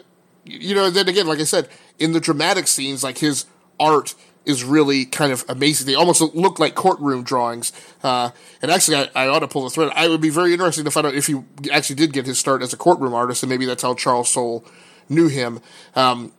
you 0.44 0.74
know, 0.74 0.90
then 0.90 1.08
again, 1.08 1.26
like 1.26 1.38
I 1.38 1.44
said, 1.44 1.68
in 1.98 2.12
the 2.12 2.20
dramatic 2.20 2.66
scenes, 2.66 3.02
like 3.04 3.18
his 3.18 3.46
art 3.78 4.14
is 4.44 4.64
really 4.64 5.04
kind 5.04 5.32
of 5.32 5.44
amazing. 5.48 5.86
They 5.86 5.94
almost 5.94 6.20
look 6.34 6.58
like 6.58 6.74
courtroom 6.74 7.22
drawings. 7.22 7.72
Uh, 8.02 8.30
and 8.62 8.70
actually, 8.70 8.96
I, 8.96 9.24
I, 9.24 9.28
ought 9.28 9.40
to 9.40 9.48
pull 9.48 9.64
the 9.64 9.70
thread. 9.70 9.92
I 9.94 10.08
would 10.08 10.20
be 10.20 10.30
very 10.30 10.52
interested 10.52 10.84
to 10.84 10.90
find 10.90 11.06
out 11.06 11.14
if 11.14 11.26
he 11.26 11.42
actually 11.70 11.96
did 11.96 12.12
get 12.12 12.26
his 12.26 12.38
start 12.38 12.62
as 12.62 12.72
a 12.72 12.76
courtroom 12.76 13.14
artist, 13.14 13.42
and 13.42 13.50
maybe 13.50 13.66
that's 13.66 13.82
how 13.82 13.94
Charles 13.94 14.30
Soule 14.30 14.64
knew 15.08 15.28
him. 15.28 15.60
Um, 15.94 16.32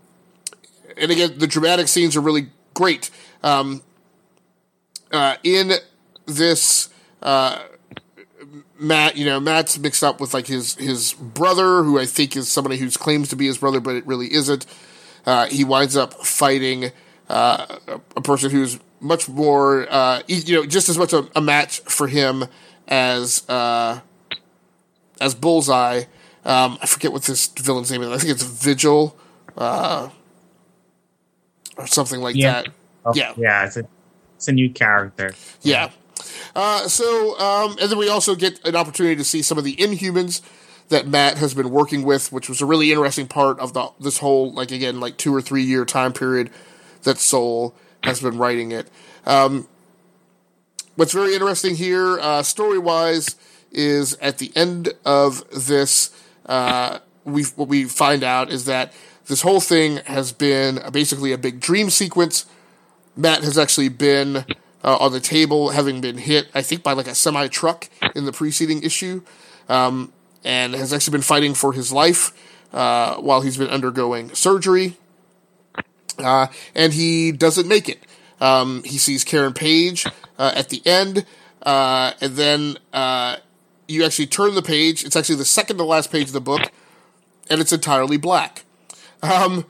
and 0.97 1.11
again, 1.11 1.37
the 1.37 1.47
dramatic 1.47 1.87
scenes 1.87 2.15
are 2.15 2.21
really 2.21 2.47
great. 2.73 3.09
Um, 3.43 3.81
uh, 5.11 5.35
in 5.43 5.73
this 6.25 6.89
uh, 7.21 7.61
Matt, 8.79 9.15
you 9.15 9.25
know, 9.25 9.39
Matt's 9.39 9.77
mixed 9.77 10.03
up 10.03 10.19
with 10.19 10.33
like 10.33 10.47
his 10.47 10.75
his 10.75 11.13
brother, 11.13 11.83
who 11.83 11.99
I 11.99 12.05
think 12.05 12.35
is 12.35 12.49
somebody 12.49 12.77
who 12.77 12.89
claims 12.89 13.29
to 13.29 13.35
be 13.35 13.45
his 13.45 13.59
brother, 13.59 13.79
but 13.79 13.95
it 13.95 14.05
really 14.07 14.33
isn't. 14.33 14.65
Uh, 15.25 15.45
he 15.47 15.63
winds 15.63 15.95
up 15.95 16.13
fighting 16.25 16.91
uh, 17.31 17.77
a 18.17 18.21
person 18.21 18.51
who's 18.51 18.77
much 18.99 19.29
more, 19.29 19.87
uh, 19.89 20.21
you 20.27 20.55
know, 20.55 20.65
just 20.65 20.89
as 20.89 20.97
much 20.97 21.13
a, 21.13 21.27
a 21.35 21.41
match 21.41 21.79
for 21.81 22.07
him 22.07 22.43
as 22.87 23.47
uh, 23.49 23.99
as 25.19 25.33
Bullseye. 25.33 26.03
Um, 26.43 26.77
I 26.81 26.87
forget 26.87 27.11
what 27.13 27.23
this 27.23 27.47
villain's 27.47 27.91
name 27.91 28.01
is. 28.01 28.09
I 28.09 28.17
think 28.17 28.31
it's 28.31 28.43
Vigil 28.43 29.15
uh, 29.57 30.09
or 31.77 31.87
something 31.87 32.19
like 32.19 32.35
Yeah. 32.35 32.63
that. 32.63 32.67
Oh, 33.05 33.13
Yeah. 33.15 33.33
yeah, 33.37 33.65
it's 33.65 33.77
a 33.77 33.85
it's 34.35 34.47
a 34.47 34.51
new 34.51 34.69
character. 34.69 35.33
Yeah. 35.61 35.91
Uh, 36.55 36.87
so, 36.87 37.39
um, 37.39 37.77
and 37.79 37.89
then 37.89 37.97
we 37.97 38.09
also 38.09 38.35
get 38.35 38.63
an 38.67 38.75
opportunity 38.75 39.15
to 39.15 39.23
see 39.23 39.41
some 39.41 39.57
of 39.57 39.63
the 39.63 39.75
Inhumans 39.77 40.41
that 40.89 41.07
Matt 41.07 41.37
has 41.37 41.53
been 41.53 41.69
working 41.69 42.03
with, 42.03 42.31
which 42.31 42.49
was 42.49 42.59
a 42.61 42.65
really 42.65 42.91
interesting 42.91 43.27
part 43.27 43.59
of 43.59 43.73
the 43.73 43.89
this 43.99 44.17
whole, 44.17 44.51
like 44.51 44.71
again, 44.71 44.99
like 44.99 45.17
two 45.17 45.33
or 45.33 45.41
three 45.41 45.63
year 45.63 45.85
time 45.85 46.11
period 46.11 46.49
that 47.03 47.17
Soule 47.17 47.75
has 48.03 48.21
been 48.21 48.37
writing 48.37 48.71
it. 48.71 48.87
Um, 49.25 49.67
what's 50.95 51.13
very 51.13 51.33
interesting 51.33 51.75
here, 51.75 52.19
uh, 52.19 52.43
story 52.43 52.79
wise, 52.79 53.35
is 53.71 54.15
at 54.15 54.37
the 54.37 54.51
end 54.55 54.93
of 55.05 55.43
this, 55.49 56.11
uh, 56.45 56.99
we 57.23 57.43
what 57.43 57.67
we 57.67 57.85
find 57.85 58.23
out 58.23 58.49
is 58.49 58.65
that 58.65 58.93
this 59.27 59.41
whole 59.41 59.61
thing 59.61 59.97
has 60.05 60.31
been 60.31 60.79
basically 60.91 61.31
a 61.31 61.37
big 61.37 61.59
dream 61.59 61.89
sequence. 61.89 62.45
Matt 63.15 63.43
has 63.43 63.57
actually 63.57 63.89
been 63.89 64.45
uh, 64.83 64.97
on 64.97 65.11
the 65.11 65.19
table, 65.19 65.69
having 65.69 66.01
been 66.01 66.17
hit, 66.17 66.49
I 66.53 66.61
think, 66.61 66.83
by 66.83 66.93
like 66.93 67.07
a 67.07 67.15
semi 67.15 67.47
truck 67.47 67.89
in 68.15 68.25
the 68.25 68.31
preceding 68.31 68.83
issue, 68.83 69.21
um, 69.69 70.11
and 70.43 70.73
has 70.73 70.91
actually 70.91 71.11
been 71.11 71.21
fighting 71.21 71.53
for 71.53 71.73
his 71.73 71.91
life 71.91 72.31
uh, 72.73 73.15
while 73.17 73.41
he's 73.41 73.57
been 73.57 73.69
undergoing 73.69 74.33
surgery. 74.33 74.97
Uh, 76.17 76.47
and 76.75 76.93
he 76.93 77.31
doesn't 77.31 77.67
make 77.67 77.89
it. 77.89 78.03
Um, 78.39 78.83
he 78.83 78.97
sees 78.97 79.23
Karen 79.23 79.53
Page 79.53 80.05
uh, 80.37 80.51
at 80.55 80.69
the 80.69 80.81
end, 80.85 81.25
uh, 81.61 82.13
and 82.19 82.35
then 82.35 82.77
uh, 82.91 83.37
you 83.87 84.03
actually 84.03 84.27
turn 84.27 84.55
the 84.55 84.63
page. 84.63 85.03
It's 85.03 85.15
actually 85.15 85.35
the 85.35 85.45
second 85.45 85.77
to 85.77 85.83
last 85.83 86.11
page 86.11 86.27
of 86.27 86.33
the 86.33 86.41
book, 86.41 86.71
and 87.49 87.61
it's 87.61 87.71
entirely 87.71 88.17
black. 88.17 88.65
Um, 89.21 89.65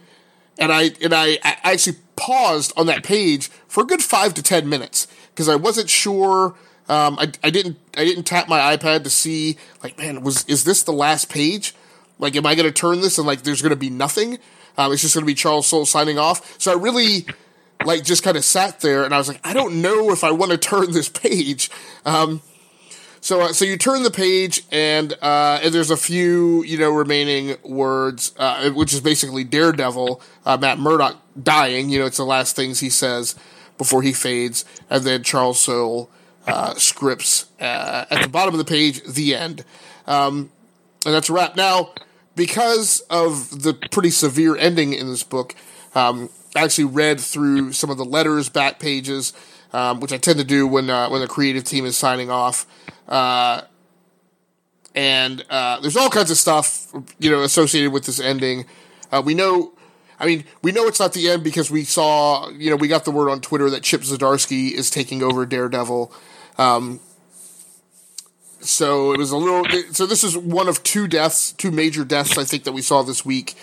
and 0.57 0.71
I 0.71 0.91
and 1.01 1.13
I, 1.13 1.39
I 1.43 1.57
actually 1.63 1.97
paused 2.15 2.71
on 2.77 2.85
that 2.85 3.03
page 3.03 3.49
for 3.67 3.83
a 3.83 3.85
good 3.85 4.01
five 4.01 4.33
to 4.35 4.43
ten 4.43 4.69
minutes 4.69 5.07
because 5.33 5.49
I 5.49 5.55
wasn't 5.55 5.89
sure. 5.89 6.55
Um, 6.87 7.17
I, 7.19 7.31
I 7.43 7.49
didn't 7.49 7.77
I 7.97 8.05
didn't 8.05 8.23
tap 8.23 8.47
my 8.47 8.75
iPad 8.75 9.03
to 9.03 9.09
see 9.09 9.57
like 9.83 9.97
man 9.97 10.21
was 10.21 10.45
is 10.45 10.63
this 10.63 10.83
the 10.83 10.93
last 10.93 11.29
page? 11.29 11.75
Like 12.19 12.35
am 12.35 12.45
I 12.45 12.55
going 12.55 12.67
to 12.67 12.71
turn 12.71 13.01
this 13.01 13.17
and 13.17 13.27
like 13.27 13.41
there's 13.41 13.61
going 13.61 13.71
to 13.71 13.75
be 13.75 13.89
nothing? 13.89 14.39
Um, 14.77 14.91
it's 14.91 15.01
just 15.01 15.13
going 15.13 15.23
to 15.23 15.27
be 15.27 15.33
Charles 15.33 15.67
Soule 15.67 15.85
signing 15.85 16.17
off. 16.17 16.59
So 16.59 16.71
I 16.71 16.75
really 16.75 17.25
like 17.85 18.03
just 18.03 18.23
kind 18.23 18.37
of 18.37 18.45
sat 18.45 18.79
there 18.81 19.03
and 19.03 19.13
I 19.13 19.17
was 19.17 19.27
like 19.27 19.39
I 19.43 19.53
don't 19.53 19.81
know 19.81 20.11
if 20.11 20.23
I 20.23 20.31
want 20.31 20.51
to 20.51 20.57
turn 20.57 20.91
this 20.91 21.09
page. 21.09 21.69
Um, 22.05 22.41
so, 23.23 23.41
uh, 23.41 23.53
so 23.53 23.65
you 23.65 23.77
turn 23.77 24.01
the 24.01 24.09
page, 24.09 24.63
and 24.71 25.13
uh, 25.21 25.59
and 25.61 25.71
there's 25.71 25.91
a 25.91 25.97
few, 25.97 26.63
you 26.63 26.79
know, 26.79 26.89
remaining 26.89 27.55
words, 27.63 28.33
uh, 28.37 28.71
which 28.71 28.93
is 28.93 28.99
basically 28.99 29.43
Daredevil, 29.43 30.19
uh, 30.43 30.57
Matt 30.57 30.79
Murdock 30.79 31.17
dying. 31.41 31.91
You 31.91 31.99
know, 31.99 32.07
it's 32.07 32.17
the 32.17 32.25
last 32.25 32.55
things 32.55 32.79
he 32.79 32.89
says 32.89 33.35
before 33.77 34.01
he 34.01 34.11
fades, 34.11 34.65
and 34.89 35.03
then 35.03 35.21
Charles 35.21 35.59
Soule 35.59 36.09
uh, 36.47 36.73
scripts 36.73 37.45
uh, 37.59 38.05
at 38.09 38.23
the 38.23 38.27
bottom 38.27 38.55
of 38.55 38.57
the 38.57 38.65
page, 38.65 39.03
the 39.03 39.35
end, 39.35 39.65
um, 40.07 40.51
and 41.05 41.13
that's 41.13 41.29
a 41.29 41.33
wrap. 41.33 41.55
Now, 41.55 41.93
because 42.35 43.01
of 43.09 43.63
the 43.63 43.73
pretty 43.73 44.09
severe 44.09 44.55
ending 44.55 44.93
in 44.93 45.07
this 45.07 45.23
book, 45.23 45.55
um, 45.95 46.29
I 46.55 46.63
actually 46.63 46.85
read 46.85 47.19
through 47.19 47.73
some 47.73 47.89
of 47.89 47.97
the 47.97 48.05
letters, 48.05 48.49
back 48.49 48.79
pages, 48.79 49.33
um, 49.73 49.99
which 49.99 50.11
I 50.11 50.17
tend 50.17 50.39
to 50.39 50.45
do 50.45 50.67
when 50.67 50.89
uh, 50.89 51.09
when 51.09 51.21
the 51.21 51.27
creative 51.27 51.63
team 51.63 51.85
is 51.85 51.97
signing 51.97 52.29
off. 52.29 52.65
Uh, 53.07 53.61
and 54.93 55.45
uh, 55.49 55.79
there's 55.79 55.95
all 55.95 56.09
kinds 56.09 56.31
of 56.31 56.37
stuff 56.37 56.87
you 57.19 57.31
know 57.31 57.41
associated 57.43 57.91
with 57.91 58.05
this 58.05 58.19
ending. 58.19 58.65
Uh, 59.11 59.21
we 59.23 59.33
know, 59.33 59.73
I 60.19 60.25
mean, 60.25 60.45
we 60.61 60.71
know 60.71 60.87
it's 60.87 60.99
not 60.99 61.13
the 61.13 61.29
end 61.29 61.43
because 61.43 61.69
we 61.69 61.83
saw, 61.83 62.49
you 62.49 62.69
know, 62.69 62.77
we 62.77 62.87
got 62.87 63.03
the 63.03 63.11
word 63.11 63.29
on 63.29 63.41
Twitter 63.41 63.69
that 63.69 63.83
Chip 63.83 64.01
Zdarsky 64.01 64.71
is 64.71 64.89
taking 64.89 65.21
over 65.21 65.45
Daredevil. 65.45 66.13
Um, 66.57 67.01
so 68.61 69.13
it 69.13 69.17
was 69.17 69.31
a 69.31 69.37
little. 69.37 69.65
So 69.93 70.05
this 70.05 70.23
is 70.23 70.37
one 70.37 70.67
of 70.67 70.83
two 70.83 71.07
deaths, 71.07 71.51
two 71.53 71.71
major 71.71 72.05
deaths 72.05 72.37
I 72.37 72.43
think 72.43 72.63
that 72.63 72.71
we 72.71 72.81
saw 72.81 73.01
this 73.03 73.25
week, 73.25 73.55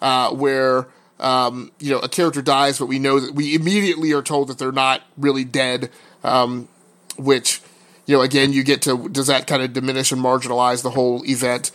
uh, 0.00 0.34
where 0.34 0.88
um, 1.20 1.70
you 1.78 1.90
know 1.90 1.98
a 2.00 2.08
character 2.08 2.42
dies, 2.42 2.78
but 2.78 2.86
we 2.86 2.98
know 2.98 3.20
that 3.20 3.34
we 3.34 3.54
immediately 3.54 4.12
are 4.12 4.22
told 4.22 4.48
that 4.48 4.58
they're 4.58 4.72
not 4.72 5.02
really 5.16 5.44
dead, 5.44 5.90
um, 6.24 6.68
which 7.16 7.60
you 8.06 8.16
know 8.16 8.22
again 8.22 8.52
you 8.52 8.64
get 8.64 8.82
to 8.82 9.08
does 9.08 9.28
that 9.28 9.46
kind 9.46 9.62
of 9.62 9.72
diminish 9.72 10.12
and 10.12 10.22
marginalize 10.22 10.82
the 10.82 10.90
whole 10.90 11.24
event. 11.24 11.70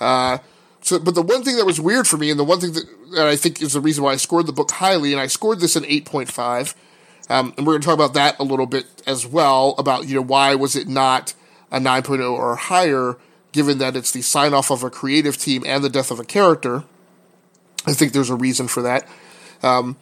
Uh, 0.00 0.38
so, 0.80 0.98
but 0.98 1.14
the 1.14 1.22
one 1.22 1.42
thing 1.42 1.56
that 1.56 1.66
was 1.66 1.80
weird 1.80 2.06
for 2.06 2.16
me, 2.16 2.30
and 2.30 2.38
the 2.38 2.44
one 2.44 2.60
thing 2.60 2.72
that, 2.72 2.84
that 3.16 3.26
I 3.26 3.36
think 3.36 3.60
is 3.60 3.72
the 3.72 3.80
reason 3.80 4.04
why 4.04 4.12
I 4.12 4.16
scored 4.16 4.46
the 4.46 4.52
book 4.52 4.70
highly, 4.70 5.12
and 5.12 5.20
I 5.20 5.26
scored 5.26 5.60
this 5.60 5.76
an 5.76 5.84
eight 5.86 6.04
point 6.04 6.30
five, 6.30 6.74
um, 7.28 7.52
and 7.56 7.66
we're 7.66 7.74
going 7.74 7.82
to 7.82 7.86
talk 7.86 7.94
about 7.94 8.14
that 8.14 8.38
a 8.38 8.44
little 8.44 8.66
bit 8.66 8.86
as 9.06 9.26
well 9.26 9.74
about 9.78 10.08
you 10.08 10.14
know 10.14 10.22
why 10.22 10.54
was 10.54 10.76
it 10.76 10.88
not 10.88 11.34
a 11.70 11.78
9.0 11.78 12.32
or 12.32 12.56
higher, 12.56 13.16
given 13.52 13.78
that 13.78 13.96
it's 13.96 14.10
the 14.10 14.22
sign 14.22 14.54
off 14.54 14.70
of 14.70 14.82
a 14.82 14.90
creative 14.90 15.36
team 15.36 15.62
and 15.66 15.82
the 15.82 15.90
death 15.90 16.10
of 16.10 16.20
a 16.20 16.24
character. 16.24 16.84
I 17.86 17.92
think 17.92 18.12
there's 18.12 18.30
a 18.30 18.34
reason 18.34 18.68
for 18.68 18.82
that. 18.82 19.08
Um, 19.62 19.96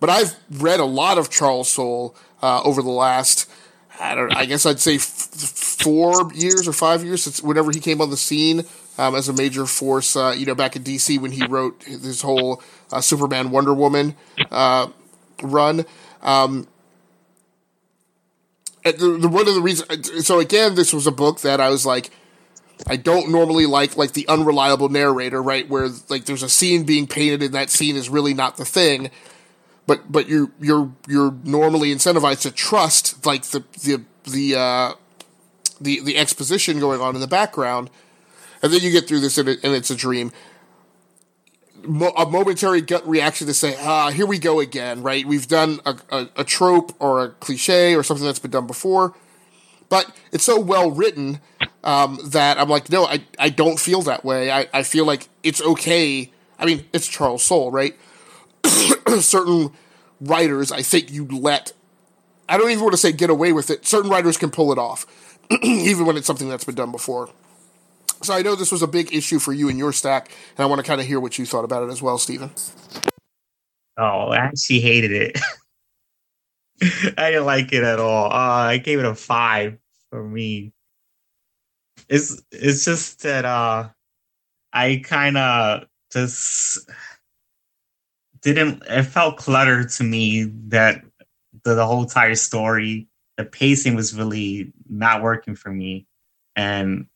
but 0.00 0.10
I've 0.10 0.36
read 0.50 0.80
a 0.80 0.84
lot 0.84 1.18
of 1.18 1.30
Charles 1.30 1.70
Soule 1.70 2.14
uh, 2.42 2.60
over 2.62 2.82
the 2.82 2.90
last, 2.90 3.48
I 4.00 4.14
don't, 4.14 4.34
I 4.34 4.46
guess 4.46 4.66
I'd 4.66 4.80
say 4.80 4.96
f- 4.96 5.02
four 5.02 6.32
years 6.34 6.66
or 6.66 6.72
five 6.72 7.04
years 7.04 7.22
since 7.22 7.42
whenever 7.42 7.70
he 7.70 7.80
came 7.80 8.00
on 8.00 8.10
the 8.10 8.16
scene 8.16 8.64
um, 8.98 9.14
as 9.14 9.28
a 9.28 9.32
major 9.32 9.66
force. 9.66 10.16
Uh, 10.16 10.34
you 10.36 10.44
know, 10.46 10.54
back 10.54 10.76
in 10.76 10.82
DC 10.82 11.20
when 11.20 11.32
he 11.32 11.46
wrote 11.46 11.82
his 11.84 12.22
whole 12.22 12.62
uh, 12.90 13.00
Superman 13.00 13.50
Wonder 13.50 13.72
Woman 13.72 14.16
uh, 14.50 14.88
run. 15.42 15.84
Um, 16.22 16.66
the, 18.84 19.18
the, 19.20 19.28
one 19.28 19.46
of 19.48 19.54
the 19.54 19.60
reasons, 19.60 20.26
so 20.26 20.40
again, 20.40 20.74
this 20.74 20.92
was 20.92 21.06
a 21.06 21.12
book 21.12 21.40
that 21.40 21.60
I 21.60 21.68
was 21.68 21.86
like, 21.86 22.10
I 22.86 22.96
don't 22.96 23.30
normally 23.30 23.66
like 23.66 23.96
like 23.96 24.12
the 24.12 24.26
unreliable 24.28 24.88
narrator, 24.88 25.40
right? 25.40 25.68
Where 25.68 25.88
like 26.08 26.24
there's 26.24 26.42
a 26.42 26.48
scene 26.48 26.84
being 26.84 27.06
painted 27.06 27.42
and 27.42 27.54
that 27.54 27.70
scene 27.70 27.96
is 27.96 28.08
really 28.08 28.34
not 28.34 28.56
the 28.56 28.64
thing, 28.64 29.10
but 29.86 30.10
but 30.10 30.28
you're 30.28 30.50
you're 30.60 30.90
you're 31.06 31.32
normally 31.44 31.94
incentivized 31.94 32.42
to 32.42 32.50
trust 32.50 33.24
like 33.24 33.44
the 33.44 33.62
the 33.84 34.02
the 34.24 34.58
uh, 34.58 34.94
the 35.80 36.00
the 36.00 36.16
exposition 36.16 36.80
going 36.80 37.00
on 37.00 37.14
in 37.14 37.20
the 37.20 37.28
background, 37.28 37.88
and 38.62 38.72
then 38.72 38.80
you 38.80 38.90
get 38.90 39.06
through 39.06 39.20
this 39.20 39.38
and, 39.38 39.48
it, 39.48 39.60
and 39.62 39.74
it's 39.74 39.90
a 39.90 39.96
dream. 39.96 40.32
Mo- 41.84 42.12
a 42.16 42.26
momentary 42.26 42.80
gut 42.80 43.06
reaction 43.08 43.46
to 43.46 43.54
say, 43.54 43.76
ah, 43.80 44.10
here 44.10 44.26
we 44.26 44.38
go 44.38 44.60
again, 44.60 45.02
right? 45.02 45.24
We've 45.26 45.48
done 45.48 45.80
a, 45.84 45.96
a, 46.10 46.28
a 46.36 46.44
trope 46.44 46.94
or 47.00 47.24
a 47.24 47.28
cliche 47.30 47.94
or 47.96 48.02
something 48.02 48.24
that's 48.24 48.38
been 48.38 48.50
done 48.50 48.66
before, 48.66 49.14
but 49.88 50.14
it's 50.32 50.44
so 50.44 50.60
well 50.60 50.90
written 50.90 51.40
um, 51.84 52.18
that 52.24 52.58
I'm 52.58 52.68
like, 52.68 52.90
no, 52.90 53.04
I, 53.04 53.24
I 53.38 53.48
don't 53.48 53.78
feel 53.78 54.02
that 54.02 54.24
way. 54.24 54.50
I, 54.50 54.66
I 54.72 54.82
feel 54.82 55.04
like 55.04 55.28
it's 55.42 55.60
okay. 55.60 56.30
I 56.58 56.66
mean, 56.66 56.84
it's 56.92 57.08
Charles 57.08 57.42
Soule, 57.42 57.70
right? 57.70 57.94
Certain 59.20 59.72
writers, 60.20 60.70
I 60.70 60.82
think 60.82 61.10
you 61.10 61.26
let, 61.26 61.72
I 62.48 62.56
don't 62.58 62.70
even 62.70 62.82
want 62.82 62.92
to 62.92 62.98
say 62.98 63.12
get 63.12 63.30
away 63.30 63.52
with 63.52 63.70
it. 63.70 63.86
Certain 63.86 64.10
writers 64.10 64.36
can 64.36 64.50
pull 64.50 64.72
it 64.72 64.78
off, 64.78 65.06
even 65.62 66.06
when 66.06 66.16
it's 66.16 66.26
something 66.26 66.48
that's 66.48 66.64
been 66.64 66.74
done 66.76 66.92
before. 66.92 67.28
So 68.22 68.32
I 68.32 68.42
know 68.42 68.54
this 68.54 68.70
was 68.70 68.82
a 68.82 68.86
big 68.86 69.12
issue 69.12 69.40
for 69.40 69.52
you 69.52 69.68
in 69.68 69.76
your 69.76 69.92
stack, 69.92 70.30
and 70.56 70.64
I 70.64 70.66
want 70.66 70.78
to 70.78 70.86
kind 70.86 71.00
of 71.00 71.06
hear 71.06 71.18
what 71.18 71.38
you 71.38 71.46
thought 71.46 71.64
about 71.64 71.82
it 71.82 71.90
as 71.90 72.00
well, 72.00 72.18
Stephen. 72.18 72.50
Oh, 73.98 74.28
I 74.28 74.36
actually 74.36 74.80
hated 74.80 75.10
it. 75.10 75.38
I 77.18 77.30
didn't 77.30 77.46
like 77.46 77.72
it 77.72 77.82
at 77.82 77.98
all. 77.98 78.26
Uh, 78.26 78.68
I 78.68 78.78
gave 78.78 79.00
it 79.00 79.04
a 79.04 79.14
five 79.14 79.76
for 80.10 80.22
me. 80.22 80.72
It's 82.08 82.40
it's 82.52 82.84
just 82.84 83.22
that 83.22 83.44
uh, 83.44 83.88
I 84.72 85.02
kind 85.04 85.36
of 85.36 85.84
just 86.12 86.88
didn't. 88.40 88.82
It 88.88 89.04
felt 89.04 89.36
cluttered 89.36 89.90
to 89.90 90.04
me 90.04 90.44
that 90.68 91.02
the, 91.64 91.74
the 91.74 91.86
whole 91.86 92.02
entire 92.02 92.34
story, 92.34 93.08
the 93.36 93.44
pacing 93.44 93.96
was 93.96 94.14
really 94.14 94.72
not 94.88 95.22
working 95.22 95.56
for 95.56 95.70
me, 95.70 96.06
and 96.56 97.06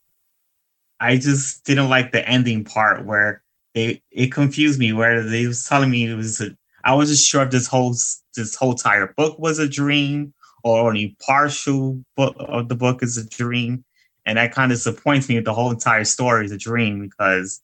I 1.01 1.17
just 1.17 1.65
didn't 1.65 1.89
like 1.89 2.13
the 2.13 2.27
ending 2.29 2.65
part 2.65 3.05
where 3.05 3.43
they 3.75 4.03
it 4.11 4.33
confused 4.33 4.79
me 4.79 4.93
where 4.93 5.23
they 5.23 5.47
was 5.47 5.67
telling 5.67 5.91
me 5.91 6.11
it 6.11 6.15
was 6.15 6.41
a, 6.41 6.57
I 6.85 6.95
wasn't 6.95 7.19
sure 7.19 7.43
if 7.43 7.51
this 7.51 7.67
whole 7.67 7.95
this 8.35 8.55
whole 8.55 8.73
entire 8.73 9.13
book 9.17 9.39
was 9.39 9.59
a 9.59 9.69
dream 9.69 10.33
or 10.65 10.89
only 10.89 11.17
partial 11.25 12.03
book 12.17 12.35
of 12.39 12.69
the 12.69 12.75
book 12.75 13.03
is 13.03 13.17
a 13.17 13.29
dream, 13.29 13.85
and 14.25 14.39
that 14.39 14.53
kind 14.53 14.73
of 14.73 14.79
disappoints 14.79 15.29
me 15.29 15.37
if 15.37 15.45
the 15.45 15.55
whole 15.55 15.71
entire 15.71 16.05
story 16.05 16.47
is 16.47 16.53
a 16.53 16.59
dream 16.59 17.01
because 17.01 17.63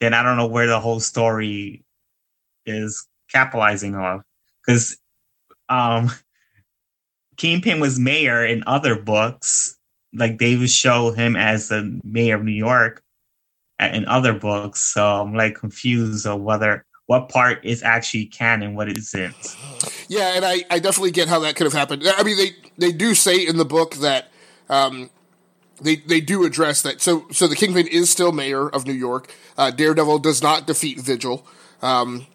then 0.00 0.14
I 0.14 0.22
don't 0.22 0.36
know 0.36 0.46
where 0.46 0.66
the 0.66 0.80
whole 0.80 1.00
story 1.00 1.84
is 2.66 3.06
capitalizing 3.30 3.94
off 3.94 4.22
because 4.64 4.98
um, 5.68 6.10
Kingpin 7.36 7.80
was 7.80 7.98
mayor 7.98 8.44
in 8.44 8.62
other 8.66 8.96
books. 8.96 9.78
Like 10.12 10.38
they 10.38 10.56
would 10.56 10.70
show 10.70 11.12
him 11.12 11.36
as 11.36 11.68
the 11.68 12.00
mayor 12.04 12.36
of 12.36 12.44
New 12.44 12.52
York 12.52 13.02
in 13.78 14.06
other 14.06 14.32
books. 14.32 14.80
So 14.80 15.04
I'm 15.04 15.34
like 15.34 15.54
confused 15.54 16.26
of 16.26 16.40
whether 16.40 16.84
what 17.06 17.28
part 17.28 17.64
is 17.64 17.82
actually 17.82 18.26
canon, 18.26 18.76
what 18.76 18.88
isn't. 18.88 19.34
Yeah, 20.08 20.34
and 20.36 20.44
I, 20.44 20.64
I 20.70 20.78
definitely 20.78 21.10
get 21.10 21.28
how 21.28 21.40
that 21.40 21.56
could 21.56 21.64
have 21.64 21.72
happened. 21.72 22.04
I 22.06 22.22
mean, 22.22 22.36
they 22.36 22.50
they 22.78 22.92
do 22.92 23.14
say 23.14 23.44
in 23.44 23.56
the 23.56 23.64
book 23.64 23.96
that 23.96 24.30
um, 24.68 25.10
they 25.80 25.96
they 25.96 26.20
do 26.20 26.44
address 26.44 26.82
that. 26.82 27.00
So 27.00 27.26
so 27.32 27.48
the 27.48 27.56
Kingpin 27.56 27.88
is 27.88 28.10
still 28.10 28.32
mayor 28.32 28.68
of 28.68 28.86
New 28.86 28.92
York. 28.92 29.34
Uh, 29.58 29.70
Daredevil 29.70 30.20
does 30.20 30.42
not 30.42 30.66
defeat 30.66 31.00
Vigil, 31.00 31.46
um, 31.82 32.26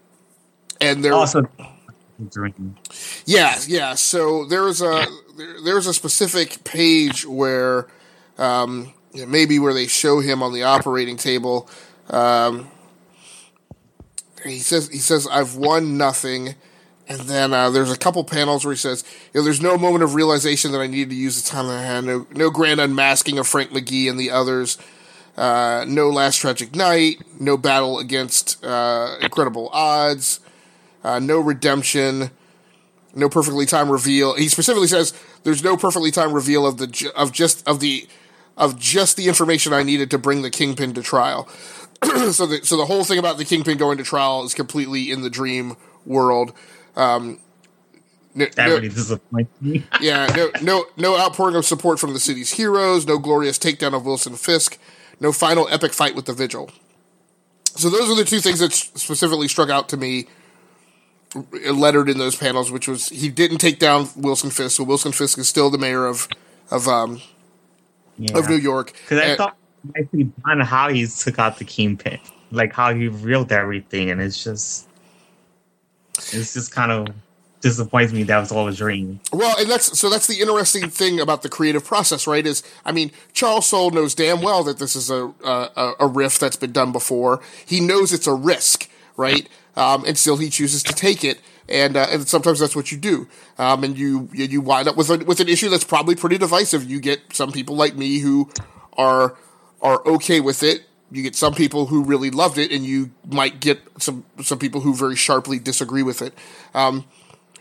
and 0.81 1.03
there 1.03 1.13
Also, 1.13 1.49
yeah 3.25 3.57
yeah. 3.67 3.93
So 3.93 4.45
there's 4.45 4.81
a 4.81 5.05
there, 5.37 5.61
there's 5.63 5.87
a 5.87 5.93
specific 5.93 6.63
page 6.63 7.25
where 7.25 7.87
um, 8.37 8.93
maybe 9.13 9.59
where 9.59 9.73
they 9.73 9.87
show 9.87 10.19
him 10.19 10.41
on 10.41 10.53
the 10.53 10.63
operating 10.63 11.17
table. 11.17 11.69
Um, 12.09 12.69
he 14.43 14.59
says 14.59 14.89
he 14.89 14.99
says 14.99 15.27
I've 15.27 15.55
won 15.55 15.97
nothing. 15.97 16.55
And 17.07 17.21
then 17.21 17.53
uh, 17.53 17.69
there's 17.69 17.91
a 17.91 17.97
couple 17.97 18.23
panels 18.23 18.65
where 18.65 18.73
he 18.73 18.79
says, 18.79 19.03
you 19.31 19.39
know, 19.39 19.43
there's 19.43 19.61
no 19.61 19.77
moment 19.77 20.03
of 20.03 20.15
realization 20.15 20.71
that 20.71 20.81
I 20.81 20.87
needed 20.87 21.11
to 21.11 21.15
use 21.15 21.39
the 21.39 21.47
time 21.47 21.67
that 21.67 21.77
I 21.77 21.83
had. 21.83 22.03
No, 22.03 22.25
no 22.31 22.49
grand 22.49 22.79
unmasking 22.79 23.37
of 23.37 23.47
Frank 23.47 23.69
McGee 23.69 24.09
and 24.09 24.19
the 24.19 24.31
others. 24.31 24.79
Uh, 25.37 25.85
no 25.87 26.09
last 26.09 26.37
tragic 26.37 26.75
night. 26.75 27.21
No 27.39 27.57
battle 27.57 27.99
against 27.99 28.63
uh, 28.65 29.17
incredible 29.21 29.69
odds. 29.71 30.39
Uh, 31.03 31.19
no 31.19 31.39
redemption. 31.39 32.31
No 33.15 33.29
perfectly 33.29 33.65
timed 33.65 33.89
reveal. 33.89 34.35
He 34.35 34.49
specifically 34.49 34.87
says 34.87 35.13
there's 35.43 35.63
no 35.63 35.77
perfectly 35.77 36.11
timed 36.11 36.33
reveal 36.33 36.67
of 36.67 36.77
the 36.77 37.11
of 37.15 37.31
just 37.31 37.67
of 37.67 37.79
the 37.79 38.07
of 38.57 38.77
just 38.77 39.17
the 39.17 39.27
information 39.27 39.73
I 39.73 39.83
needed 39.83 40.11
to 40.11 40.17
bring 40.17 40.41
the 40.41 40.49
kingpin 40.49 40.93
to 40.93 41.01
trial. 41.01 41.47
so 42.31 42.45
the 42.45 42.59
so 42.63 42.77
the 42.77 42.85
whole 42.85 43.03
thing 43.03 43.17
about 43.17 43.37
the 43.37 43.45
kingpin 43.45 43.77
going 43.77 43.97
to 43.97 44.03
trial 44.03 44.43
is 44.43 44.53
completely 44.53 45.11
in 45.11 45.21
the 45.21 45.29
dream 45.29 45.77
world. 46.05 46.53
Um, 46.95 47.39
no, 48.33 48.45
that 48.45 48.67
no- 48.67 48.75
really 48.75 48.89
disappoints 48.89 49.61
me. 49.61 49.85
yeah, 50.01 50.27
no, 50.35 50.51
no, 50.61 50.85
no 50.97 51.17
outpouring 51.17 51.55
of 51.55 51.65
support 51.65 51.99
from 51.99 52.13
the 52.13 52.19
city's 52.19 52.51
heroes. 52.51 53.07
No 53.07 53.17
glorious 53.17 53.57
takedown 53.57 53.93
of 53.93 54.05
Wilson 54.05 54.35
Fisk. 54.35 54.77
No 55.21 55.31
final 55.31 55.67
epic 55.69 55.93
fight 55.93 56.15
with 56.15 56.25
the 56.25 56.33
Vigil. 56.33 56.69
So 57.63 57.89
those 57.89 58.09
are 58.09 58.15
the 58.15 58.25
two 58.25 58.39
things 58.39 58.59
that 58.59 58.73
specifically 58.73 59.47
struck 59.47 59.69
out 59.69 59.89
to 59.89 59.97
me, 59.97 60.27
lettered 61.71 62.09
in 62.09 62.17
those 62.17 62.35
panels. 62.35 62.71
Which 62.71 62.87
was 62.87 63.09
he 63.09 63.29
didn't 63.29 63.57
take 63.59 63.79
down 63.79 64.09
Wilson 64.15 64.49
Fisk, 64.49 64.77
so 64.77 64.83
Wilson 64.83 65.11
Fisk 65.11 65.37
is 65.37 65.47
still 65.47 65.69
the 65.69 65.77
mayor 65.77 66.05
of 66.05 66.27
of 66.71 66.87
um 66.87 67.21
Yeah. 68.17 68.37
of 68.37 68.49
New 68.49 68.55
York. 68.57 68.93
Because 68.93 69.19
I 69.19 69.23
And- 69.25 69.37
thought 69.37 69.57
actually 69.99 70.31
how 70.63 70.89
he 70.89 71.05
took 71.05 71.37
out 71.37 71.57
the 71.59 71.65
kingpin, 71.65 72.19
like 72.51 72.73
how 72.73 72.93
he 72.93 73.07
reeled 73.07 73.51
everything, 73.51 74.09
and 74.09 74.19
it's 74.19 74.43
just, 74.43 74.87
it's 76.33 76.53
just 76.53 76.71
kind 76.71 76.91
of 76.91 77.07
disappoints 77.61 78.13
me. 78.13 78.23
That 78.23 78.39
was 78.39 78.51
all 78.51 78.67
a 78.67 78.73
dream. 78.73 79.19
Well, 79.33 79.55
and 79.59 79.69
that's 79.69 79.97
so 79.99 80.09
that's 80.09 80.27
the 80.27 80.39
interesting 80.39 80.89
thing 80.89 81.19
about 81.19 81.41
the 81.41 81.49
creative 81.49 81.83
process, 81.83 82.25
right? 82.27 82.45
Is 82.45 82.63
I 82.85 82.91
mean, 82.91 83.11
Charles 83.33 83.67
Soule 83.67 83.91
knows 83.91 84.15
damn 84.15 84.41
well 84.41 84.63
that 84.63 84.79
this 84.79 84.95
is 84.95 85.09
a 85.09 85.31
a, 85.43 85.93
a 85.99 86.07
riff 86.07 86.39
that's 86.39 86.55
been 86.55 86.71
done 86.71 86.91
before. 86.91 87.41
He 87.65 87.79
knows 87.79 88.11
it's 88.13 88.27
a 88.27 88.33
risk, 88.33 88.87
right? 89.17 89.47
Um, 89.75 90.05
and 90.05 90.17
still 90.17 90.37
he 90.37 90.49
chooses 90.49 90.83
to 90.83 90.93
take 90.93 91.23
it, 91.23 91.41
and 91.67 91.97
uh, 91.97 92.07
and 92.09 92.27
sometimes 92.27 92.59
that's 92.59 92.75
what 92.75 92.91
you 92.91 92.97
do. 92.97 93.27
Um, 93.57 93.83
and 93.83 93.97
you 93.97 94.29
you 94.33 94.61
wind 94.61 94.87
up 94.87 94.95
with 94.95 95.09
a, 95.09 95.17
with 95.17 95.39
an 95.39 95.49
issue 95.49 95.69
that's 95.69 95.83
probably 95.83 96.15
pretty 96.15 96.37
divisive. 96.37 96.89
You 96.89 96.99
get 96.99 97.21
some 97.33 97.51
people 97.51 97.75
like 97.75 97.95
me 97.95 98.19
who 98.19 98.49
are 98.97 99.35
are 99.81 100.05
okay 100.05 100.39
with 100.39 100.63
it. 100.63 100.85
You 101.11 101.23
get 101.23 101.35
some 101.35 101.53
people 101.53 101.87
who 101.87 102.03
really 102.03 102.31
loved 102.31 102.57
it, 102.57 102.71
and 102.71 102.83
you 102.83 103.11
might 103.29 103.59
get 103.59 103.81
some 103.99 104.25
some 104.41 104.59
people 104.59 104.81
who 104.81 104.93
very 104.93 105.15
sharply 105.15 105.59
disagree 105.59 106.03
with 106.03 106.21
it. 106.21 106.33
Um, 106.73 107.05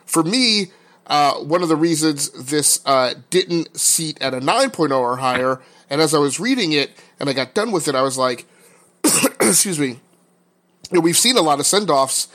for 0.07 0.22
me, 0.22 0.72
uh, 1.07 1.34
one 1.34 1.62
of 1.62 1.68
the 1.68 1.76
reasons 1.76 2.30
this 2.30 2.80
uh, 2.86 3.14
didn't 3.30 3.78
seat 3.78 4.20
at 4.20 4.32
a 4.32 4.40
9.0 4.40 4.96
or 4.96 5.16
higher, 5.18 5.61
and 5.90 6.00
as 6.00 6.14
I 6.14 6.18
was 6.18 6.40
reading 6.40 6.72
it 6.72 6.92
and 7.20 7.28
I 7.28 7.32
got 7.32 7.55
done 7.55 7.72
with 7.72 7.88
it, 7.88 7.94
I 7.94 8.02
was 8.02 8.16
like, 8.16 8.46
excuse 9.40 9.78
me, 9.78 10.00
you 10.91 10.97
know, 10.99 11.01
we've 11.01 11.16
seen 11.16 11.37
a 11.37 11.43
lot 11.43 11.61
of 11.61 11.66
send 11.66 11.91
offs 11.91 12.28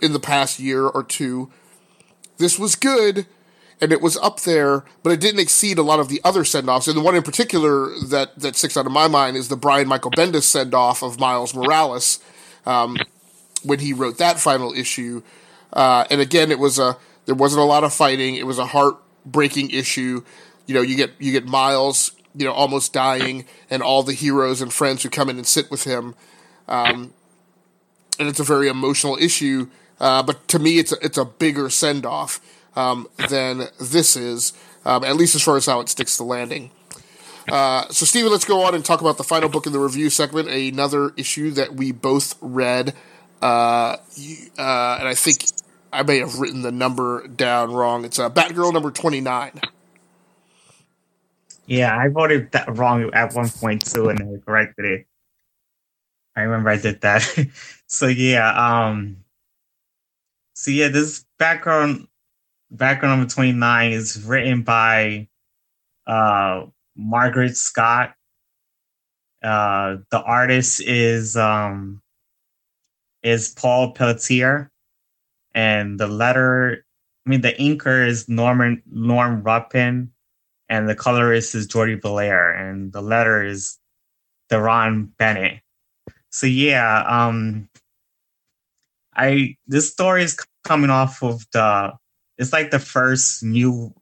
in 0.00 0.12
the 0.12 0.20
past 0.20 0.58
year 0.58 0.86
or 0.86 1.02
two. 1.02 1.50
This 2.38 2.58
was 2.58 2.74
good 2.76 3.26
and 3.80 3.92
it 3.92 4.00
was 4.00 4.16
up 4.18 4.40
there, 4.40 4.84
but 5.02 5.12
it 5.12 5.20
didn't 5.20 5.40
exceed 5.40 5.78
a 5.78 5.82
lot 5.82 6.00
of 6.00 6.08
the 6.08 6.20
other 6.24 6.44
send 6.44 6.68
offs. 6.68 6.88
And 6.88 6.96
the 6.96 7.02
one 7.02 7.14
in 7.14 7.22
particular 7.22 7.88
that, 8.08 8.38
that 8.38 8.56
sticks 8.56 8.76
out 8.76 8.86
of 8.86 8.92
my 8.92 9.08
mind 9.08 9.36
is 9.36 9.48
the 9.48 9.56
Brian 9.56 9.88
Michael 9.88 10.10
Bendis 10.10 10.42
send 10.42 10.74
off 10.74 11.02
of 11.02 11.18
Miles 11.18 11.54
Morales 11.54 12.20
um, 12.66 12.96
when 13.62 13.80
he 13.80 13.92
wrote 13.92 14.18
that 14.18 14.38
final 14.38 14.72
issue. 14.72 15.22
Uh, 15.72 16.04
and 16.10 16.20
again, 16.20 16.50
it 16.50 16.58
was 16.58 16.78
a 16.78 16.96
there 17.26 17.34
wasn't 17.34 17.60
a 17.60 17.64
lot 17.64 17.84
of 17.84 17.92
fighting. 17.92 18.36
It 18.36 18.46
was 18.46 18.58
a 18.58 18.66
heartbreaking 18.66 19.70
issue. 19.70 20.22
You 20.66 20.74
know, 20.74 20.82
you 20.82 20.96
get 20.96 21.12
you 21.18 21.32
get 21.32 21.46
Miles, 21.46 22.12
you 22.34 22.44
know, 22.44 22.52
almost 22.52 22.92
dying, 22.92 23.44
and 23.70 23.82
all 23.82 24.02
the 24.02 24.12
heroes 24.12 24.60
and 24.60 24.72
friends 24.72 25.02
who 25.02 25.10
come 25.10 25.28
in 25.28 25.36
and 25.36 25.46
sit 25.46 25.70
with 25.70 25.84
him. 25.84 26.14
Um, 26.68 27.12
and 28.18 28.28
it's 28.28 28.40
a 28.40 28.44
very 28.44 28.68
emotional 28.68 29.16
issue. 29.20 29.68
Uh, 30.00 30.22
but 30.22 30.46
to 30.48 30.58
me, 30.58 30.78
it's 30.78 30.92
a, 30.92 30.96
it's 31.02 31.18
a 31.18 31.24
bigger 31.24 31.70
send 31.70 32.04
off 32.04 32.40
um, 32.76 33.08
than 33.28 33.68
this 33.80 34.16
is, 34.16 34.52
um, 34.84 35.04
at 35.04 35.16
least 35.16 35.34
as 35.34 35.42
far 35.42 35.56
as 35.56 35.66
how 35.66 35.80
it 35.80 35.88
sticks 35.88 36.16
the 36.16 36.24
landing. 36.24 36.70
Uh, 37.50 37.86
so, 37.88 38.06
Stephen, 38.06 38.32
let's 38.32 38.44
go 38.44 38.62
on 38.62 38.74
and 38.74 38.84
talk 38.84 39.00
about 39.00 39.18
the 39.18 39.24
final 39.24 39.48
book 39.48 39.66
in 39.66 39.72
the 39.72 39.78
review 39.78 40.08
segment, 40.10 40.48
another 40.48 41.12
issue 41.16 41.50
that 41.50 41.74
we 41.74 41.92
both 41.92 42.36
read. 42.40 42.94
Uh, 43.42 43.96
uh, 44.58 44.96
and 44.98 45.08
I 45.08 45.14
think 45.14 45.44
I 45.92 46.02
may 46.02 46.18
have 46.18 46.38
written 46.38 46.62
the 46.62 46.72
number 46.72 47.26
down 47.28 47.72
wrong. 47.72 48.04
It's 48.04 48.18
uh, 48.18 48.30
Batgirl 48.30 48.72
number 48.72 48.90
29. 48.90 49.60
Yeah, 51.66 51.96
I 51.96 52.08
voted 52.08 52.52
that 52.52 52.76
wrong 52.76 53.10
at 53.14 53.34
one 53.34 53.48
point 53.48 53.84
too, 53.86 54.08
and 54.08 54.20
I 54.20 54.44
corrected 54.44 54.84
it. 54.84 55.06
I 56.36 56.42
remember 56.42 56.70
I 56.70 56.76
did 56.76 57.00
that. 57.02 57.22
so 57.86 58.06
yeah, 58.06 58.52
um, 58.52 59.18
so 60.54 60.70
yeah, 60.70 60.88
this 60.88 61.24
background 61.38 62.08
Batgirl 62.74 63.02
number 63.02 63.28
twenty 63.28 63.52
nine 63.52 63.92
is 63.92 64.22
written 64.22 64.62
by 64.62 65.28
uh 66.06 66.66
Mairghread 66.98 67.56
Scott. 67.56 68.14
Uh, 69.42 69.98
the 70.10 70.22
artist 70.22 70.82
is 70.82 71.36
um 71.36 72.02
is 73.22 73.50
Paul 73.50 73.92
Pelletier, 73.92 74.70
and 75.54 75.98
the 75.98 76.08
letter, 76.08 76.84
I 77.26 77.30
mean, 77.30 77.40
the 77.40 77.52
inker 77.52 78.06
is 78.06 78.28
Norman 78.28 78.82
Norm 78.86 79.42
Rapmund 79.42 80.08
and 80.68 80.88
the 80.88 80.94
colorist 80.94 81.54
is 81.54 81.66
Jordie 81.66 81.96
Bellaire, 81.96 82.50
and 82.52 82.92
the 82.92 83.02
letter 83.02 83.44
is 83.44 83.78
Deron 84.50 85.10
Bennett. 85.18 85.60
So 86.34 86.48
yeah, 86.48 87.04
um, 87.06 87.68
I 89.14 89.54
this 89.68 89.92
story 89.92 90.24
is 90.24 90.36
coming 90.64 90.90
off 90.90 91.22
of 91.22 91.46
the. 91.52 91.92
It's 92.38 92.52
like 92.52 92.72
the 92.72 92.80
first 92.80 93.44
new 93.44 93.94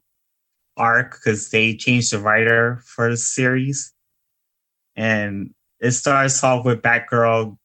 arc 0.75 1.11
because 1.11 1.51
they 1.51 1.75
changed 1.75 2.11
the 2.11 2.17
writer 2.17 2.81
for 2.87 3.11
the 3.11 3.17
series, 3.17 3.93
and 4.95 5.53
it 5.79 5.91
starts 5.91 6.43
off 6.43 6.65
with 6.65 6.81
Batgirl 6.81 7.55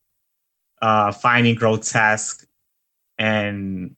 uh, 0.82 1.12
finding 1.12 1.56
Grotesk, 1.56 2.44
and 3.16 3.96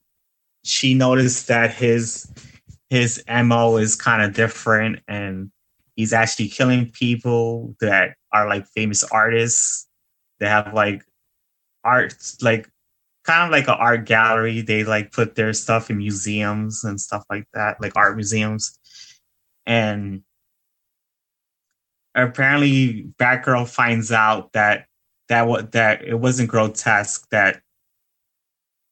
she 0.63 0.93
noticed 0.93 1.49
that 1.49 1.73
his 1.73 2.31
his 2.89 3.21
mo 3.27 3.75
is 3.75 3.97
kind 3.97 4.21
of 4.21 4.33
different 4.33 4.99
and 5.09 5.51
he's 5.97 6.13
actually 6.13 6.47
killing 6.47 6.89
people 6.91 7.75
that 7.81 8.15
are 8.31 8.47
like 8.47 8.65
famous 8.67 9.03
artists 9.03 9.89
they 10.41 10.47
have 10.47 10.73
like 10.73 11.05
art 11.85 12.15
like 12.41 12.67
kind 13.23 13.45
of 13.45 13.51
like 13.51 13.67
an 13.67 13.75
art 13.79 14.05
gallery. 14.05 14.61
They 14.61 14.83
like 14.83 15.11
put 15.11 15.35
their 15.35 15.53
stuff 15.53 15.89
in 15.89 15.97
museums 15.97 16.83
and 16.83 16.99
stuff 16.99 17.23
like 17.29 17.45
that 17.53 17.79
like 17.79 17.95
art 17.95 18.15
museums. 18.15 18.77
And 19.67 20.23
apparently 22.15 23.07
batgirl 23.19 23.69
finds 23.69 24.11
out 24.11 24.51
that 24.53 24.87
that 25.29 25.47
what 25.47 25.73
that 25.73 26.03
it 26.03 26.19
wasn't 26.19 26.51
Grotesk 26.51 27.27
that 27.29 27.61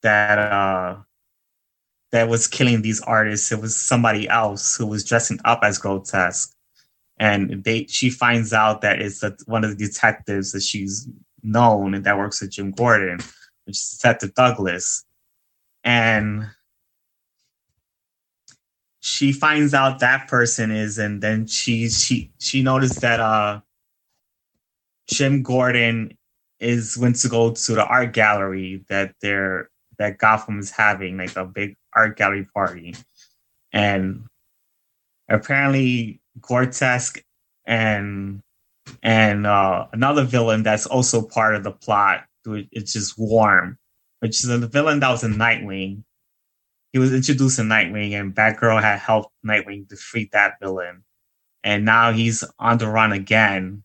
that 0.04 0.38
uh 0.38 0.98
that 2.12 2.30
was 2.30 2.48
killing 2.48 2.84
these 2.84 3.02
artists. 3.02 3.52
It 3.52 3.60
was 3.60 3.76
somebody 3.76 4.30
else 4.30 4.78
who 4.78 4.86
was 4.86 5.04
dressing 5.04 5.40
up 5.46 5.62
as 5.64 5.80
Grotesk, 5.80 6.54
and 7.18 7.64
they 7.64 7.86
she 7.88 8.12
finds 8.12 8.54
out 8.54 8.82
that 8.82 9.02
it's 9.02 9.20
the, 9.20 9.38
one 9.48 9.64
of 9.64 9.72
the 9.72 9.88
detectives 9.88 10.52
that 10.52 10.64
she's 10.64 11.08
known 11.44 12.02
that 12.02 12.18
works 12.18 12.42
with 12.42 12.52
Jim 12.52 12.72
Gordon, 12.72 13.20
which 13.66 13.78
is 13.78 13.98
Detective 14.00 14.34
Douglas, 14.34 15.06
and 15.84 16.48
she 19.00 19.32
finds 19.32 19.74
out 19.74 20.00
that 20.00 20.28
person 20.28 20.72
is, 20.72 20.98
and 20.98 21.22
then 21.22 21.48
she 21.48 21.90
she 21.90 22.32
she 22.40 22.62
noticed 22.62 23.02
that 23.02 23.20
uh 23.20 23.62
Jim 25.08 25.42
Gordon 25.42 26.18
is 26.60 26.98
went 26.98 27.16
to 27.18 27.30
go 27.30 27.52
to 27.52 27.74
the 27.74 27.86
art 27.86 28.14
gallery 28.14 28.84
that 28.90 29.16
they're 29.22 29.70
that 29.98 30.18
Gotham 30.18 30.60
is 30.60 30.72
having, 30.72 31.18
like 31.18 31.36
a 31.36 31.46
big 31.46 31.76
art 31.94 32.18
gallery 32.18 32.48
party. 32.54 32.96
And 33.72 34.26
apparently 35.30 36.22
Grotesk 36.40 37.22
and 37.66 38.42
and 39.04 39.46
uh, 39.46 39.88
another 39.94 40.24
villain 40.24 40.64
that's 40.64 40.86
also 40.86 41.22
part 41.22 41.56
of 41.56 41.64
the 41.64 41.72
plot, 41.72 42.26
it's 42.46 42.94
just 42.94 43.18
Worm, 43.18 43.78
which 44.20 44.44
is 44.44 44.50
a 44.50 44.58
villain 44.58 45.00
that 45.00 45.12
was 45.12 45.24
in 45.24 45.36
Nightwing. 45.36 46.04
He 46.94 47.00
was 47.00 47.14
introduced 47.14 47.60
in 47.60 47.68
Nightwing, 47.68 48.14
and 48.14 48.34
Batgirl 48.34 48.82
had 48.82 49.00
helped 49.00 49.34
Nightwing 49.46 49.88
defeat 49.88 50.32
that 50.32 50.60
villain. 50.62 51.04
And 51.64 51.86
now 51.86 52.12
he's 52.12 52.44
on 52.58 52.78
the 52.78 52.88
run 52.88 53.12
again 53.12 53.84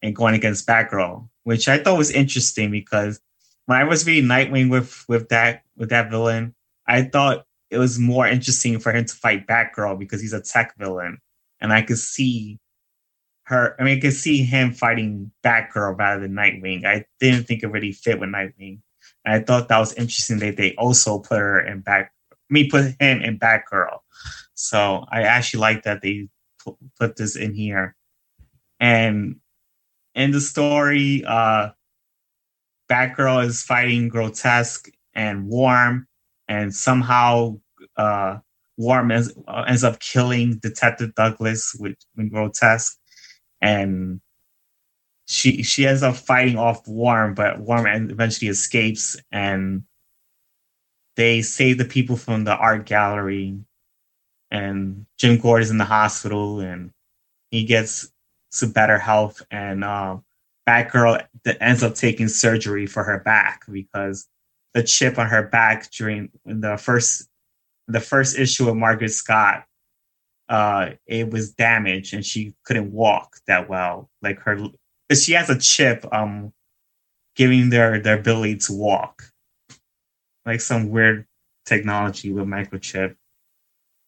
and 0.00 0.14
going 0.14 0.34
against 0.34 0.66
Batgirl, 0.66 1.28
which 1.42 1.68
I 1.68 1.78
thought 1.78 1.98
was 1.98 2.10
interesting 2.10 2.70
because 2.70 3.20
when 3.66 3.78
I 3.78 3.84
was 3.84 4.06
reading 4.06 4.28
Nightwing 4.28 4.70
with 4.70 5.04
with 5.08 5.28
that 5.30 5.62
with 5.76 5.90
that 5.90 6.10
villain, 6.10 6.54
I 6.86 7.02
thought 7.02 7.46
it 7.70 7.78
was 7.78 7.98
more 7.98 8.26
interesting 8.26 8.78
for 8.78 8.92
him 8.92 9.04
to 9.04 9.14
fight 9.14 9.46
Batgirl 9.46 9.98
because 9.98 10.20
he's 10.20 10.32
a 10.32 10.40
tech 10.40 10.76
villain, 10.78 11.18
and 11.60 11.72
I 11.72 11.82
could 11.82 11.98
see 11.98 12.58
her. 13.44 13.76
I 13.78 13.84
mean, 13.84 13.98
I 13.98 14.00
could 14.00 14.12
see 14.12 14.42
him 14.42 14.72
fighting 14.72 15.30
Batgirl 15.42 15.98
rather 15.98 16.22
than 16.22 16.32
Nightwing. 16.32 16.84
I 16.84 17.04
didn't 17.20 17.44
think 17.44 17.62
it 17.62 17.68
really 17.68 17.92
fit 17.92 18.20
with 18.20 18.30
Nightwing, 18.30 18.80
and 19.24 19.34
I 19.34 19.40
thought 19.40 19.68
that 19.68 19.78
was 19.78 19.94
interesting 19.94 20.38
that 20.38 20.56
they 20.56 20.74
also 20.76 21.18
put 21.18 21.38
her 21.38 21.60
in 21.60 21.80
back. 21.80 22.12
Me 22.50 22.68
put 22.68 22.94
him 23.00 23.22
in 23.22 23.38
Batgirl, 23.38 23.98
so 24.54 25.04
I 25.10 25.22
actually 25.22 25.60
like 25.60 25.82
that 25.84 26.02
they 26.02 26.28
put 26.98 27.16
this 27.16 27.36
in 27.36 27.54
here, 27.54 27.96
and 28.80 29.36
in 30.14 30.30
the 30.30 30.40
story, 30.40 31.24
uh, 31.26 31.70
Batgirl 32.88 33.44
is 33.46 33.62
fighting 33.62 34.10
Grotesk 34.10 34.90
and 35.14 35.48
Worm, 35.48 36.06
and 36.48 36.74
somehow 36.74 37.58
uh, 37.96 38.38
Worm 38.76 39.10
ends, 39.10 39.32
uh, 39.48 39.64
ends 39.66 39.84
up 39.84 40.00
killing 40.00 40.58
Detective 40.58 41.14
Douglas 41.14 41.74
with, 41.78 41.96
with 42.16 42.32
Grotesk, 42.32 42.96
and 43.64 44.20
she 45.26 45.62
she 45.62 45.86
ends 45.86 46.02
up 46.02 46.16
fighting 46.16 46.58
off 46.58 46.86
Worm, 46.86 47.34
but 47.34 47.58
Worm 47.58 47.86
eventually 47.86 48.50
escapes, 48.50 49.16
and 49.32 49.84
they 51.16 51.40
save 51.40 51.78
the 51.78 51.86
people 51.86 52.16
from 52.16 52.44
the 52.44 52.54
art 52.54 52.84
gallery, 52.84 53.58
and 54.50 55.06
Jim 55.18 55.38
Gordon 55.38 55.62
is 55.62 55.70
in 55.70 55.78
the 55.78 55.84
hospital, 55.84 56.60
and 56.60 56.90
he 57.50 57.64
gets 57.64 58.12
to 58.58 58.66
better 58.66 58.98
health, 58.98 59.40
and 59.50 59.82
uh, 59.82 60.18
Batgirl 60.68 61.26
ends 61.58 61.82
up 61.82 61.94
taking 61.94 62.28
surgery 62.28 62.86
for 62.86 63.02
her 63.02 63.18
back 63.20 63.62
because 63.70 64.28
the 64.74 64.82
chip 64.82 65.18
on 65.18 65.28
her 65.28 65.42
back 65.42 65.90
during 65.90 66.30
the 66.44 66.76
first 66.76 67.28
the 67.88 68.00
first 68.00 68.38
issue 68.38 68.68
of 68.68 68.76
Mairghread 68.76 69.10
Scott, 69.10 69.64
uh, 70.48 70.90
it 71.06 71.30
was 71.30 71.52
damaged 71.52 72.14
and 72.14 72.24
she 72.24 72.54
couldn't 72.64 72.92
walk 72.92 73.36
that 73.46 73.68
well. 73.68 74.10
Like 74.22 74.38
her, 74.40 74.58
she 75.12 75.32
has 75.32 75.50
a 75.50 75.58
chip, 75.58 76.04
um, 76.12 76.52
giving 77.36 77.70
their 77.70 78.00
their 78.00 78.18
ability 78.18 78.56
to 78.56 78.72
walk, 78.72 79.24
like 80.46 80.60
some 80.60 80.90
weird 80.90 81.26
technology 81.64 82.32
with 82.32 82.46
microchip 82.46 83.16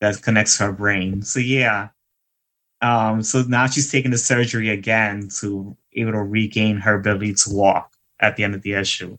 that 0.01 0.23
connects 0.23 0.59
her 0.59 0.73
brain. 0.73 1.23
So 1.23 1.41
yeah, 1.41 1.89
um, 2.83 3.23
so 3.23 3.43
now 3.43 3.67
she's 3.67 3.91
taking 3.91 4.11
the 4.11 4.19
surgery 4.19 4.69
again 4.69 5.29
to 5.41 5.77
able 5.95 6.13
to 6.13 6.23
regain 6.23 6.77
her 6.79 6.95
ability 6.95 7.35
to 7.35 7.51
walk 7.51 7.93
at 8.21 8.37
the 8.37 8.45
end 8.45 8.55
of 8.55 8.63
the 8.63 8.75
issue. 8.75 9.17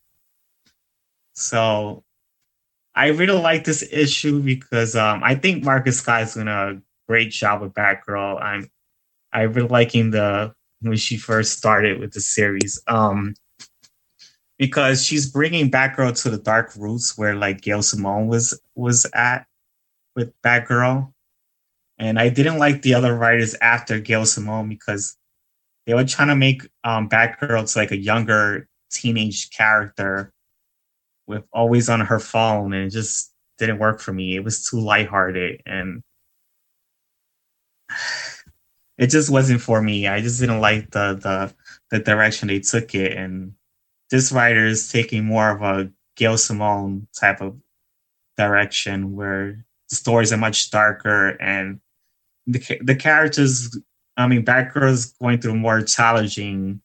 So 1.34 2.04
I 2.96 3.08
really 3.08 3.40
like 3.40 3.64
this 3.64 3.88
issue 3.92 4.42
because 4.42 4.96
um, 4.96 5.24
I 5.24 5.36
think 5.36 5.64
Marcus 5.64 6.00
Scott 6.00 6.24
is 6.24 6.34
doing 6.34 6.48
a 6.48 6.82
great 7.08 7.32
job 7.32 7.62
with 7.62 7.74
Batgirl. 7.74 8.42
I'm 8.42 8.70
I 9.34 9.44
really 9.44 9.68
liking 9.68 10.12
the 10.12 10.54
when 10.82 10.98
she 10.98 11.18
first 11.18 11.58
started 11.58 12.00
with 12.00 12.14
the 12.14 12.22
series. 12.22 12.82
Um, 12.88 13.36
because 14.58 15.06
she's 15.06 15.30
bringing 15.30 15.70
Batgirl 15.70 16.22
to 16.24 16.30
the 16.30 16.38
dark 16.38 16.76
roots 16.76 17.18
where 17.18 17.36
like 17.36 17.62
Gail 17.62 17.82
Simone 17.82 18.28
was 18.28 18.60
was 18.76 19.06
at 19.14 19.46
with 20.16 20.34
Batgirl. 20.42 21.14
And 22.00 22.20
I 22.20 22.30
didn't 22.30 22.60
like 22.60 22.82
the 22.84 22.94
other 22.94 23.16
writers 23.16 23.56
after 23.62 24.00
Gail 24.00 24.26
Simone 24.26 24.70
because 24.70 25.18
they 25.86 25.94
were 25.94 26.06
trying 26.06 26.28
to 26.28 26.36
make 26.36 26.68
um, 26.84 27.10
Batgirl 27.10 27.72
to 27.72 27.80
like 27.80 27.92
a 27.92 27.98
younger 27.98 28.68
teenage 28.92 29.50
character 29.52 30.32
with 31.28 31.44
always 31.52 31.90
on 31.90 32.02
her 32.02 32.20
phone, 32.20 32.74
and 32.74 32.86
it 32.86 32.90
just 32.90 33.34
didn't 33.58 33.80
work 33.80 34.00
for 34.00 34.14
me. 34.14 34.36
It 34.36 34.44
was 34.44 34.66
too 34.66 34.80
lighthearted, 34.80 35.62
and 35.66 36.04
it 38.98 39.08
just 39.08 39.30
wasn't 39.30 39.62
for 39.62 39.82
me. 39.82 40.08
I 40.08 40.22
just 40.22 40.40
didn't 40.40 40.62
like 40.62 40.92
the 40.92 41.14
the 41.16 41.54
the 41.92 42.04
direction 42.04 42.48
they 42.48 42.60
took 42.60 42.96
it, 42.96 43.14
and 43.14 43.54
this 44.10 44.32
writer 44.32 44.66
is 44.66 44.92
taking 44.92 45.26
more 45.26 45.50
of 45.52 45.62
a 45.62 45.92
Gail 46.16 46.38
Simone 46.38 47.08
type 47.14 47.42
of 47.42 47.58
direction 48.38 49.16
where 49.16 49.64
the 49.90 49.96
stories 49.96 50.34
are 50.34 50.38
much 50.38 50.72
darker 50.72 51.30
and 51.42 51.80
the 52.48 52.80
the 52.82 52.96
characters. 52.96 53.78
I 54.16 54.28
mean, 54.28 54.44
Batgirl's 54.44 55.14
going 55.22 55.40
through 55.40 55.52
a 55.52 55.56
more 55.56 55.82
challenging 55.82 56.82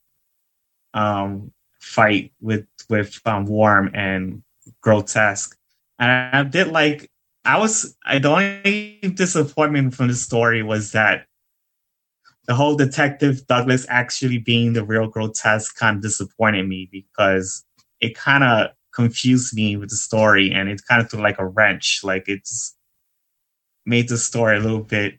um, 0.93 1.53
fight 1.81 2.33
with 2.41 2.67
with 2.91 3.21
um, 3.25 3.47
Worm 3.47 3.91
and 3.95 4.43
Grotesk, 4.85 5.57
and 5.99 6.11
I 6.11 6.43
did 6.45 6.69
like. 6.69 7.11
I 7.45 7.59
was 7.59 7.97
I, 8.07 8.19
the 8.19 8.31
only 8.31 9.01
disappointment 9.15 9.95
from 9.95 10.09
the 10.09 10.15
story 10.15 10.63
was 10.63 10.93
that 10.93 11.27
the 12.47 12.55
whole 12.55 12.77
detective 12.77 13.47
Douglas 13.47 13.87
actually 13.89 14.39
being 14.39 14.73
the 14.73 14.85
real 14.85 15.11
Grotesk 15.11 15.75
kind 15.77 15.97
of 15.97 16.03
disappointed 16.03 16.67
me 16.69 16.89
because 16.91 17.65
it 18.01 18.17
kind 18.17 18.45
of 18.45 18.71
confused 18.95 19.55
me 19.55 19.77
with 19.77 19.91
the 19.91 19.97
story 19.97 20.53
and 20.53 20.69
it 20.69 20.83
kind 20.89 21.01
of 21.01 21.11
threw 21.11 21.23
like 21.23 21.39
a 21.39 21.47
wrench. 21.47 22.01
Like 22.03 22.25
it's 22.29 22.77
made 23.87 24.09
the 24.09 24.19
story 24.19 24.57
a 24.57 24.61
little 24.61 24.83
bit 24.83 25.19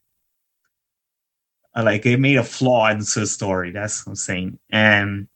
like 1.75 2.05
it 2.05 2.19
made 2.19 2.37
a 2.37 2.43
flaw 2.43 2.89
into 2.89 3.21
the 3.21 3.27
story. 3.27 3.71
That's 3.71 4.05
what 4.05 4.11
I'm 4.11 4.15
saying. 4.15 4.59
And 4.69 5.27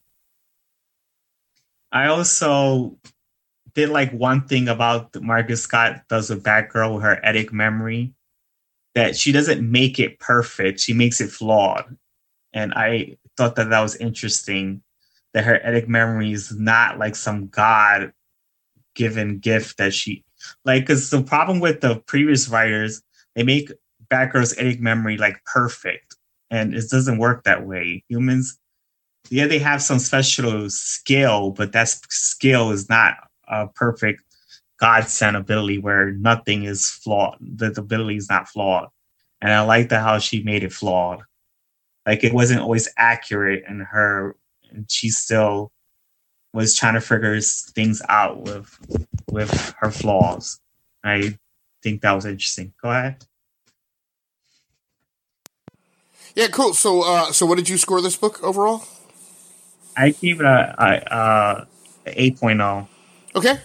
I 1.90 2.06
also 2.06 2.98
did 3.78 3.90
like 3.90 4.10
one 4.10 4.44
thing 4.44 4.68
about 4.68 5.12
Mairghread 5.12 5.56
Scott 5.56 6.02
does 6.08 6.30
with 6.30 6.42
Batgirl 6.42 6.94
with 6.94 7.04
her 7.04 7.20
eidetic 7.24 7.52
memory 7.52 8.12
that 8.96 9.16
she 9.16 9.30
doesn't 9.30 9.70
make 9.70 10.00
it 10.00 10.18
perfect. 10.18 10.80
She 10.80 10.92
makes 10.92 11.20
it 11.20 11.30
flawed. 11.30 11.96
And 12.52 12.74
I 12.74 13.18
thought 13.36 13.54
that 13.54 13.70
that 13.70 13.80
was 13.80 13.94
interesting 13.94 14.82
that 15.32 15.44
her 15.44 15.60
eidetic 15.64 15.86
memory 15.86 16.32
is 16.32 16.52
not 16.58 16.98
like 16.98 17.14
some 17.14 17.46
God 17.46 18.12
given 18.96 19.38
gift 19.38 19.78
that 19.78 19.94
she 19.94 20.24
like 20.64 20.82
because 20.82 21.10
the 21.10 21.22
problem 21.22 21.60
with 21.60 21.80
the 21.80 22.00
previous 22.08 22.48
writers 22.48 23.00
they 23.36 23.44
make 23.44 23.70
Batgirl's 24.10 24.54
eidetic 24.54 24.80
memory 24.80 25.18
like 25.18 25.40
perfect 25.44 26.16
and 26.50 26.74
it 26.74 26.90
doesn't 26.90 27.18
work 27.18 27.44
that 27.44 27.64
way. 27.64 28.02
Humans, 28.08 28.58
yeah, 29.30 29.46
they 29.46 29.60
have 29.60 29.82
some 29.82 30.00
special 30.00 30.68
skill, 30.68 31.52
but 31.52 31.70
that 31.72 31.88
skill 31.88 32.72
is 32.72 32.88
not 32.88 33.27
a 33.50 33.66
perfect 33.68 34.22
godsend 34.80 35.36
ability 35.36 35.78
where 35.78 36.12
nothing 36.12 36.64
is 36.64 36.88
flawed. 36.88 37.36
The 37.40 37.74
ability 37.76 38.16
is 38.16 38.28
not 38.28 38.48
flawed, 38.48 38.88
and 39.40 39.52
I 39.52 39.60
like 39.62 39.88
that 39.90 40.02
how 40.02 40.18
she 40.18 40.42
made 40.42 40.64
it 40.64 40.72
flawed. 40.72 41.22
Like 42.06 42.24
it 42.24 42.32
wasn't 42.32 42.60
always 42.60 42.88
accurate 42.96 43.64
in 43.68 43.80
her, 43.80 44.36
and 44.70 44.90
she 44.90 45.10
still 45.10 45.72
was 46.52 46.76
trying 46.76 46.94
to 46.94 47.00
figure 47.00 47.40
things 47.40 48.02
out 48.08 48.42
with 48.42 48.78
with 49.30 49.74
her 49.80 49.90
flaws. 49.90 50.60
I 51.04 51.38
think 51.82 52.02
that 52.02 52.12
was 52.12 52.26
interesting. 52.26 52.72
Go 52.82 52.90
ahead. 52.90 53.24
Yeah, 56.34 56.48
cool. 56.48 56.74
So, 56.74 57.02
uh, 57.02 57.32
so 57.32 57.46
what 57.46 57.56
did 57.56 57.68
you 57.68 57.76
score 57.76 58.00
this 58.00 58.16
book 58.16 58.42
overall? 58.42 58.84
I 59.96 60.10
gave 60.10 60.40
it 60.40 60.46
a, 60.46 60.74
a, 60.78 61.66
a 62.06 62.30
8.0. 62.30 62.86
Okay. 63.38 63.60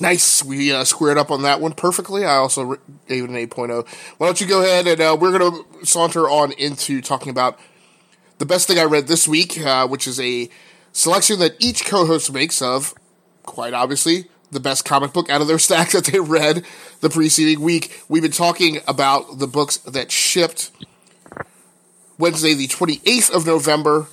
Nice. 0.00 0.44
We 0.44 0.72
uh, 0.72 0.84
squared 0.84 1.16
up 1.16 1.30
on 1.30 1.42
that 1.42 1.60
one 1.60 1.72
perfectly. 1.72 2.24
I 2.24 2.36
also 2.36 2.76
gave 3.06 3.24
it 3.24 3.30
an 3.30 3.36
8.0. 3.36 3.86
Why 4.18 4.26
don't 4.26 4.40
you 4.40 4.46
go 4.46 4.62
ahead 4.62 4.86
and 4.86 5.00
uh, 5.00 5.16
we're 5.18 5.38
going 5.38 5.52
to 5.52 5.86
saunter 5.86 6.28
on 6.28 6.52
into 6.52 7.00
talking 7.00 7.30
about 7.30 7.58
the 8.38 8.46
best 8.46 8.66
thing 8.66 8.78
I 8.78 8.84
read 8.84 9.06
this 9.06 9.26
week, 9.26 9.58
uh, 9.58 9.86
which 9.86 10.06
is 10.06 10.20
a 10.20 10.50
selection 10.92 11.38
that 11.38 11.54
each 11.58 11.86
co 11.86 12.04
host 12.04 12.32
makes 12.32 12.60
of, 12.60 12.94
quite 13.44 13.74
obviously, 13.74 14.26
the 14.50 14.60
best 14.60 14.84
comic 14.84 15.12
book 15.12 15.30
out 15.30 15.40
of 15.40 15.46
their 15.46 15.58
stack 15.60 15.90
that 15.92 16.06
they 16.06 16.20
read 16.20 16.64
the 17.00 17.08
preceding 17.08 17.62
week. 17.62 18.02
We've 18.08 18.22
been 18.22 18.32
talking 18.32 18.80
about 18.86 19.38
the 19.38 19.46
books 19.46 19.78
that 19.78 20.10
shipped 20.10 20.72
Wednesday, 22.18 22.54
the 22.54 22.68
28th 22.68 23.30
of 23.30 23.46
November, 23.46 24.08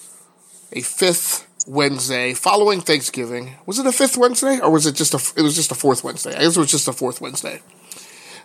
a 0.71 0.81
fifth 0.81 1.47
Wednesday 1.67 2.33
following 2.33 2.81
Thanksgiving. 2.81 3.55
Was 3.65 3.79
it 3.79 3.85
a 3.85 3.91
fifth 3.91 4.17
Wednesday 4.17 4.59
or 4.59 4.71
was 4.71 4.85
it 4.85 4.95
just 4.95 5.13
a? 5.13 5.39
It 5.39 5.43
was 5.43 5.55
just 5.55 5.71
a 5.71 5.75
fourth 5.75 6.03
Wednesday. 6.03 6.35
I 6.35 6.39
guess 6.39 6.57
it 6.57 6.59
was 6.59 6.71
just 6.71 6.87
a 6.87 6.93
fourth 6.93 7.21
Wednesday. 7.21 7.61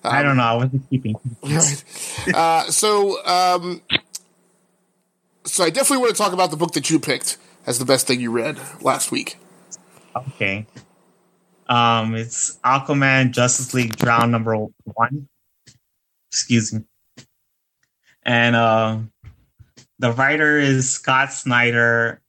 Um, 0.04 0.14
I 0.14 0.22
don't 0.22 0.36
know. 0.36 0.44
I 0.44 0.54
wasn't 0.54 0.88
keeping. 0.90 1.16
Right. 1.42 1.84
Uh, 2.34 2.64
so, 2.70 3.24
um, 3.26 3.82
so 5.44 5.64
I 5.64 5.70
definitely 5.70 5.98
want 5.98 6.16
to 6.16 6.22
talk 6.22 6.32
about 6.32 6.50
the 6.50 6.56
book 6.56 6.72
that 6.72 6.90
you 6.90 7.00
picked 7.00 7.36
as 7.66 7.78
the 7.78 7.84
best 7.84 8.06
thing 8.06 8.20
you 8.20 8.30
read 8.30 8.58
last 8.80 9.10
week. 9.10 9.38
Okay. 10.14 10.66
Um, 11.68 12.14
it's 12.14 12.58
Aquaman 12.64 13.32
Justice 13.32 13.74
League 13.74 13.96
Drown 13.96 14.30
number 14.30 14.56
one. 14.56 15.28
Excuse 16.30 16.72
me. 16.72 16.84
And 18.22 18.56
uh, 18.56 18.98
the 19.98 20.12
writer 20.12 20.58
is 20.58 20.90
Scott 20.90 21.32
Snyder. 21.32 22.20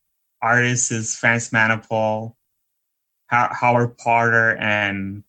Artist 0.42 0.92
is 0.92 1.16
France 1.16 1.50
Manapul, 1.50 2.36
Howard 3.28 3.98
Porter, 3.98 4.56
and 4.58 5.24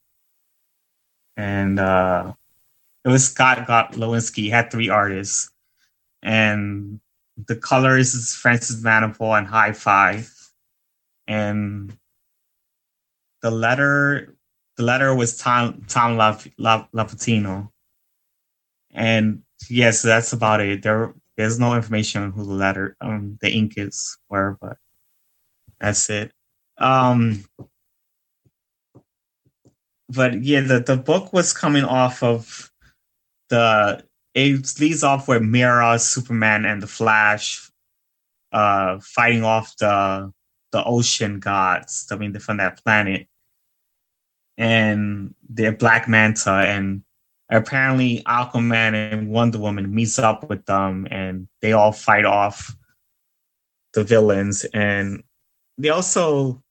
and 1.36 1.78
uh, 1.78 2.32
it 3.04 3.08
was 3.08 3.28
Scott 3.28 3.66
Godlewski. 3.66 4.36
He 4.44 4.50
had 4.50 4.70
three 4.70 4.88
artists, 4.88 5.50
and 6.22 7.00
the 7.36 7.56
colors 7.56 8.14
is 8.14 8.34
Francis 8.34 8.82
Manapul 8.82 9.36
and 9.36 9.46
Hi-Fi, 9.46 10.24
and 11.26 11.96
the 13.42 13.50
letter 13.50 14.36
the 14.76 14.82
letter 14.84 15.14
was 15.14 15.36
Tom 15.36 15.84
Tom 15.88 16.16
Lapatino, 16.16 17.70
and 18.92 19.42
yes, 19.68 20.02
that's 20.02 20.32
about 20.32 20.60
it. 20.60 20.82
There 20.82 21.14
there's 21.36 21.58
no 21.58 21.74
information 21.74 22.22
on 22.22 22.32
who 22.32 22.44
the 22.44 22.52
letter 22.52 22.96
um 23.00 23.38
the 23.40 23.50
ink 23.50 23.74
is 23.76 24.18
where, 24.28 24.56
but 24.60 24.76
that's 25.80 26.10
it. 26.10 26.32
Um, 26.78 27.44
but 30.08 30.42
yeah, 30.42 30.60
the 30.60 30.80
the 30.80 30.96
book 30.96 31.32
was 31.32 31.52
coming 31.52 31.84
off 31.84 32.22
of 32.22 32.70
the 33.48 34.04
it 34.34 34.80
leads 34.80 35.02
off 35.02 35.28
with 35.28 35.42
Mera, 35.42 35.98
Superman, 35.98 36.64
and 36.64 36.82
the 36.82 36.86
Flash, 36.86 37.70
uh, 38.52 38.98
fighting 39.00 39.44
off 39.44 39.76
the 39.78 40.32
the 40.72 40.84
ocean 40.84 41.40
gods. 41.40 42.06
I 42.10 42.16
mean, 42.16 42.38
from 42.38 42.58
that 42.58 42.82
planet, 42.82 43.26
and 44.56 45.34
they're 45.48 45.72
Black 45.72 46.08
Manta, 46.08 46.50
and 46.50 47.02
apparently 47.50 48.22
Aquaman 48.26 48.94
and 48.94 49.28
Wonder 49.28 49.58
Woman 49.58 49.94
meets 49.94 50.18
up 50.18 50.48
with 50.48 50.64
them, 50.66 51.06
and 51.10 51.48
they 51.60 51.72
all 51.72 51.92
fight 51.92 52.24
off 52.24 52.74
the 53.94 54.04
villains, 54.04 54.64
and 54.64 55.22
they 55.82 55.88
also 55.88 56.62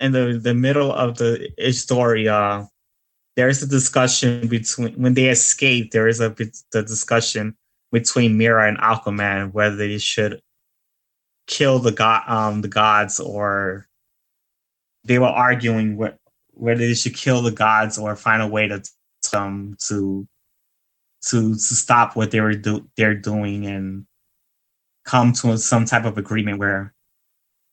in 0.00 0.12
the 0.12 0.40
the 0.42 0.54
middle 0.54 0.92
of 0.92 1.18
the 1.18 1.50
story, 1.72 2.28
uh, 2.28 2.64
there's 3.36 3.62
a 3.62 3.66
discussion 3.66 4.48
between 4.48 4.94
when 4.94 5.14
they 5.14 5.28
escape. 5.28 5.90
There 5.90 6.08
is 6.08 6.20
a 6.20 6.30
the 6.30 6.82
discussion 6.82 7.56
between 7.92 8.38
Mera 8.38 8.68
and 8.68 8.78
Aquaman 8.78 9.52
whether 9.52 9.76
they 9.76 9.98
should 9.98 10.40
kill 11.46 11.78
the 11.80 11.90
god 11.90 12.22
um 12.28 12.60
the 12.60 12.68
gods 12.68 13.18
or 13.18 13.86
they 15.04 15.18
were 15.18 15.26
arguing 15.26 15.96
what 15.96 16.16
whether 16.52 16.86
they 16.86 16.94
should 16.94 17.14
kill 17.14 17.42
the 17.42 17.50
gods 17.50 17.98
or 17.98 18.14
find 18.14 18.42
a 18.42 18.46
way 18.46 18.68
to 18.68 18.82
um 19.34 19.76
to 19.80 20.26
to 21.22 21.54
to 21.54 21.74
stop 21.74 22.14
what 22.14 22.30
they 22.30 22.40
were 22.40 22.54
do 22.54 22.88
they're 22.96 23.14
doing 23.14 23.66
and 23.66 24.06
come 25.04 25.32
to 25.32 25.58
some 25.58 25.84
type 25.84 26.04
of 26.04 26.18
agreement 26.18 26.58
where 26.58 26.94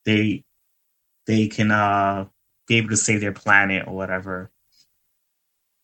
they 0.08 0.44
they 1.28 1.48
can 1.48 1.70
uh 1.70 2.26
be 2.66 2.78
able 2.78 2.90
to 2.90 2.98
save 2.98 3.22
their 3.22 3.34
planet 3.34 3.88
or 3.88 3.94
whatever. 3.94 4.50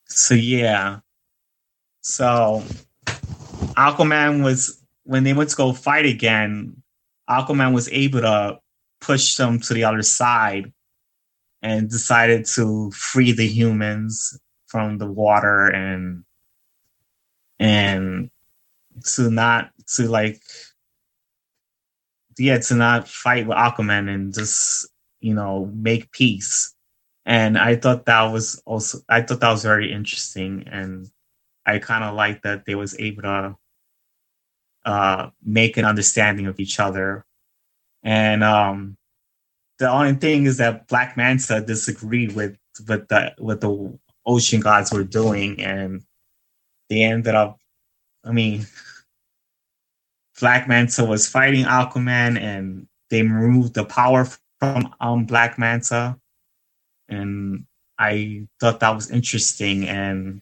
So 0.06 0.34
yeah. 0.34 1.00
So 2.02 2.64
Aquaman 3.76 4.44
was 4.44 4.82
when 5.04 5.24
they 5.24 5.34
went 5.34 5.50
to 5.50 5.56
go 5.56 5.74
fight 5.74 6.06
again, 6.06 6.82
Aquaman 7.30 7.74
was 7.74 7.90
able 7.90 8.22
to 8.22 8.60
push 9.02 9.36
them 9.36 9.60
to 9.60 9.74
the 9.74 9.84
other 9.84 10.02
side 10.02 10.72
and 11.62 11.90
decided 11.90 12.46
to 12.46 12.92
free 12.92 13.34
the 13.34 13.48
humans 13.48 14.40
from 14.68 14.98
the 14.98 15.08
water 15.08 15.68
and 15.68 16.24
and 17.60 18.30
to 19.16 19.30
not 19.30 19.72
to 19.88 20.08
like 20.08 20.42
yeah, 22.38 22.58
to 22.60 22.76
not 22.76 23.08
fight 23.08 23.48
with 23.48 23.58
Aquaman 23.58 24.14
and 24.14 24.34
just, 24.34 24.88
you 25.20 25.34
know, 25.34 25.72
make 25.74 26.12
peace. 26.12 26.74
And 27.26 27.58
I 27.58 27.76
thought 27.76 28.06
that 28.06 28.24
was 28.24 28.62
also 28.66 29.00
I 29.08 29.22
thought 29.22 29.40
that 29.40 29.52
was 29.52 29.64
very 29.64 29.92
interesting 29.94 30.68
and 30.68 31.10
I 31.66 31.80
kind 31.80 32.04
of 32.04 32.16
like 32.16 32.42
that 32.42 32.66
they 32.66 32.76
was 32.76 33.00
able 33.00 33.24
to 33.24 33.56
uh, 34.86 35.30
make 35.44 35.78
an 35.78 35.86
understanding 35.86 36.48
of 36.48 36.60
each 36.60 36.80
other. 36.80 37.26
And 38.04 38.44
um, 38.44 38.98
the 39.80 39.90
only 39.90 40.14
thing 40.16 40.46
is 40.46 40.58
that 40.58 40.88
Black 40.88 41.16
Manta 41.16 41.62
disagreed 41.62 42.36
with 42.36 42.58
with 42.88 43.08
the 43.08 43.34
with 43.40 43.62
the 43.62 43.98
ocean 44.26 44.60
gods 44.60 44.92
were 44.92 45.04
doing, 45.04 45.62
and 45.62 46.04
they 46.90 47.04
ended 47.04 47.36
up. 47.36 47.60
I 48.26 48.32
mean, 48.32 48.66
Black 50.44 50.68
Manta 50.68 51.06
was 51.06 51.26
fighting 51.26 51.64
Aquaman, 51.64 52.38
and 52.38 52.86
they 53.10 53.22
removed 53.22 53.76
the 53.76 53.86
power 53.86 54.28
from 54.60 54.94
um, 55.00 55.24
Black 55.24 55.58
Manta, 55.58 56.20
and 57.08 57.66
I 57.98 58.46
thought 58.60 58.82
that 58.82 58.94
was 58.94 59.10
interesting. 59.10 59.88
And 59.88 60.42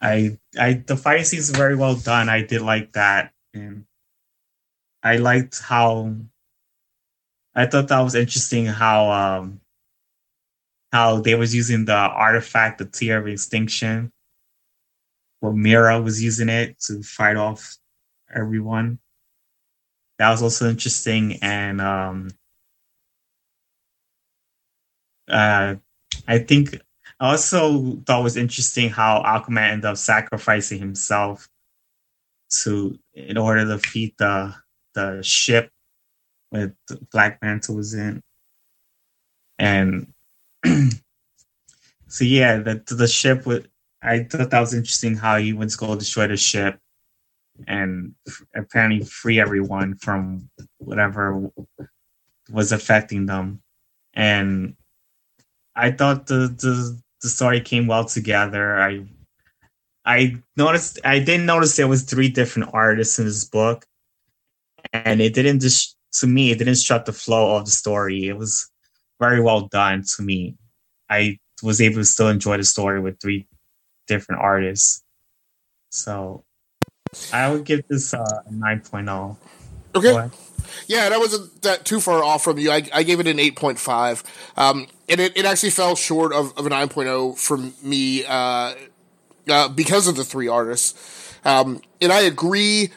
I, 0.00 0.38
I, 0.58 0.72
the 0.72 0.96
fight 0.96 1.24
scenes 1.24 1.50
very 1.50 1.76
well 1.76 1.94
done. 1.94 2.28
I 2.28 2.42
did 2.42 2.62
like 2.62 2.94
that, 2.94 3.32
and 3.54 3.86
I 5.04 5.18
liked 5.18 5.60
how. 5.60 6.16
I 7.54 7.66
thought 7.66 7.86
that 7.86 8.00
was 8.00 8.16
interesting 8.16 8.66
how 8.66 9.08
um, 9.12 9.60
how 10.92 11.20
they 11.20 11.36
was 11.36 11.54
using 11.54 11.84
the 11.84 11.94
artifact, 11.94 12.78
the 12.78 12.86
tear 12.86 13.18
of 13.18 13.28
extinction. 13.28 14.10
Well, 15.40 15.52
Mera 15.52 16.02
was 16.02 16.20
using 16.20 16.48
it 16.48 16.80
to 16.86 17.00
fight 17.04 17.36
off 17.36 17.76
everyone. 18.34 18.98
That 20.18 20.30
was 20.30 20.42
also 20.42 20.68
interesting, 20.70 21.38
and 21.42 21.80
um, 21.80 22.30
uh, 25.28 25.76
I 26.28 26.38
think 26.38 26.78
I 27.20 27.30
also 27.30 27.96
thought 28.06 28.22
was 28.22 28.36
interesting 28.36 28.90
how 28.90 29.22
Aquaman 29.22 29.70
ended 29.72 29.84
up 29.86 29.96
sacrificing 29.96 30.78
himself 30.78 31.48
to 32.62 32.98
in 33.14 33.36
order 33.38 33.64
to 33.66 33.78
feed 33.78 34.14
the 34.18 34.54
the 34.94 35.22
ship 35.22 35.70
with 36.52 36.74
Black 37.10 37.40
Manta 37.42 37.72
was 37.72 37.94
in, 37.94 38.22
and 39.58 40.12
so 40.64 42.24
yeah, 42.24 42.58
the 42.58 42.82
the 42.86 43.08
ship 43.08 43.46
with 43.46 43.66
I 44.02 44.24
thought 44.24 44.50
that 44.50 44.60
was 44.60 44.74
interesting 44.74 45.16
how 45.16 45.38
he 45.38 45.52
went 45.52 45.70
to 45.72 45.78
go 45.78 45.96
destroy 45.96 46.28
the 46.28 46.36
ship 46.36 46.78
and 47.66 48.14
apparently 48.54 49.04
free 49.04 49.40
everyone 49.40 49.96
from 49.96 50.48
whatever 50.78 51.50
was 52.50 52.72
affecting 52.72 53.26
them. 53.26 53.62
And 54.14 54.76
I 55.74 55.90
thought 55.90 56.26
the 56.26 56.48
the, 56.48 57.00
the 57.22 57.28
story 57.28 57.60
came 57.60 57.86
well 57.86 58.04
together. 58.04 58.78
I 58.78 59.06
I 60.04 60.36
noticed 60.56 60.98
I 61.04 61.18
didn't 61.18 61.46
notice 61.46 61.76
there 61.76 61.88
was 61.88 62.02
three 62.02 62.28
different 62.28 62.70
artists 62.72 63.18
in 63.18 63.24
this 63.24 63.44
book, 63.44 63.86
and 64.92 65.20
it 65.20 65.34
didn't 65.34 65.60
just 65.60 65.96
to 66.14 66.26
me 66.26 66.50
it 66.50 66.58
didn't 66.58 66.74
disrupt 66.74 67.06
the 67.06 67.12
flow 67.12 67.56
of 67.56 67.64
the 67.64 67.70
story. 67.70 68.28
It 68.28 68.36
was 68.36 68.70
very 69.20 69.40
well 69.40 69.68
done 69.68 70.04
to 70.16 70.22
me. 70.22 70.56
I 71.08 71.38
was 71.62 71.80
able 71.80 71.96
to 71.96 72.04
still 72.04 72.28
enjoy 72.28 72.56
the 72.56 72.64
story 72.64 73.00
with 73.00 73.20
three 73.20 73.46
different 74.06 74.42
artists. 74.42 75.02
So 75.90 76.44
I 77.32 77.50
would 77.50 77.64
give 77.64 77.86
this 77.88 78.14
uh, 78.14 78.42
a 78.46 78.50
9.0. 78.50 79.36
Okay. 79.94 80.30
Yeah, 80.86 81.08
that 81.08 81.18
wasn't 81.18 81.62
that 81.62 81.84
too 81.84 82.00
far 82.00 82.22
off 82.22 82.44
from 82.44 82.58
you. 82.58 82.70
I, 82.70 82.82
I 82.92 83.02
gave 83.02 83.20
it 83.20 83.26
an 83.26 83.38
8.5. 83.38 84.24
Um, 84.56 84.86
and 85.08 85.20
it, 85.20 85.36
it 85.36 85.44
actually 85.44 85.70
fell 85.70 85.94
short 85.94 86.32
of, 86.32 86.56
of 86.58 86.66
a 86.66 86.70
9.0 86.70 87.38
from 87.38 87.74
me 87.82 88.24
uh, 88.24 88.74
uh, 89.48 89.68
because 89.68 90.08
of 90.08 90.16
the 90.16 90.24
three 90.24 90.48
artists. 90.48 91.36
Um, 91.44 91.80
and 92.00 92.12
I 92.12 92.22
agree. 92.22 92.90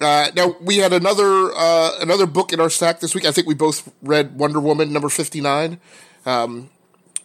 Uh, 0.00 0.30
now 0.34 0.56
we 0.60 0.78
had 0.78 0.92
another 0.92 1.52
uh, 1.54 1.98
another 2.00 2.26
book 2.26 2.52
in 2.52 2.58
our 2.58 2.70
stack 2.70 3.00
this 3.00 3.14
week. 3.14 3.24
I 3.24 3.30
think 3.30 3.46
we 3.46 3.54
both 3.54 3.92
read 4.02 4.36
Wonder 4.36 4.58
Woman 4.58 4.92
number 4.92 5.08
fifty 5.08 5.40
nine. 5.40 5.78
Um, 6.26 6.70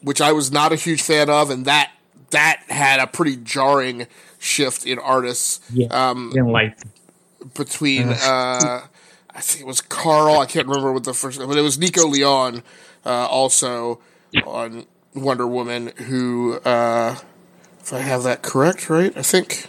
which 0.02 0.22
I 0.22 0.32
was 0.32 0.52
not 0.52 0.72
a 0.72 0.76
huge 0.76 1.02
fan 1.02 1.30
of, 1.30 1.50
and 1.50 1.66
that 1.66 1.92
that 2.30 2.62
had 2.68 3.00
a 3.00 3.08
pretty 3.08 3.38
jarring 3.38 4.08
shift 4.40 4.86
in 4.86 5.00
artists. 5.00 5.60
Yeah, 5.72 5.88
um, 5.88 6.32
didn't 6.34 6.52
like 6.52 6.78
between. 7.54 8.10
Uh, 8.10 8.82
I 9.38 9.42
think 9.42 9.62
it 9.62 9.68
was 9.68 9.82
Carl. 9.82 10.40
I 10.40 10.48
can't 10.48 10.68
remember 10.68 10.92
what 10.92 11.04
the 11.04 11.14
first, 11.14 11.38
but 11.38 11.56
it 11.56 11.62
was 11.62 11.78
Nico 11.78 12.08
Leon, 12.08 12.64
uh, 13.06 13.28
also 13.28 14.00
on 14.46 14.86
Wonder 15.14 15.46
Woman, 15.46 15.92
who, 16.08 16.56
uh, 16.66 17.18
if 17.80 17.94
I 17.94 18.00
have 18.00 18.24
that 18.24 18.42
correct, 18.42 18.90
right? 18.90 19.16
I 19.16 19.22
think 19.22 19.68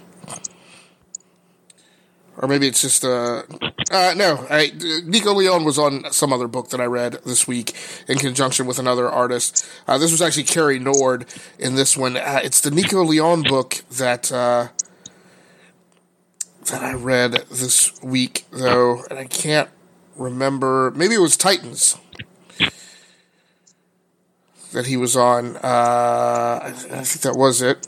or 2.39 2.47
maybe 2.49 2.69
it's 2.69 2.81
just 2.81 3.05
uh, 3.05 3.43
uh 3.91 4.15
no. 4.17 4.47
I, 4.49 4.73
Nico 5.05 5.35
Leon 5.35 5.65
was 5.65 5.79
on 5.79 6.11
some 6.13 6.33
other 6.33 6.49
book 6.49 6.71
that 6.71 6.81
I 6.81 6.85
read 6.85 7.15
this 7.27 7.47
week 7.47 7.75
in 8.07 8.19
conjunction 8.19 8.67
with 8.67 8.79
another 8.79 9.11
artist. 9.11 9.69
Uh, 9.87 9.99
this 9.99 10.13
was 10.13 10.23
actually 10.23 10.45
Cary 10.45 10.79
Nord 10.79 11.27
in 11.59 11.75
this 11.75 11.97
one. 11.97 12.17
Uh, 12.17 12.41
it's 12.43 12.61
the 12.61 12.71
Nico 12.71 13.03
Leon 13.03 13.43
book 13.43 13.83
that 13.91 14.31
uh, 14.31 14.69
that 16.67 16.83
I 16.83 16.95
read 16.95 17.33
this 17.51 18.01
week 18.03 18.45
though, 18.53 19.03
and 19.11 19.19
I 19.19 19.25
can't 19.25 19.69
remember. 20.17 20.93
Maybe 20.93 21.17
it 21.17 21.21
was 21.21 21.37
Titans 21.37 21.97
that 24.73 24.87
he 24.87 24.97
was 24.97 25.17
on. 25.17 25.57
Uh, 25.57 26.61
I, 26.63 26.67
I 26.67 27.03
think 27.03 27.23
that 27.23 27.37
was 27.37 27.63
it. 27.63 27.85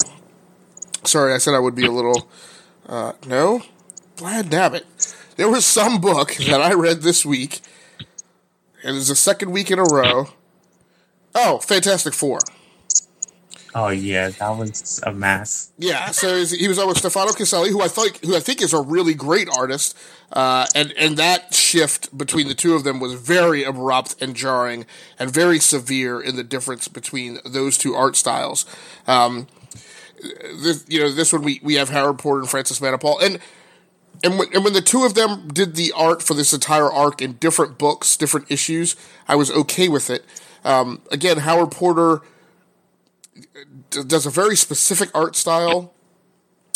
Sorry, 1.05 1.33
I 1.33 1.39
said 1.39 1.55
I 1.55 1.61
would 1.61 1.77
be 1.77 1.87
a 1.87 1.93
little. 1.93 2.29
Uh, 2.89 3.13
no, 3.27 3.63
Glad 4.21 4.53
it. 4.75 5.15
There 5.37 5.49
was 5.49 5.65
some 5.65 5.99
book 5.99 6.35
that 6.35 6.61
I 6.61 6.75
read 6.75 7.01
this 7.01 7.25
week, 7.25 7.63
and 8.85 8.95
it's 8.99 9.09
the 9.09 9.17
second 9.17 9.51
week 9.51 9.71
in 9.71 9.79
a 9.79 9.83
row. 9.83 10.29
Oh, 11.35 11.57
Fantastic 11.61 12.13
Four. 12.13 12.41
Oh 13.75 13.89
yeah, 13.89 14.29
that 14.29 14.51
was 14.51 15.01
a 15.07 15.15
mess. 15.15 15.73
Yeah, 15.79 16.11
so 16.11 16.45
he 16.45 16.69
was 16.69 16.79
on 16.79 16.89
with 16.89 16.99
Stefano 16.99 17.33
Caselli, 17.33 17.71
who 17.71 17.81
I 17.81 17.89
think 17.89 18.23
who 18.23 18.37
I 18.37 18.41
think 18.41 18.61
is 18.61 18.75
a 18.75 18.83
really 18.83 19.15
great 19.15 19.49
artist, 19.57 19.97
uh, 20.35 20.67
and 20.75 20.93
and 20.99 21.17
that 21.17 21.55
shift 21.55 22.17
between 22.19 22.47
the 22.47 22.55
two 22.55 22.75
of 22.75 22.85
them 22.85 23.01
was 23.01 23.15
very 23.15 23.65
abrupt 23.65 24.21
and 24.21 24.37
jarring, 24.37 24.85
and 25.19 25.31
very 25.31 25.59
severe 25.59 26.21
in 26.21 26.37
the 26.37 26.45
difference 26.45 26.89
between 26.89 27.39
those 27.47 27.79
two 27.79 27.95
art 27.95 28.17
styles. 28.17 28.67
Um, 29.07 29.47
this, 30.63 30.85
you 30.89 31.01
know, 31.01 31.11
this 31.11 31.33
one 31.33 31.41
we 31.41 31.59
we 31.63 31.77
have 31.77 31.89
Howard 31.89 32.19
Porter 32.19 32.41
and 32.41 32.51
Francis 32.51 32.81
Manapul, 32.81 33.23
and 33.23 33.41
and 34.23 34.39
when, 34.39 34.49
and 34.55 34.65
when 34.65 34.73
the 34.73 34.83
two 34.83 35.05
of 35.05 35.15
them 35.15 35.49
did 35.49 35.77
the 35.77 35.93
art 35.93 36.23
for 36.23 36.35
this 36.35 36.53
entire 36.53 36.91
arc 36.91 37.23
in 37.23 37.35
different 37.35 37.79
books, 37.79 38.17
different 38.17 38.51
issues, 38.51 38.97
I 39.27 39.37
was 39.37 39.51
okay 39.51 39.89
with 39.89 40.11
it. 40.11 40.25
Um, 40.65 41.03
again, 41.11 41.39
Howard 41.39 41.71
Porter 41.71 42.21
does 43.91 44.27
a 44.27 44.31
very 44.31 44.57
specific 44.57 45.11
art 45.15 45.37
style, 45.37 45.95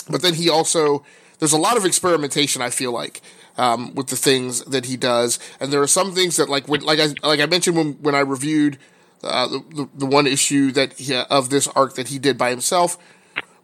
but 0.08 0.22
then 0.22 0.34
he 0.34 0.48
also 0.48 1.04
there's 1.38 1.52
a 1.52 1.58
lot 1.58 1.76
of 1.76 1.84
experimentation. 1.84 2.62
I 2.62 2.70
feel 2.70 2.92
like 2.92 3.20
um, 3.58 3.94
with 3.94 4.08
the 4.08 4.16
things 4.16 4.64
that 4.64 4.86
he 4.86 4.96
does, 4.96 5.38
and 5.60 5.72
there 5.72 5.82
are 5.82 5.86
some 5.86 6.12
things 6.12 6.36
that 6.36 6.48
like 6.48 6.68
when 6.68 6.80
like 6.80 6.98
I 6.98 7.08
like 7.22 7.40
I 7.40 7.46
mentioned 7.46 7.76
when 7.76 7.92
when 7.94 8.14
I 8.14 8.20
reviewed 8.20 8.78
uh, 9.22 9.48
the, 9.48 9.64
the, 9.74 9.88
the 9.94 10.06
one 10.06 10.26
issue 10.26 10.70
that 10.72 10.94
he, 10.94 11.14
of 11.14 11.50
this 11.50 11.66
arc 11.68 11.94
that 11.94 12.08
he 12.08 12.18
did 12.18 12.38
by 12.38 12.50
himself 12.50 12.98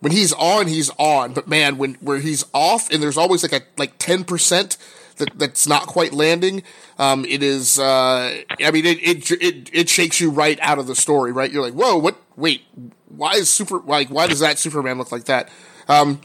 when 0.00 0.12
he's 0.12 0.32
on, 0.32 0.66
he's 0.66 0.90
on. 0.98 1.32
But 1.32 1.48
man, 1.48 1.78
when 1.78 1.94
where 1.94 2.18
he's 2.18 2.44
off, 2.52 2.90
and 2.90 3.02
there's 3.02 3.16
always 3.16 3.42
like 3.42 3.52
a 3.52 3.64
like 3.78 3.98
ten 3.98 4.24
percent 4.24 4.76
that 5.16 5.38
that's 5.38 5.66
not 5.66 5.86
quite 5.86 6.12
landing. 6.12 6.62
Um, 6.98 7.24
it 7.24 7.42
is. 7.42 7.78
Uh, 7.78 8.42
I 8.62 8.70
mean, 8.70 8.84
it, 8.86 8.98
it 9.02 9.30
it 9.30 9.70
it 9.72 9.88
shakes 9.88 10.20
you 10.20 10.30
right 10.30 10.58
out 10.60 10.78
of 10.78 10.86
the 10.86 10.96
story. 10.96 11.32
Right, 11.32 11.50
you're 11.50 11.62
like, 11.62 11.74
whoa, 11.74 11.96
what? 11.96 12.16
Wait, 12.36 12.62
why 13.08 13.34
is 13.34 13.48
super 13.48 13.78
like 13.80 14.08
why 14.08 14.26
does 14.26 14.40
that 14.40 14.58
Superman 14.58 14.98
look 14.98 15.12
like 15.12 15.24
that? 15.24 15.48
Um, 15.88 16.20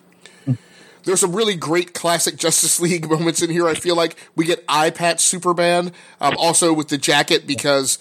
there's 1.03 1.19
some 1.19 1.35
really 1.35 1.55
great 1.55 1.93
classic 1.93 2.35
Justice 2.37 2.79
League 2.79 3.09
moments 3.09 3.41
in 3.41 3.49
here. 3.49 3.67
I 3.67 3.75
feel 3.75 3.95
like 3.95 4.17
we 4.35 4.45
get 4.45 4.63
eye 4.67 4.89
patch 4.89 5.21
Superman, 5.21 5.91
um, 6.19 6.35
also 6.37 6.73
with 6.73 6.89
the 6.89 6.97
jacket 6.97 7.47
because 7.47 7.99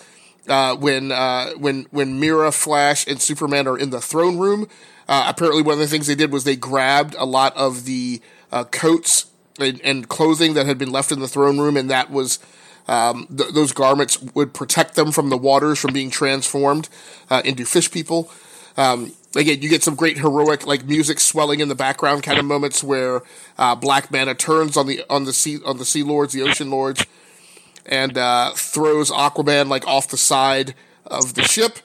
uh, 0.49 0.77
when 0.77 1.13
uh, 1.13 1.51
when 1.53 1.87
when 1.91 2.21
Mera, 2.21 2.53
Flash, 2.53 3.07
and 3.07 3.21
Superman 3.21 3.67
are 3.67 3.79
in 3.79 3.91
the 3.91 4.01
throne 4.01 4.39
room, 4.39 4.69
uh, 5.09 5.27
apparently, 5.29 5.63
one 5.63 5.75
of 5.75 5.79
the 5.79 5.87
things 5.87 6.07
they 6.07 6.15
did 6.15 6.33
was 6.33 6.45
they 6.45 6.57
grabbed 6.57 7.15
a 7.19 7.25
lot 7.25 7.57
of 7.57 7.85
the 7.85 8.21
uh, 8.51 8.65
coats 8.65 9.27
and, 9.59 9.81
and, 9.83 10.09
clothing 10.09 10.55
that 10.55 10.67
had 10.67 10.79
been 10.79 10.91
left 10.91 11.13
in 11.13 11.21
the 11.21 11.29
throne 11.29 11.59
room, 11.59 11.77
and 11.77 11.91
that 11.91 12.11
was 12.11 12.39
um, 12.89 13.27
th- 13.27 13.53
those 13.53 13.73
garments 13.73 14.21
would 14.35 14.55
protect 14.55 14.95
them 14.95 15.13
from 15.13 15.29
the 15.29 15.37
waters 15.37 15.79
from 15.79 15.93
being 15.93 16.11
transformed 16.11 16.89
uh, 17.31 17.43
into 17.45 17.65
fish 17.65 17.91
people. 17.91 18.31
Um, 18.77 19.13
again, 19.37 19.63
you 19.63 19.69
get 19.69 19.83
some 19.83 19.95
great 19.95 20.19
heroic 20.19 20.67
like 20.67 20.85
music 20.85 21.21
swelling 21.21 21.61
in 21.61 21.69
the 21.69 21.75
background 21.75 22.23
kind 22.23 22.39
of 22.39 22.45
moments 22.45 22.83
where 22.83 23.23
uh, 23.59 23.75
Black 23.75 24.11
Manta 24.11 24.35
turns 24.35 24.77
on 24.77 24.87
the 24.87 25.05
on 25.09 25.25
the 25.25 25.33
sea 25.33 25.59
on 25.65 25.79
the 25.79 25.85
sea 25.85 26.03
lords, 26.03 26.33
the 26.33 26.43
ocean 26.43 26.71
lords, 26.71 27.05
and 27.87 28.17
uh, 28.17 28.53
throws 28.55 29.11
Aquaman 29.11 29.69
like 29.69 29.87
off 29.87 30.09
the 30.09 30.17
side 30.17 30.75
of 31.07 31.35
the 31.35 31.43
ship 31.43 31.79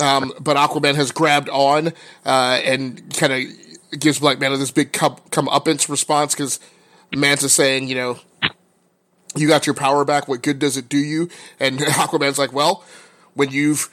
um, 0.00 0.32
but 0.40 0.56
Aquaman 0.56 0.94
has 0.96 1.12
grabbed 1.12 1.48
on 1.48 1.88
uh, 2.24 2.60
and 2.64 3.14
kind 3.16 3.32
of 3.32 4.00
gives 4.00 4.18
Black 4.18 4.40
Manta 4.40 4.56
this 4.56 4.70
big 4.70 4.92
come 4.92 5.16
comeuppance 5.30 5.88
response 5.88 6.34
because 6.34 6.58
Manta's 7.14 7.52
saying, 7.52 7.88
you 7.88 7.94
know, 7.94 8.18
you 9.36 9.48
got 9.48 9.66
your 9.66 9.74
power 9.74 10.04
back. 10.04 10.26
What 10.28 10.42
good 10.42 10.58
does 10.58 10.76
it 10.76 10.88
do 10.88 10.98
you? 10.98 11.28
And 11.60 11.78
Aquaman's 11.78 12.38
like, 12.38 12.52
well, 12.52 12.84
when 13.34 13.50
you've 13.50 13.90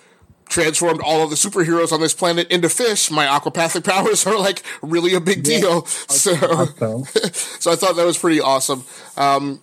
transformed 0.50 1.02
all 1.02 1.24
of 1.24 1.30
the 1.30 1.36
superheroes 1.36 1.92
on 1.92 2.02
this 2.02 2.14
planet 2.14 2.50
into 2.52 2.68
fish, 2.68 3.12
my 3.12 3.26
aquapathic 3.26 3.84
powers 3.90 4.26
are 4.26 4.38
like 4.38 4.64
really 4.82 5.14
a 5.14 5.22
big 5.22 5.44
deal. 5.44 5.76
Yeah, 5.76 5.86
so, 5.86 6.34
so 7.06 7.72
I 7.72 7.76
thought 7.76 7.96
that 7.96 8.06
was 8.06 8.18
pretty 8.18 8.42
awesome. 8.42 8.84
Um, 9.18 9.62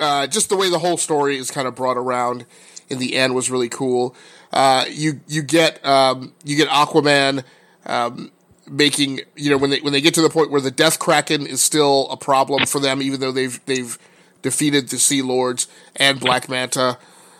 uh, 0.00 0.26
just 0.26 0.48
the 0.48 0.56
way 0.56 0.70
the 0.70 0.78
whole 0.78 0.96
story 0.96 1.36
is 1.36 1.50
kind 1.50 1.66
of 1.66 1.74
brought 1.74 1.96
around 1.96 2.46
in 2.88 2.98
the 2.98 3.16
end 3.16 3.34
was 3.34 3.50
really 3.50 3.68
cool. 3.68 4.14
Uh, 4.52 4.84
you 4.88 5.20
you 5.26 5.42
get 5.42 5.84
um, 5.84 6.32
you 6.44 6.56
get 6.56 6.68
Aquaman 6.68 7.44
um, 7.86 8.30
making 8.68 9.20
you 9.36 9.50
know 9.50 9.56
when 9.56 9.70
they 9.70 9.80
when 9.80 9.92
they 9.92 10.00
get 10.00 10.14
to 10.14 10.22
the 10.22 10.30
point 10.30 10.50
where 10.50 10.60
the 10.60 10.70
Death 10.70 10.98
Kraken 10.98 11.46
is 11.46 11.62
still 11.62 12.08
a 12.10 12.16
problem 12.16 12.66
for 12.66 12.80
them, 12.80 13.02
even 13.02 13.20
though 13.20 13.32
they've 13.32 13.64
they've 13.66 13.98
defeated 14.42 14.88
the 14.88 14.98
Sea 14.98 15.22
Lords 15.22 15.66
and 15.96 16.20
Black 16.20 16.48
Manta. 16.48 16.98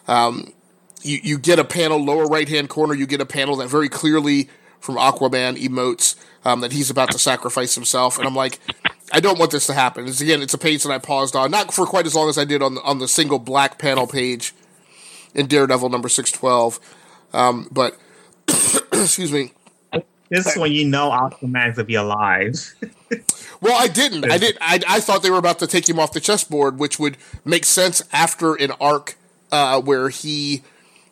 Um, 0.08 0.52
you 1.02 1.18
you 1.22 1.38
get 1.38 1.58
a 1.58 1.64
panel 1.64 2.02
lower 2.02 2.26
right 2.26 2.48
hand 2.48 2.68
corner. 2.68 2.94
You 2.94 3.06
get 3.06 3.20
a 3.20 3.26
panel 3.26 3.56
that 3.56 3.68
very 3.68 3.88
clearly 3.88 4.48
from 4.80 4.96
Aquaman 4.96 5.56
emotes 5.56 6.16
um, 6.44 6.60
that 6.60 6.72
he's 6.72 6.90
about 6.90 7.10
to 7.12 7.18
sacrifice 7.18 7.74
himself, 7.74 8.18
and 8.18 8.26
I'm 8.26 8.34
like. 8.34 8.58
I 9.14 9.20
don't 9.20 9.38
want 9.38 9.52
this 9.52 9.68
to 9.68 9.74
happen. 9.74 10.08
It's, 10.08 10.20
again, 10.20 10.42
it's 10.42 10.54
a 10.54 10.58
page 10.58 10.82
that 10.82 10.90
I 10.90 10.98
paused 10.98 11.36
on, 11.36 11.52
not 11.52 11.72
for 11.72 11.86
quite 11.86 12.04
as 12.04 12.16
long 12.16 12.28
as 12.28 12.36
I 12.36 12.44
did 12.44 12.62
on 12.62 12.74
the, 12.74 12.82
on 12.82 12.98
the 12.98 13.06
single 13.06 13.38
black 13.38 13.78
panel 13.78 14.08
page 14.08 14.52
in 15.34 15.46
Daredevil 15.46 15.88
number 15.88 16.08
six 16.08 16.32
twelve. 16.32 16.80
Um, 17.32 17.68
but 17.70 17.96
excuse 18.92 19.30
me. 19.30 19.52
This 20.30 20.48
is 20.48 20.56
when 20.56 20.72
you 20.72 20.84
know 20.84 21.10
Aquaman's 21.10 21.76
to 21.76 21.84
be 21.84 21.94
alive. 21.94 22.74
well, 23.60 23.80
I 23.80 23.86
didn't. 23.86 24.28
I 24.28 24.38
did. 24.38 24.58
I, 24.60 24.80
I 24.88 24.98
thought 24.98 25.22
they 25.22 25.30
were 25.30 25.38
about 25.38 25.60
to 25.60 25.68
take 25.68 25.88
him 25.88 26.00
off 26.00 26.12
the 26.12 26.20
chessboard, 26.20 26.80
which 26.80 26.98
would 26.98 27.16
make 27.44 27.64
sense 27.64 28.02
after 28.12 28.54
an 28.54 28.72
arc 28.80 29.16
uh, 29.52 29.80
where 29.80 30.08
he 30.08 30.64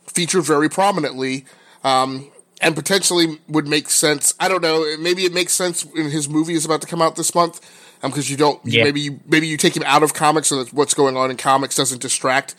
featured 0.08 0.42
very 0.42 0.68
prominently, 0.68 1.44
um, 1.84 2.32
and 2.60 2.74
potentially 2.74 3.38
would 3.46 3.68
make 3.68 3.90
sense. 3.90 4.34
I 4.40 4.48
don't 4.48 4.62
know. 4.62 4.96
Maybe 4.98 5.24
it 5.24 5.32
makes 5.32 5.52
sense 5.52 5.84
when 5.84 6.10
his 6.10 6.28
movie 6.28 6.54
is 6.54 6.64
about 6.64 6.80
to 6.80 6.88
come 6.88 7.00
out 7.00 7.14
this 7.14 7.32
month, 7.32 7.60
because 8.02 8.28
um, 8.28 8.30
you 8.30 8.36
don't. 8.36 8.60
Yeah. 8.64 8.84
Maybe 8.84 9.00
you 9.00 9.20
maybe 9.26 9.46
you 9.46 9.56
take 9.56 9.76
him 9.76 9.84
out 9.86 10.02
of 10.02 10.14
comics 10.14 10.48
so 10.48 10.62
that 10.62 10.72
what's 10.72 10.94
going 10.94 11.16
on 11.16 11.30
in 11.30 11.36
comics 11.36 11.76
doesn't 11.76 12.02
distract 12.02 12.54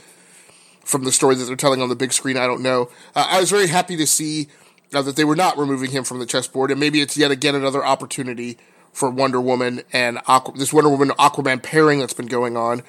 from 0.84 1.04
the 1.04 1.12
story 1.12 1.36
that 1.36 1.46
they're 1.46 1.56
telling 1.56 1.82
on 1.82 1.90
the 1.90 1.96
big 1.96 2.14
screen. 2.14 2.38
I 2.38 2.46
don't 2.46 2.62
know. 2.62 2.90
Uh, 3.16 3.28
I 3.30 3.40
was 3.40 3.50
very 3.50 3.68
happy 3.68 3.96
to 3.98 4.08
see 4.08 4.48
uh, 4.94 5.02
that 5.02 5.16
they 5.16 5.24
were 5.24 5.36
not 5.36 5.58
removing 5.58 5.92
him 5.92 6.04
from 6.04 6.20
the 6.20 6.26
chessboard, 6.26 6.72
and 6.72 6.80
maybe 6.80 7.02
it's 7.02 7.18
yet 7.18 7.32
again 7.32 7.56
another 7.56 7.86
opportunity 7.86 8.58
for 8.92 9.10
Wonder 9.10 9.42
Woman 9.42 9.82
and 9.92 10.18
Aqu- 10.20 10.56
this 10.58 10.72
Wonder 10.72 10.90
Woman 10.90 11.10
Aquaman 11.10 11.62
pairing 11.62 12.00
that's 12.00 12.14
been 12.14 12.28
going 12.28 12.56
on. 12.56 12.84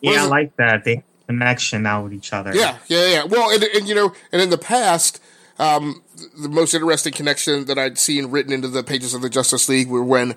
What 0.00 0.14
yeah, 0.14 0.24
I 0.24 0.26
like 0.26 0.56
that 0.56 0.84
they 0.84 1.02
connection 1.26 1.82
now 1.82 2.04
with 2.04 2.12
each 2.12 2.32
other. 2.32 2.54
Yeah, 2.54 2.78
yeah, 2.86 3.06
yeah. 3.06 3.24
Well, 3.24 3.50
and, 3.50 3.62
and 3.62 3.88
you 3.88 3.94
know, 3.94 4.12
and 4.30 4.42
in 4.42 4.50
the 4.50 4.58
past, 4.58 5.20
um, 5.58 6.02
the 6.38 6.48
most 6.48 6.74
interesting 6.74 7.12
connection 7.12 7.64
that 7.64 7.78
I'd 7.78 7.98
seen 7.98 8.26
written 8.26 8.52
into 8.52 8.68
the 8.68 8.82
pages 8.82 9.14
of 9.14 9.22
the 9.22 9.30
Justice 9.30 9.68
League 9.68 9.88
were 9.88 10.04
when 10.04 10.34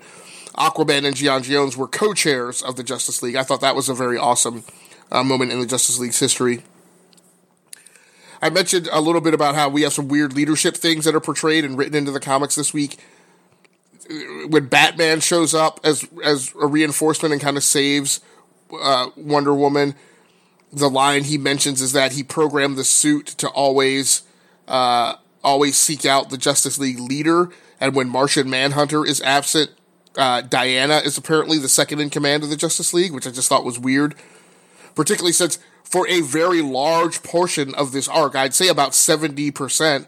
Aquaman 0.56 1.06
and 1.06 1.16
J'onn 1.16 1.42
J'onzz 1.42 1.76
were 1.76 1.86
co-chairs 1.86 2.62
of 2.62 2.76
the 2.76 2.82
Justice 2.82 3.22
League. 3.22 3.36
I 3.36 3.42
thought 3.42 3.60
that 3.60 3.76
was 3.76 3.88
a 3.88 3.94
very 3.94 4.18
awesome 4.18 4.64
uh, 5.10 5.22
moment 5.22 5.52
in 5.52 5.60
the 5.60 5.66
Justice 5.66 5.98
League's 5.98 6.18
history. 6.18 6.62
I 8.42 8.50
mentioned 8.50 8.88
a 8.90 9.00
little 9.00 9.20
bit 9.20 9.34
about 9.34 9.54
how 9.54 9.68
we 9.68 9.82
have 9.82 9.92
some 9.92 10.08
weird 10.08 10.32
leadership 10.32 10.76
things 10.76 11.04
that 11.04 11.14
are 11.14 11.20
portrayed 11.20 11.64
and 11.64 11.76
written 11.76 11.94
into 11.94 12.10
the 12.10 12.20
comics 12.20 12.54
this 12.54 12.72
week. 12.72 12.98
When 14.48 14.66
Batman 14.66 15.20
shows 15.20 15.54
up 15.54 15.78
as 15.84 16.08
as 16.24 16.52
a 16.60 16.66
reinforcement 16.66 17.32
and 17.32 17.40
kind 17.40 17.56
of 17.56 17.62
saves 17.62 18.20
uh, 18.72 19.10
Wonder 19.16 19.54
Woman, 19.54 19.94
the 20.72 20.88
line 20.88 21.24
he 21.24 21.38
mentions 21.38 21.80
is 21.80 21.92
that 21.92 22.12
he 22.12 22.22
programmed 22.22 22.76
the 22.76 22.84
suit 22.84 23.26
to 23.26 23.48
always 23.48 24.22
uh, 24.66 25.14
always 25.44 25.76
seek 25.76 26.04
out 26.04 26.30
the 26.30 26.38
Justice 26.38 26.78
League 26.78 26.98
leader, 26.98 27.50
and 27.78 27.94
when 27.94 28.08
Martian 28.08 28.48
Manhunter 28.48 29.04
is 29.04 29.20
absent, 29.20 29.70
uh, 30.16 30.42
Diana 30.42 30.98
is 30.98 31.16
apparently 31.16 31.58
the 31.58 31.68
second 31.68 32.00
in 32.00 32.10
command 32.10 32.42
of 32.42 32.50
the 32.50 32.56
Justice 32.56 32.92
League, 32.92 33.12
which 33.12 33.26
I 33.26 33.30
just 33.30 33.48
thought 33.48 33.64
was 33.64 33.78
weird. 33.78 34.14
Particularly 34.94 35.32
since 35.32 35.58
for 35.84 36.06
a 36.08 36.20
very 36.20 36.62
large 36.62 37.22
portion 37.22 37.74
of 37.74 37.92
this 37.92 38.08
arc, 38.08 38.34
I'd 38.36 38.54
say 38.54 38.68
about 38.68 38.92
70%, 38.92 40.06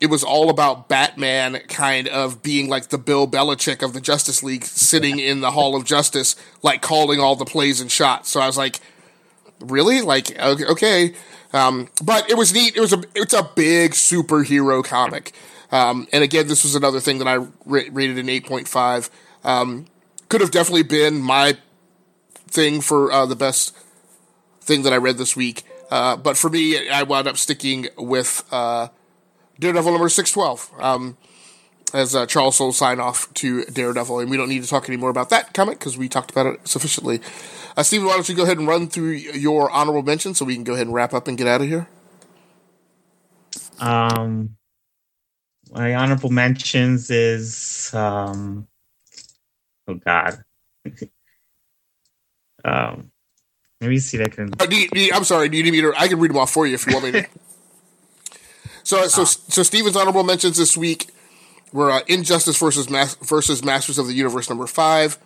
it 0.00 0.06
was 0.06 0.24
all 0.24 0.48
about 0.48 0.88
Batman 0.88 1.60
kind 1.68 2.08
of 2.08 2.42
being 2.42 2.68
like 2.68 2.88
the 2.88 2.98
Bill 2.98 3.28
Belichick 3.28 3.82
of 3.82 3.92
the 3.92 4.00
Justice 4.00 4.42
League, 4.42 4.64
sitting 4.64 5.18
in 5.18 5.42
the 5.42 5.50
Hall 5.50 5.76
of 5.76 5.84
Justice, 5.84 6.36
like 6.62 6.80
calling 6.80 7.20
all 7.20 7.36
the 7.36 7.44
plays 7.44 7.80
and 7.82 7.90
shots. 7.90 8.30
So 8.30 8.40
I 8.40 8.46
was 8.46 8.56
like, 8.56 8.80
really? 9.60 10.00
Like, 10.00 10.38
okay. 10.38 11.14
Um, 11.52 11.88
but 12.02 12.30
it 12.30 12.38
was 12.38 12.54
neat. 12.54 12.76
It 12.76 12.80
was 12.80 12.94
a, 12.94 13.02
it's 13.14 13.34
a 13.34 13.42
big 13.54 13.92
superhero 13.92 14.82
comic. 14.82 15.32
Um, 15.70 16.08
and 16.12 16.24
again, 16.24 16.48
this 16.48 16.64
was 16.64 16.74
another 16.74 17.00
thing 17.00 17.18
that 17.18 17.28
I 17.28 17.46
rated 17.66 18.18
an 18.18 18.26
8.5. 18.26 19.10
Um, 19.44 19.86
could 20.28 20.40
have 20.40 20.50
definitely 20.50 20.82
been 20.82 21.20
my 21.20 21.58
thing 22.48 22.80
for 22.80 23.10
uh, 23.10 23.26
the 23.26 23.36
best 23.36 23.76
thing 24.60 24.82
that 24.82 24.92
I 24.92 24.96
read 24.96 25.18
this 25.18 25.36
week. 25.36 25.64
Uh, 25.90 26.16
but 26.16 26.36
for 26.36 26.48
me, 26.50 26.88
I 26.88 27.02
wound 27.02 27.26
up 27.26 27.36
sticking 27.36 27.88
with 27.98 28.44
uh, 28.52 28.88
Daredevil 29.58 29.90
number 29.90 30.08
612 30.08 30.70
um, 30.80 31.16
as 31.92 32.14
uh, 32.14 32.26
Charles 32.26 32.56
Soule 32.56 32.72
sign 32.72 33.00
off 33.00 33.32
to 33.34 33.64
Daredevil. 33.64 34.20
And 34.20 34.30
we 34.30 34.36
don't 34.36 34.48
need 34.48 34.62
to 34.62 34.68
talk 34.68 34.88
any 34.88 34.96
more 34.96 35.10
about 35.10 35.30
that 35.30 35.52
comic 35.52 35.78
because 35.78 35.98
we 35.98 36.08
talked 36.08 36.30
about 36.30 36.46
it 36.46 36.68
sufficiently. 36.68 37.20
Uh, 37.76 37.82
Steven, 37.82 38.06
why 38.06 38.14
don't 38.14 38.28
you 38.28 38.36
go 38.36 38.44
ahead 38.44 38.58
and 38.58 38.68
run 38.68 38.88
through 38.88 39.10
your 39.10 39.70
honorable 39.70 40.02
mention 40.02 40.34
so 40.34 40.44
we 40.44 40.54
can 40.54 40.64
go 40.64 40.74
ahead 40.74 40.86
and 40.86 40.94
wrap 40.94 41.12
up 41.12 41.26
and 41.26 41.36
get 41.36 41.46
out 41.46 41.60
of 41.60 41.66
here? 41.66 41.88
Um, 43.80 44.56
my 45.72 45.94
honorable 45.94 46.30
mentions 46.30 47.10
is 47.10 47.92
um, 47.94 48.68
oh 49.90 49.94
god. 50.04 50.44
um, 52.64 53.10
let 53.80 53.90
me 53.90 53.98
see 53.98 54.18
if 54.18 54.26
I 54.26 54.30
can. 54.30 54.50
Do 54.50 54.76
you, 54.76 54.88
you, 54.94 55.10
I'm 55.14 55.24
sorry. 55.24 55.48
Do 55.48 55.56
you 55.56 55.62
need 55.62 55.72
me 55.72 55.80
to? 55.80 55.92
I 55.96 56.08
can 56.08 56.20
read 56.20 56.30
them 56.30 56.38
off 56.38 56.50
for 56.50 56.66
you 56.66 56.74
if 56.74 56.86
you 56.86 56.92
want 56.92 57.06
me 57.06 57.12
to. 57.12 57.26
so, 58.82 59.08
so, 59.08 59.24
so 59.24 59.62
Steven's 59.62 59.96
honorable 59.96 60.22
mentions 60.22 60.58
this 60.58 60.76
week 60.76 61.10
were 61.72 61.90
uh, 61.90 62.00
Injustice 62.06 62.58
versus 62.58 62.90
Mas- 62.90 63.14
versus 63.16 63.64
Masters 63.64 63.98
of 63.98 64.06
the 64.06 64.12
Universe 64.12 64.50
number 64.50 64.66
five, 64.66 65.18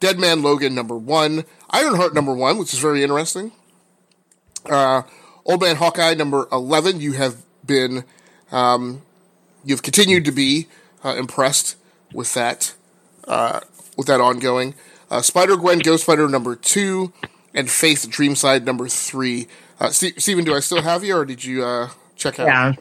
Dead 0.00 0.18
Man 0.18 0.42
Logan 0.42 0.74
number 0.74 0.96
one, 0.96 1.44
Ironheart 1.70 2.14
number 2.14 2.34
one, 2.34 2.56
which 2.58 2.72
is 2.72 2.78
very 2.78 3.02
interesting. 3.02 3.52
Uh, 4.64 5.02
Old 5.44 5.60
Man 5.60 5.76
Hawkeye 5.76 6.14
number 6.14 6.48
eleven. 6.50 7.00
You 7.00 7.12
have 7.12 7.42
been 7.66 8.04
um, 8.50 9.02
you've 9.64 9.82
continued 9.82 10.24
to 10.24 10.32
be 10.32 10.68
uh, 11.04 11.16
impressed 11.16 11.76
with 12.12 12.32
that 12.34 12.74
uh, 13.26 13.60
with 13.96 14.06
that 14.06 14.20
ongoing. 14.20 14.74
Uh, 15.10 15.22
Spider 15.22 15.56
Gwen 15.56 15.78
Ghost 15.78 16.04
Spider 16.04 16.28
number 16.28 16.56
two 16.56 17.12
and 17.54 17.70
Faith 17.70 18.06
Dreamside 18.08 18.64
number 18.64 18.88
three. 18.88 19.48
Uh, 19.78 19.90
St- 19.90 20.20
Steven, 20.20 20.44
do 20.44 20.54
I 20.54 20.60
still 20.60 20.82
have 20.82 21.04
you, 21.04 21.16
or 21.16 21.24
did 21.24 21.44
you 21.44 21.64
uh, 21.64 21.90
check 22.16 22.38
out? 22.38 22.46
Yeah, 22.46 22.72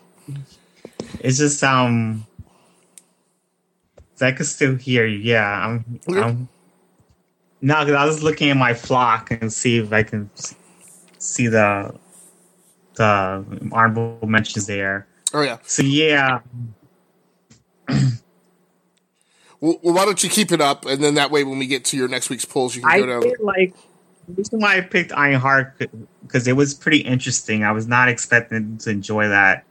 it's 1.20 1.38
just 1.38 1.64
um, 1.64 2.26
I 4.22 4.32
can 4.32 4.46
still 4.46 4.76
hear 4.76 5.06
you. 5.06 5.18
Yeah, 5.18 5.68
I'm. 5.68 6.00
Okay. 6.08 6.22
I'm 6.22 6.50
no, 7.62 7.80
because 7.80 7.96
I 7.96 8.06
was 8.06 8.24
looking 8.24 8.50
at 8.50 8.58
my 8.58 8.74
flock 8.74 9.30
and 9.30 9.54
see 9.54 9.78
if 9.78 9.94
I 9.94 10.04
can 10.04 10.30
see 11.20 11.48
the 11.48 11.94
the 12.96 13.46
honorable 13.72 14.20
mentions 14.28 14.66
there. 14.68 15.08
Oh 15.34 15.42
yeah. 15.42 15.58
So 15.64 15.84
yeah. 15.84 16.40
well, 19.62 19.80
well, 19.84 19.94
why 19.94 20.06
don't 20.06 20.22
you 20.24 20.30
keep 20.30 20.52
it 20.52 20.60
up, 20.60 20.86
and 20.86 21.04
then 21.04 21.14
that 21.14 21.30
way, 21.30 21.44
when 21.44 21.60
we 21.60 21.68
get 21.68 21.86
to 21.86 21.98
your 21.98 22.08
next 22.08 22.30
week's 22.30 22.46
polls, 22.46 22.76
you 22.76 22.82
can 22.82 22.92
I 22.92 23.00
go 23.00 23.06
down. 23.06 23.34
like 23.42 23.74
the 24.28 24.34
reason 24.34 24.60
why 24.60 24.78
I 24.78 24.82
picked 24.82 25.12
Ironheart 25.14 25.80
because 26.24 26.48
it 26.48 26.54
was 26.54 26.74
pretty 26.74 27.00
interesting. 27.00 27.64
I 27.64 27.72
was 27.72 27.88
not 27.88 28.10
expecting 28.10 28.80
to 28.80 28.90
enjoy 28.90 29.28
that, 29.30 29.64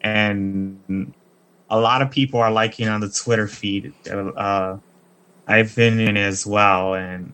and 0.00 1.14
a 1.70 1.78
lot 1.78 2.02
of 2.02 2.10
people 2.10 2.40
are 2.40 2.50
liking 2.50 2.88
on 2.88 3.00
the 3.00 3.08
Twitter 3.08 3.46
feed. 3.46 3.92
Uh, 4.10 4.78
I've 5.46 5.74
been 5.76 6.00
in 6.00 6.16
as 6.16 6.44
well, 6.44 6.94
and 6.94 7.32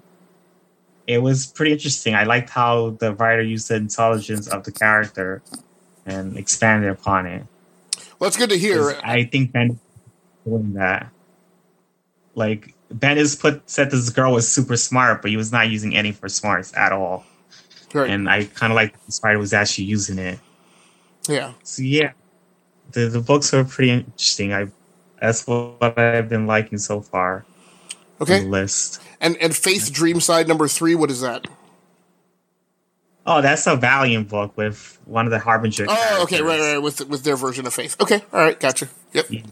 it 1.07 1.19
was 1.19 1.47
pretty 1.47 1.73
interesting. 1.73 2.15
I 2.15 2.25
liked 2.25 2.51
how 2.51 2.91
the 3.01 3.15
writer 3.15 3.43
used 3.43 3.69
the 3.69 3.77
intelligence 3.77 4.47
of 4.49 4.65
the 4.65 4.73
character 4.73 5.43
and 6.05 6.37
expanded 6.37 6.91
upon 6.91 7.27
it. 7.27 7.47
Well, 8.19 8.29
it's 8.29 8.37
good 8.37 8.51
to 8.51 8.59
hear. 8.59 9.01
I 9.03 9.25
think 9.25 9.53
Ben 9.53 9.81
doing 10.45 10.75
that. 10.75 11.11
Like 12.35 12.75
Bendis 12.93 13.39
put 13.41 13.69
said 13.69 13.91
this 13.91 14.11
girl 14.11 14.33
was 14.33 14.51
super 14.51 14.77
smart, 14.77 15.23
but 15.23 15.31
he 15.31 15.37
was 15.37 15.53
not 15.53 15.69
using 15.69 15.97
any 15.97 16.13
for 16.13 16.29
smarts 16.29 16.75
at 16.77 16.93
all. 16.93 17.25
Right. 17.93 18.11
And 18.11 18.29
I 18.29 18.45
kind 18.45 18.73
of 18.73 18.77
like 18.77 18.95
spider 19.09 19.39
was 19.39 19.53
actually 19.53 19.85
using 19.85 20.19
it. 20.19 20.39
Yeah. 21.29 21.53
So 21.63 21.83
yeah, 21.83 22.13
the 22.93 23.07
the 23.07 23.21
books 23.21 23.55
are 23.55 23.65
pretty 23.65 23.91
interesting. 23.91 24.53
I 24.53 24.69
that's 25.21 25.47
what 25.47 25.99
I've 25.99 26.29
been 26.29 26.47
liking 26.47 26.79
so 26.79 27.01
far. 27.01 27.45
Okay. 28.21 28.43
list. 28.43 29.01
And 29.21 29.37
and 29.39 29.55
Faith 29.55 29.93
Dream 29.93 30.21
Side 30.21 30.49
number 30.49 30.69
three. 30.69 30.95
What 30.95 31.11
is 31.11 31.21
that? 31.21 31.47
Oh, 33.27 33.41
that's 33.41 33.67
a 33.67 33.75
Valiant 33.75 34.29
book 34.29 34.57
with 34.57 34.99
one 35.07 35.25
of 35.25 35.31
the 35.31 35.39
Harbinger. 35.39 35.87
Oh, 35.89 36.21
okay, 36.25 36.43
right, 36.43 36.61
right, 36.61 36.79
with 36.79 37.09
with 37.09 37.25
their 37.25 37.37
version 37.37 37.67
of 37.67 37.73
Faith. 37.73 37.97
Okay, 38.01 38.23
all 38.33 38.41
right, 38.41 38.59
gotcha. 38.59 38.89
Yep. 39.13 39.31
Yeah. 39.31 39.43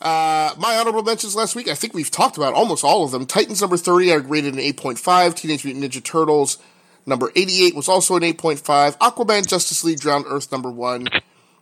Uh, 0.00 0.54
my 0.56 0.76
honorable 0.76 1.02
mentions 1.02 1.36
last 1.36 1.54
week, 1.54 1.68
I 1.68 1.74
think 1.74 1.92
we've 1.92 2.10
talked 2.10 2.38
about 2.38 2.54
almost 2.54 2.84
all 2.84 3.04
of 3.04 3.10
them. 3.10 3.26
Titans 3.26 3.60
number 3.60 3.76
30, 3.76 4.12
I 4.12 4.16
rated 4.16 4.54
an 4.54 4.60
8.5. 4.60 5.34
Teenage 5.34 5.64
Mutant 5.64 5.84
Ninja 5.84 6.02
Turtles 6.02 6.58
number 7.06 7.30
88 7.36 7.74
was 7.74 7.88
also 7.88 8.16
an 8.16 8.22
8.5. 8.22 8.96
Aquaman 8.98 9.46
Justice 9.46 9.84
League 9.84 10.00
Drowned 10.00 10.24
Earth 10.28 10.50
number 10.50 10.70
1 10.70 11.08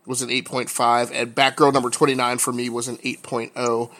was 0.05 0.21
an 0.21 0.29
8.5. 0.29 1.11
And 1.13 1.35
Batgirl 1.35 1.73
number 1.73 1.89
29 1.89 2.37
for 2.37 2.53
me 2.53 2.69
was 2.69 2.87
an 2.87 2.97
8.0. 2.97 3.91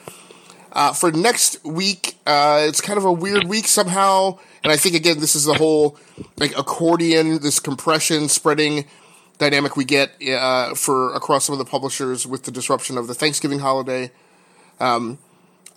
Uh, 0.71 0.93
for 0.93 1.11
next 1.11 1.63
week, 1.65 2.15
uh, 2.25 2.63
it's 2.67 2.79
kind 2.79 2.97
of 2.97 3.03
a 3.03 3.11
weird 3.11 3.45
week 3.45 3.67
somehow. 3.67 4.37
And 4.63 4.71
I 4.71 4.77
think, 4.77 4.95
again, 4.95 5.19
this 5.19 5.35
is 5.35 5.45
the 5.45 5.55
whole 5.55 5.97
like 6.37 6.57
accordion, 6.57 7.41
this 7.41 7.59
compression 7.59 8.29
spreading 8.29 8.85
dynamic 9.37 9.75
we 9.75 9.85
get 9.85 10.11
uh, 10.29 10.75
for 10.75 11.13
across 11.15 11.45
some 11.45 11.53
of 11.53 11.59
the 11.59 11.65
publishers 11.65 12.27
with 12.27 12.43
the 12.43 12.51
disruption 12.51 12.97
of 12.97 13.07
the 13.07 13.13
Thanksgiving 13.13 13.59
holiday. 13.59 14.11
Um, 14.79 15.17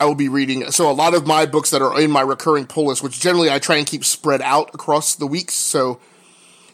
I 0.00 0.04
will 0.04 0.14
be 0.16 0.28
reading. 0.28 0.70
So 0.72 0.90
a 0.90 0.92
lot 0.92 1.14
of 1.14 1.26
my 1.26 1.46
books 1.46 1.70
that 1.70 1.80
are 1.80 2.00
in 2.00 2.10
my 2.10 2.22
recurring 2.22 2.66
pull 2.66 2.86
list, 2.86 3.02
which 3.02 3.20
generally 3.20 3.50
I 3.50 3.58
try 3.58 3.76
and 3.76 3.86
keep 3.86 4.04
spread 4.04 4.42
out 4.42 4.74
across 4.74 5.14
the 5.14 5.26
weeks. 5.26 5.54
So, 5.54 6.00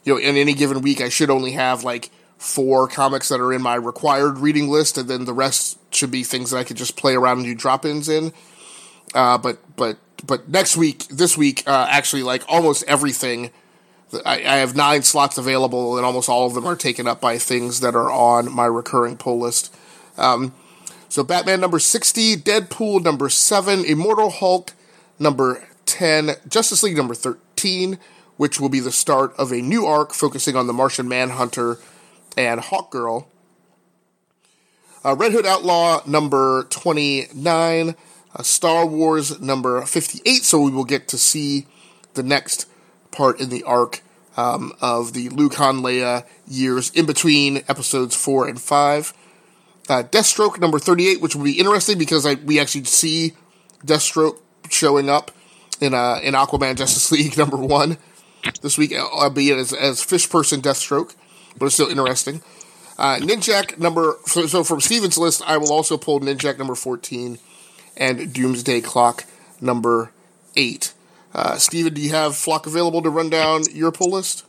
you 0.04 0.14
know, 0.14 0.18
in 0.18 0.36
any 0.36 0.54
given 0.54 0.80
week, 0.80 1.00
I 1.00 1.10
should 1.10 1.28
only 1.28 1.52
have 1.52 1.84
like 1.84 2.10
four 2.38 2.88
comics 2.88 3.28
that 3.28 3.40
are 3.40 3.52
in 3.52 3.60
my 3.60 3.74
required 3.74 4.38
reading 4.38 4.68
list, 4.68 4.96
and 4.96 5.08
then 5.08 5.24
the 5.24 5.34
rest 5.34 5.78
should 5.92 6.10
be 6.10 6.22
things 6.22 6.50
that 6.50 6.56
I 6.56 6.64
could 6.64 6.76
just 6.76 6.96
play 6.96 7.16
around 7.16 7.38
and 7.38 7.46
do 7.46 7.54
drop 7.54 7.84
ins 7.84 8.08
in. 8.08 8.32
Uh, 9.14 9.36
but 9.36 9.58
but 9.76 9.98
but 10.26 10.48
next 10.48 10.76
week, 10.76 11.06
this 11.08 11.36
week, 11.36 11.64
uh, 11.66 11.86
actually, 11.90 12.22
like 12.22 12.44
almost 12.48 12.84
everything. 12.84 13.50
I, 14.24 14.36
I 14.36 14.56
have 14.56 14.74
nine 14.74 15.02
slots 15.02 15.36
available, 15.36 15.98
and 15.98 16.06
almost 16.06 16.30
all 16.30 16.46
of 16.46 16.54
them 16.54 16.66
are 16.66 16.76
taken 16.76 17.06
up 17.06 17.20
by 17.20 17.36
things 17.36 17.80
that 17.80 17.94
are 17.94 18.10
on 18.10 18.50
my 18.50 18.64
recurring 18.64 19.18
pull 19.18 19.38
list. 19.38 19.74
Um, 20.16 20.54
so 21.08 21.24
Batman 21.24 21.60
number 21.60 21.78
60, 21.78 22.36
Deadpool 22.36 23.02
number 23.02 23.28
7, 23.28 23.84
Immortal 23.84 24.30
Hulk 24.30 24.72
number 25.18 25.66
10, 25.86 26.32
Justice 26.46 26.82
League 26.82 26.96
number 26.96 27.14
13, 27.14 27.98
which 28.36 28.60
will 28.60 28.68
be 28.68 28.80
the 28.80 28.92
start 28.92 29.34
of 29.38 29.50
a 29.50 29.62
new 29.62 29.86
arc 29.86 30.12
focusing 30.12 30.54
on 30.54 30.66
the 30.66 30.72
Martian 30.72 31.08
Manhunter 31.08 31.78
and 32.36 32.60
Hawkgirl. 32.60 33.26
Uh, 35.04 35.16
Red 35.16 35.32
Hood 35.32 35.46
Outlaw 35.46 36.02
number 36.06 36.64
29, 36.64 37.94
uh, 38.34 38.42
Star 38.42 38.84
Wars 38.84 39.40
number 39.40 39.80
58, 39.86 40.44
so 40.44 40.60
we 40.60 40.70
will 40.70 40.84
get 40.84 41.08
to 41.08 41.16
see 41.16 41.66
the 42.14 42.22
next 42.22 42.68
part 43.10 43.40
in 43.40 43.48
the 43.48 43.62
arc 43.62 44.02
um, 44.36 44.72
of 44.82 45.14
the 45.14 45.30
Luke 45.30 45.54
Han 45.54 45.78
Leia 45.78 46.26
years 46.46 46.90
in 46.90 47.06
between 47.06 47.58
episodes 47.68 48.14
4 48.14 48.46
and 48.48 48.60
5 48.60 49.14
uh, 49.88 50.02
Deathstroke 50.04 50.60
number 50.60 50.78
38, 50.78 51.20
which 51.20 51.34
will 51.34 51.44
be 51.44 51.58
interesting 51.58 51.98
because 51.98 52.26
I, 52.26 52.34
we 52.34 52.58
actually 52.60 52.84
see 52.84 53.32
Deathstroke 53.84 54.38
showing 54.70 55.08
up 55.08 55.30
in 55.80 55.94
uh, 55.94 56.20
in 56.22 56.34
Aquaman 56.34 56.76
Justice 56.76 57.10
League 57.12 57.36
number 57.36 57.56
one 57.56 57.98
this 58.62 58.78
week, 58.78 58.92
albeit 58.94 59.58
as, 59.58 59.72
as 59.72 60.02
fish 60.02 60.28
person 60.28 60.60
Deathstroke, 60.60 61.14
but 61.56 61.66
it's 61.66 61.74
still 61.74 61.88
interesting. 61.88 62.42
Uh, 62.98 63.16
Ninjak 63.20 63.78
number 63.78 64.16
so, 64.26 64.46
so 64.46 64.64
from 64.64 64.80
Steven's 64.80 65.18
list, 65.18 65.42
I 65.46 65.56
will 65.56 65.72
also 65.72 65.96
pull 65.96 66.20
Ninjak 66.20 66.58
number 66.58 66.74
14 66.74 67.38
and 67.96 68.32
Doomsday 68.32 68.80
Clock 68.80 69.24
number 69.60 70.10
eight. 70.56 70.94
Uh, 71.34 71.56
Steven, 71.56 71.94
do 71.94 72.00
you 72.00 72.10
have 72.10 72.36
Flock 72.36 72.66
available 72.66 73.02
to 73.02 73.10
run 73.10 73.30
down 73.30 73.62
your 73.72 73.92
pull 73.92 74.10
list? 74.10 74.47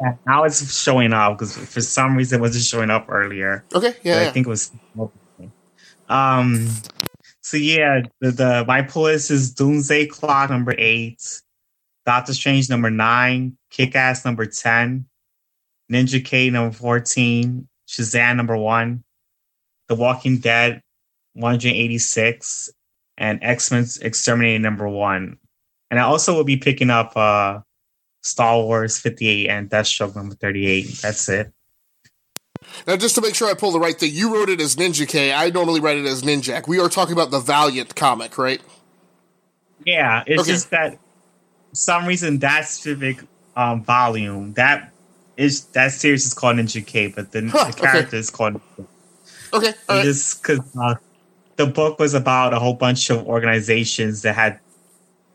Yeah, 0.00 0.16
now 0.26 0.44
it's 0.44 0.76
showing 0.76 1.12
up 1.12 1.38
because 1.38 1.56
for 1.56 1.80
some 1.80 2.16
reason 2.16 2.38
it 2.38 2.42
wasn't 2.42 2.64
showing 2.64 2.90
up 2.90 3.06
earlier. 3.08 3.64
Okay, 3.74 3.94
yeah, 4.02 4.20
I 4.20 4.30
think 4.30 4.46
it 4.46 4.50
was. 4.50 4.72
Um. 6.08 6.68
So 7.40 7.58
yeah, 7.58 8.02
the, 8.20 8.30
the 8.30 8.64
my 8.66 8.82
pull 8.82 9.02
list 9.02 9.30
is 9.30 9.52
Doomsday 9.52 10.06
Clock 10.06 10.50
number 10.50 10.74
eight, 10.78 11.42
Doctor 12.06 12.32
Strange 12.32 12.70
number 12.70 12.90
nine, 12.90 13.56
Kick 13.70 13.94
Ass 13.94 14.24
number 14.24 14.46
ten, 14.46 15.06
Ninja 15.92 16.24
K 16.24 16.50
number 16.50 16.74
fourteen, 16.74 17.68
Shazam 17.86 18.36
number 18.36 18.56
one, 18.56 19.04
The 19.88 19.94
Walking 19.94 20.38
Dead 20.38 20.82
one 21.34 21.52
hundred 21.52 21.74
eighty 21.74 21.98
six, 21.98 22.70
and 23.18 23.38
X 23.42 23.70
Men 23.70 23.86
Exterminator 24.00 24.58
number 24.58 24.88
one. 24.88 25.36
And 25.90 26.00
I 26.00 26.04
also 26.04 26.34
will 26.34 26.44
be 26.44 26.56
picking 26.56 26.90
up 26.90 27.16
uh 27.16 27.60
Star 28.24 28.62
Wars 28.62 28.98
fifty 28.98 29.28
eight 29.28 29.48
and 29.48 29.68
Deathstroke 29.70 30.16
number 30.16 30.34
thirty 30.34 30.66
eight. 30.66 30.88
That's 31.02 31.28
it. 31.28 31.52
Now, 32.86 32.96
just 32.96 33.14
to 33.16 33.20
make 33.20 33.34
sure 33.34 33.48
I 33.48 33.54
pull 33.54 33.72
the 33.72 33.78
right 33.78 33.98
thing, 33.98 34.10
you 34.12 34.34
wrote 34.34 34.48
it 34.48 34.60
as 34.60 34.76
Ninja 34.76 35.06
K. 35.06 35.32
I 35.32 35.50
normally 35.50 35.80
write 35.80 35.98
it 35.98 36.06
as 36.06 36.22
Ninjak. 36.22 36.66
We 36.66 36.80
are 36.80 36.88
talking 36.88 37.12
about 37.12 37.30
the 37.30 37.38
Valiant 37.38 37.94
comic, 37.94 38.38
right? 38.38 38.60
Yeah, 39.84 40.24
it's 40.26 40.42
Okay. 40.42 40.52
just 40.52 40.70
that 40.70 40.98
some 41.72 42.06
reason 42.06 42.38
that 42.38 42.66
specific 42.66 43.20
um, 43.56 43.84
volume 43.84 44.54
that 44.54 44.92
is 45.36 45.66
that 45.66 45.92
series 45.92 46.24
is 46.26 46.32
called 46.32 46.56
Ninja 46.56 46.84
K, 46.84 47.08
but 47.08 47.30
the, 47.32 47.46
Huh, 47.48 47.64
the 47.64 47.70
okay. 47.72 47.80
character 47.82 48.16
is 48.16 48.30
called 48.30 48.60
Okay, 49.52 49.74
all 49.88 49.96
right. 49.96 50.04
just 50.04 50.42
because 50.42 50.60
uh, 50.80 50.94
the 51.56 51.66
book 51.66 51.98
was 51.98 52.14
about 52.14 52.54
a 52.54 52.58
whole 52.58 52.74
bunch 52.74 53.10
of 53.10 53.26
organizations 53.26 54.22
that 54.22 54.34
had. 54.34 54.60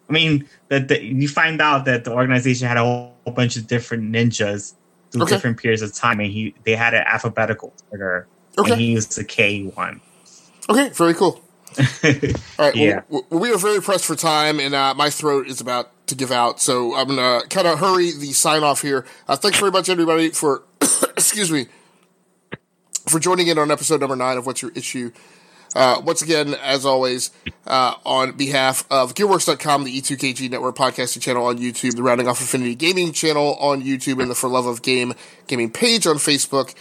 I 0.09 0.11
mean, 0.13 0.47
that 0.69 1.03
you 1.03 1.27
find 1.27 1.61
out 1.61 1.85
that 1.85 2.03
the 2.03 2.11
organization 2.11 2.67
had 2.67 2.77
a 2.77 2.83
whole, 2.83 3.13
whole 3.25 3.33
bunch 3.33 3.55
of 3.57 3.67
different 3.67 4.11
ninjas 4.11 4.73
through 5.11 5.23
Okay. 5.23 5.35
different 5.35 5.57
periods 5.57 5.81
of 5.81 5.93
time, 5.93 6.19
and 6.19 6.31
he 6.31 6.53
they 6.63 6.75
had 6.75 6.93
an 6.93 7.03
alphabetical 7.05 7.73
order, 7.91 8.27
Okay. 8.57 8.71
and 8.71 8.81
he 8.81 8.87
used 8.87 9.15
the 9.15 9.23
K 9.23 9.63
one. 9.75 10.01
Okay, 10.69 10.89
very 10.89 11.13
cool. 11.13 11.41
All 11.77 11.85
right, 12.57 12.75
Yeah. 12.75 13.01
well, 13.09 13.25
well, 13.29 13.39
we 13.39 13.51
are 13.51 13.57
very 13.57 13.81
pressed 13.81 14.05
for 14.05 14.15
time, 14.15 14.59
and 14.59 14.73
uh, 14.73 14.93
my 14.95 15.09
throat 15.11 15.47
is 15.47 15.61
about 15.61 15.91
to 16.07 16.15
give 16.15 16.31
out, 16.31 16.59
so 16.59 16.95
I'm 16.95 17.07
gonna 17.07 17.41
kind 17.49 17.67
of 17.67 17.79
hurry 17.79 18.11
the 18.11 18.33
sign 18.33 18.63
off 18.63 18.81
here. 18.81 19.05
Uh, 19.27 19.35
thanks 19.35 19.59
very 19.59 19.71
much, 19.71 19.89
everybody, 19.89 20.29
for 20.31 20.63
excuse 21.15 21.51
me 21.51 21.67
for 23.07 23.19
joining 23.19 23.47
in 23.47 23.57
on 23.57 23.71
episode 23.71 23.99
number 24.01 24.15
nine 24.15 24.37
of 24.37 24.45
What's 24.45 24.61
Your 24.61 24.71
Issue. 24.75 25.11
Uh, 25.75 26.01
once 26.03 26.21
again, 26.21 26.55
as 26.55 26.85
always, 26.85 27.31
uh, 27.67 27.93
on 28.05 28.31
behalf 28.31 28.85
of 28.89 29.13
Gearworks.com, 29.13 29.83
the 29.83 29.95
E 29.95 30.01
E2KG 30.01 30.49
Network 30.49 30.75
podcasting 30.75 31.21
channel 31.21 31.45
on 31.45 31.57
YouTube, 31.57 31.95
the 31.95 32.03
Rounding 32.03 32.27
Off 32.27 32.41
Affinity 32.41 32.75
Gaming 32.75 33.13
channel 33.13 33.55
on 33.59 33.83
YouTube, 33.83 34.21
and 34.21 34.31
the 34.31 34.35
For 34.35 34.49
Love 34.49 34.65
of 34.65 34.81
Game 34.81 35.13
gaming 35.47 35.69
page 35.69 36.07
on 36.07 36.15
Facebook, 36.15 36.73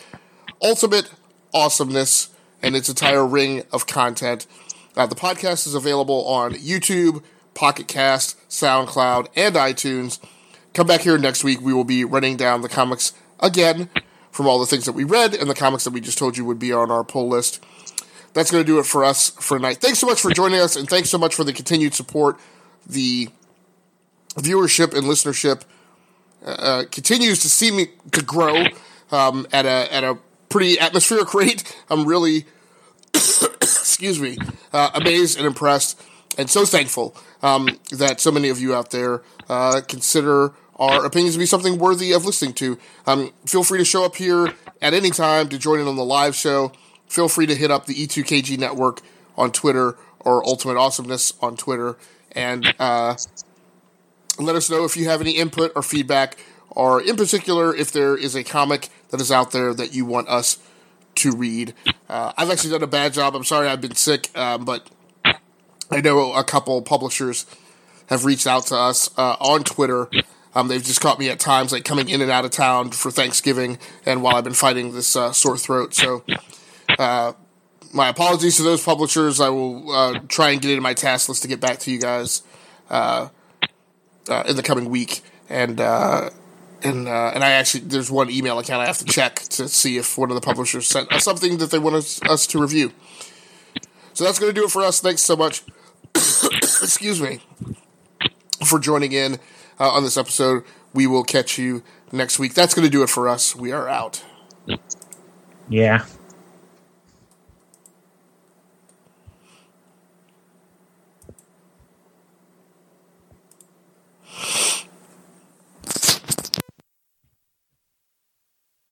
ultimate 0.63 1.11
awesomeness 1.53 2.31
and 2.63 2.75
its 2.75 2.89
entire 2.89 3.27
ring 3.27 3.63
of 3.73 3.87
content. 3.87 4.47
Uh, 4.97 5.07
the 5.07 5.15
podcast 5.15 5.67
is 5.67 5.75
available 5.75 6.27
on 6.27 6.55
YouTube, 6.55 7.23
Pocket 7.55 7.87
Cast, 7.89 8.37
SoundCloud, 8.49 9.29
and 9.37 9.55
iTunes. 9.55 10.19
Come 10.75 10.87
back 10.87 11.03
here 11.03 11.19
next 11.19 11.45
week. 11.45 11.61
We 11.61 11.73
will 11.73 11.85
be 11.85 12.05
running 12.05 12.37
down 12.37 12.63
the 12.63 12.69
comics 12.69 13.13
again 13.41 13.91
from 14.31 14.47
all 14.47 14.59
the 14.59 14.67
things 14.67 14.85
that 14.87 14.93
we 14.93 15.05
read 15.05 15.35
and 15.35 15.49
the 15.49 15.55
comics 15.55 15.85
that 15.85 15.93
we 15.93 16.01
just 16.01 16.19
told 16.19 16.37
you 16.37 16.45
would 16.45 16.59
be 16.59 16.73
on 16.73 16.91
our 16.91 17.05
pull 17.05 17.29
list. 17.29 17.63
That's 18.35 18.51
going 18.51 18.63
to 18.63 18.67
do 18.67 18.79
it 18.79 18.87
for 18.87 19.05
us 19.05 19.31
for 19.31 19.59
tonight. 19.59 19.79
Thanks 19.79 19.99
so 19.99 20.07
much 20.07 20.21
for 20.21 20.31
joining 20.31 20.61
us, 20.61 20.77
and 20.77 20.89
thanks 20.89 21.11
so 21.11 21.19
much 21.19 21.35
for 21.35 21.45
the 21.45 21.53
continued 21.53 21.95
support. 21.95 22.39
The 22.87 23.29
viewership 24.37 24.97
and 24.97 25.07
listenership 25.07 25.63
uh, 26.45 26.85
continues 26.91 27.41
to 27.41 27.49
see 27.49 27.71
me 27.71 27.89
to 28.13 28.23
grow 28.23 28.65
um, 29.11 29.47
at 29.53 29.67
a 29.67 29.93
at 29.93 30.05
a 30.05 30.19
pretty 30.49 30.79
atmospheric 30.79 31.35
rate. 31.35 31.77
I'm 31.91 32.07
really, 32.07 32.47
excuse 33.15 34.21
me, 34.21 34.39
uh, 34.73 34.91
amazed 34.95 35.39
and 35.39 35.47
impressed, 35.47 36.01
and 36.37 36.49
so 36.49 36.65
thankful 36.65 37.17
um, 37.43 37.69
that 37.91 38.21
so 38.21 38.31
many 38.31 38.49
of 38.49 38.61
you 38.61 38.75
out 38.75 38.91
there 38.91 39.23
uh, 39.49 39.81
consider 39.87 40.53
our 40.77 41.05
opinions 41.05 41.35
to 41.35 41.39
be 41.39 41.47
something 41.47 41.79
worthy 41.79 42.13
of 42.13 42.25
listening 42.25 42.55
to. 42.55 42.79
Um, 43.07 43.33
feel 43.47 43.65
free 43.65 43.79
to 43.79 43.85
show 43.85 44.05
up 44.05 44.17
here 44.17 44.55
at 44.81 44.95
any 44.95 45.11
time 45.11 45.49
to 45.49 45.59
join 45.59 45.81
in 45.81 45.89
on 45.89 45.97
the 45.97 46.05
live 46.05 46.37
show. 46.37 46.73
Feel 47.09 47.29
free 47.29 47.47
to 47.47 47.55
hit 47.55 47.71
up 47.71 47.87
the 47.87 47.95
E2KG 47.95 48.59
network 48.59 49.01
on 49.37 49.51
Twitter 49.53 49.97
or 50.21 50.45
Ultimate 50.45 50.77
Awesomeness 50.77 51.33
on 51.41 51.57
Twitter, 51.57 51.97
and 52.33 52.75
uh, 52.79 53.17
let 54.39 54.57
us 54.57 54.69
know 54.71 54.85
if 54.85 54.97
you 54.97 55.07
have 55.07 55.21
any 55.21 55.33
input 55.33 55.73
or 55.75 55.83
feedback, 55.83 56.37
or 56.71 57.01
in 57.01 57.17
particular, 57.17 57.75
if 57.75 57.91
there 57.91 58.17
is 58.17 58.35
a 58.35 58.45
comic 58.45 58.89
that 59.11 59.21
is 59.21 59.33
out 59.33 59.53
there 59.53 59.73
that 59.75 59.95
you 59.95 60.05
want 60.05 60.29
us 60.29 60.59
to 61.17 61.33
read. 61.33 61.75
Uh, 62.09 62.33
I've 62.37 62.51
actually 62.51 62.71
done 62.71 62.83
a 62.83 62.89
bad 62.89 63.13
job. 63.13 63.35
I'm 63.35 63.45
sorry 63.45 63.69
I've 63.69 63.81
been 63.81 63.95
sick, 63.95 64.37
um, 64.37 64.65
but 64.65 64.89
I 65.91 66.01
know 66.01 66.33
a 66.35 66.45
couple 66.45 66.81
publishers 66.83 67.47
have 68.09 68.25
reached 68.25 68.47
out 68.47 68.67
to 68.67 68.77
us 68.77 69.11
uh, 69.19 69.37
on 69.41 69.65
Twitter. 69.65 70.09
Um, 70.55 70.69
they've 70.69 70.83
just 70.83 71.01
caught 71.01 71.19
me 71.19 71.29
at 71.29 71.39
times 71.41 71.73
like 71.73 71.85
coming 71.85 72.09
in 72.09 72.21
and 72.21 72.31
out 72.31 72.45
of 72.45 72.51
town 72.51 72.91
for 72.91 73.11
Thanksgiving, 73.11 73.79
and 74.07 74.23
while 74.23 74.37
I've 74.37 74.45
been 74.45 74.55
fighting 74.55 74.93
this 74.93 75.15
uh, 75.17 75.33
sore 75.33 75.57
throat, 75.57 75.95
so 75.95 76.25
uh, 76.99 77.33
my 77.93 78.09
apologies 78.09 78.57
to 78.57 78.63
those 78.63 78.83
publishers. 78.83 79.41
I 79.41 79.49
will 79.49 79.91
uh, 79.91 80.19
try 80.29 80.51
and 80.51 80.61
get 80.61 80.71
it 80.71 80.77
in 80.77 80.83
my 80.83 80.95
task 80.95 81.29
list 81.29 81.43
to 81.43 81.49
get 81.49 81.61
back 81.61 81.79
to 81.81 81.91
you 81.91 81.99
guys 81.99 82.43
uh, 82.91 83.29
uh, 84.29 84.45
in 84.49 84.57
the 84.57 84.63
coming 84.63 84.91
week, 84.91 85.23
and 85.49 85.81
uh, 85.81 86.31
and 86.83 87.09
and 87.09 87.45
I 87.45 87.53
actually 87.53 87.85
there's 87.85 88.11
one 88.11 88.31
email 88.31 88.59
account 88.59 88.83
I 88.83 88.87
have 88.87 88.99
to 88.99 89.05
check 89.05 89.37
to 89.37 89.69
see 89.69 89.97
if 89.97 90.19
one 90.19 90.31
of 90.31 90.35
the 90.35 90.41
publishers 90.41 90.87
sent 90.87 91.13
us 91.13 91.25
something 91.25 91.59
that 91.59 91.71
they 91.71 91.79
want 91.79 91.97
us, 91.97 92.21
us 92.23 92.47
to 92.49 92.61
review. 92.61 92.93
So 94.13 94.25
that's 94.25 94.39
going 94.39 94.53
to 94.53 94.61
do 94.61 94.67
it 94.67 94.71
for 94.71 94.83
us. 94.83 95.01
Thanks 95.01 95.23
so 95.23 95.37
much. 95.37 95.63
Excuse 96.15 97.21
me 97.23 97.41
for 98.65 98.81
joining 98.81 99.13
in 99.13 99.39
on 99.79 100.03
this 100.03 100.17
episode. 100.17 100.65
We 100.93 101.07
will 101.07 101.23
catch 101.23 101.59
you 101.59 101.85
next 102.11 102.39
week. 102.39 102.55
That's 102.55 102.75
going 102.75 102.85
to 102.85 102.91
do 102.91 103.03
it 103.03 103.11
for 103.11 103.29
us. 103.29 103.55
We 103.55 103.71
are 103.71 103.89
out. 103.89 104.25
Yeah. 105.69 106.05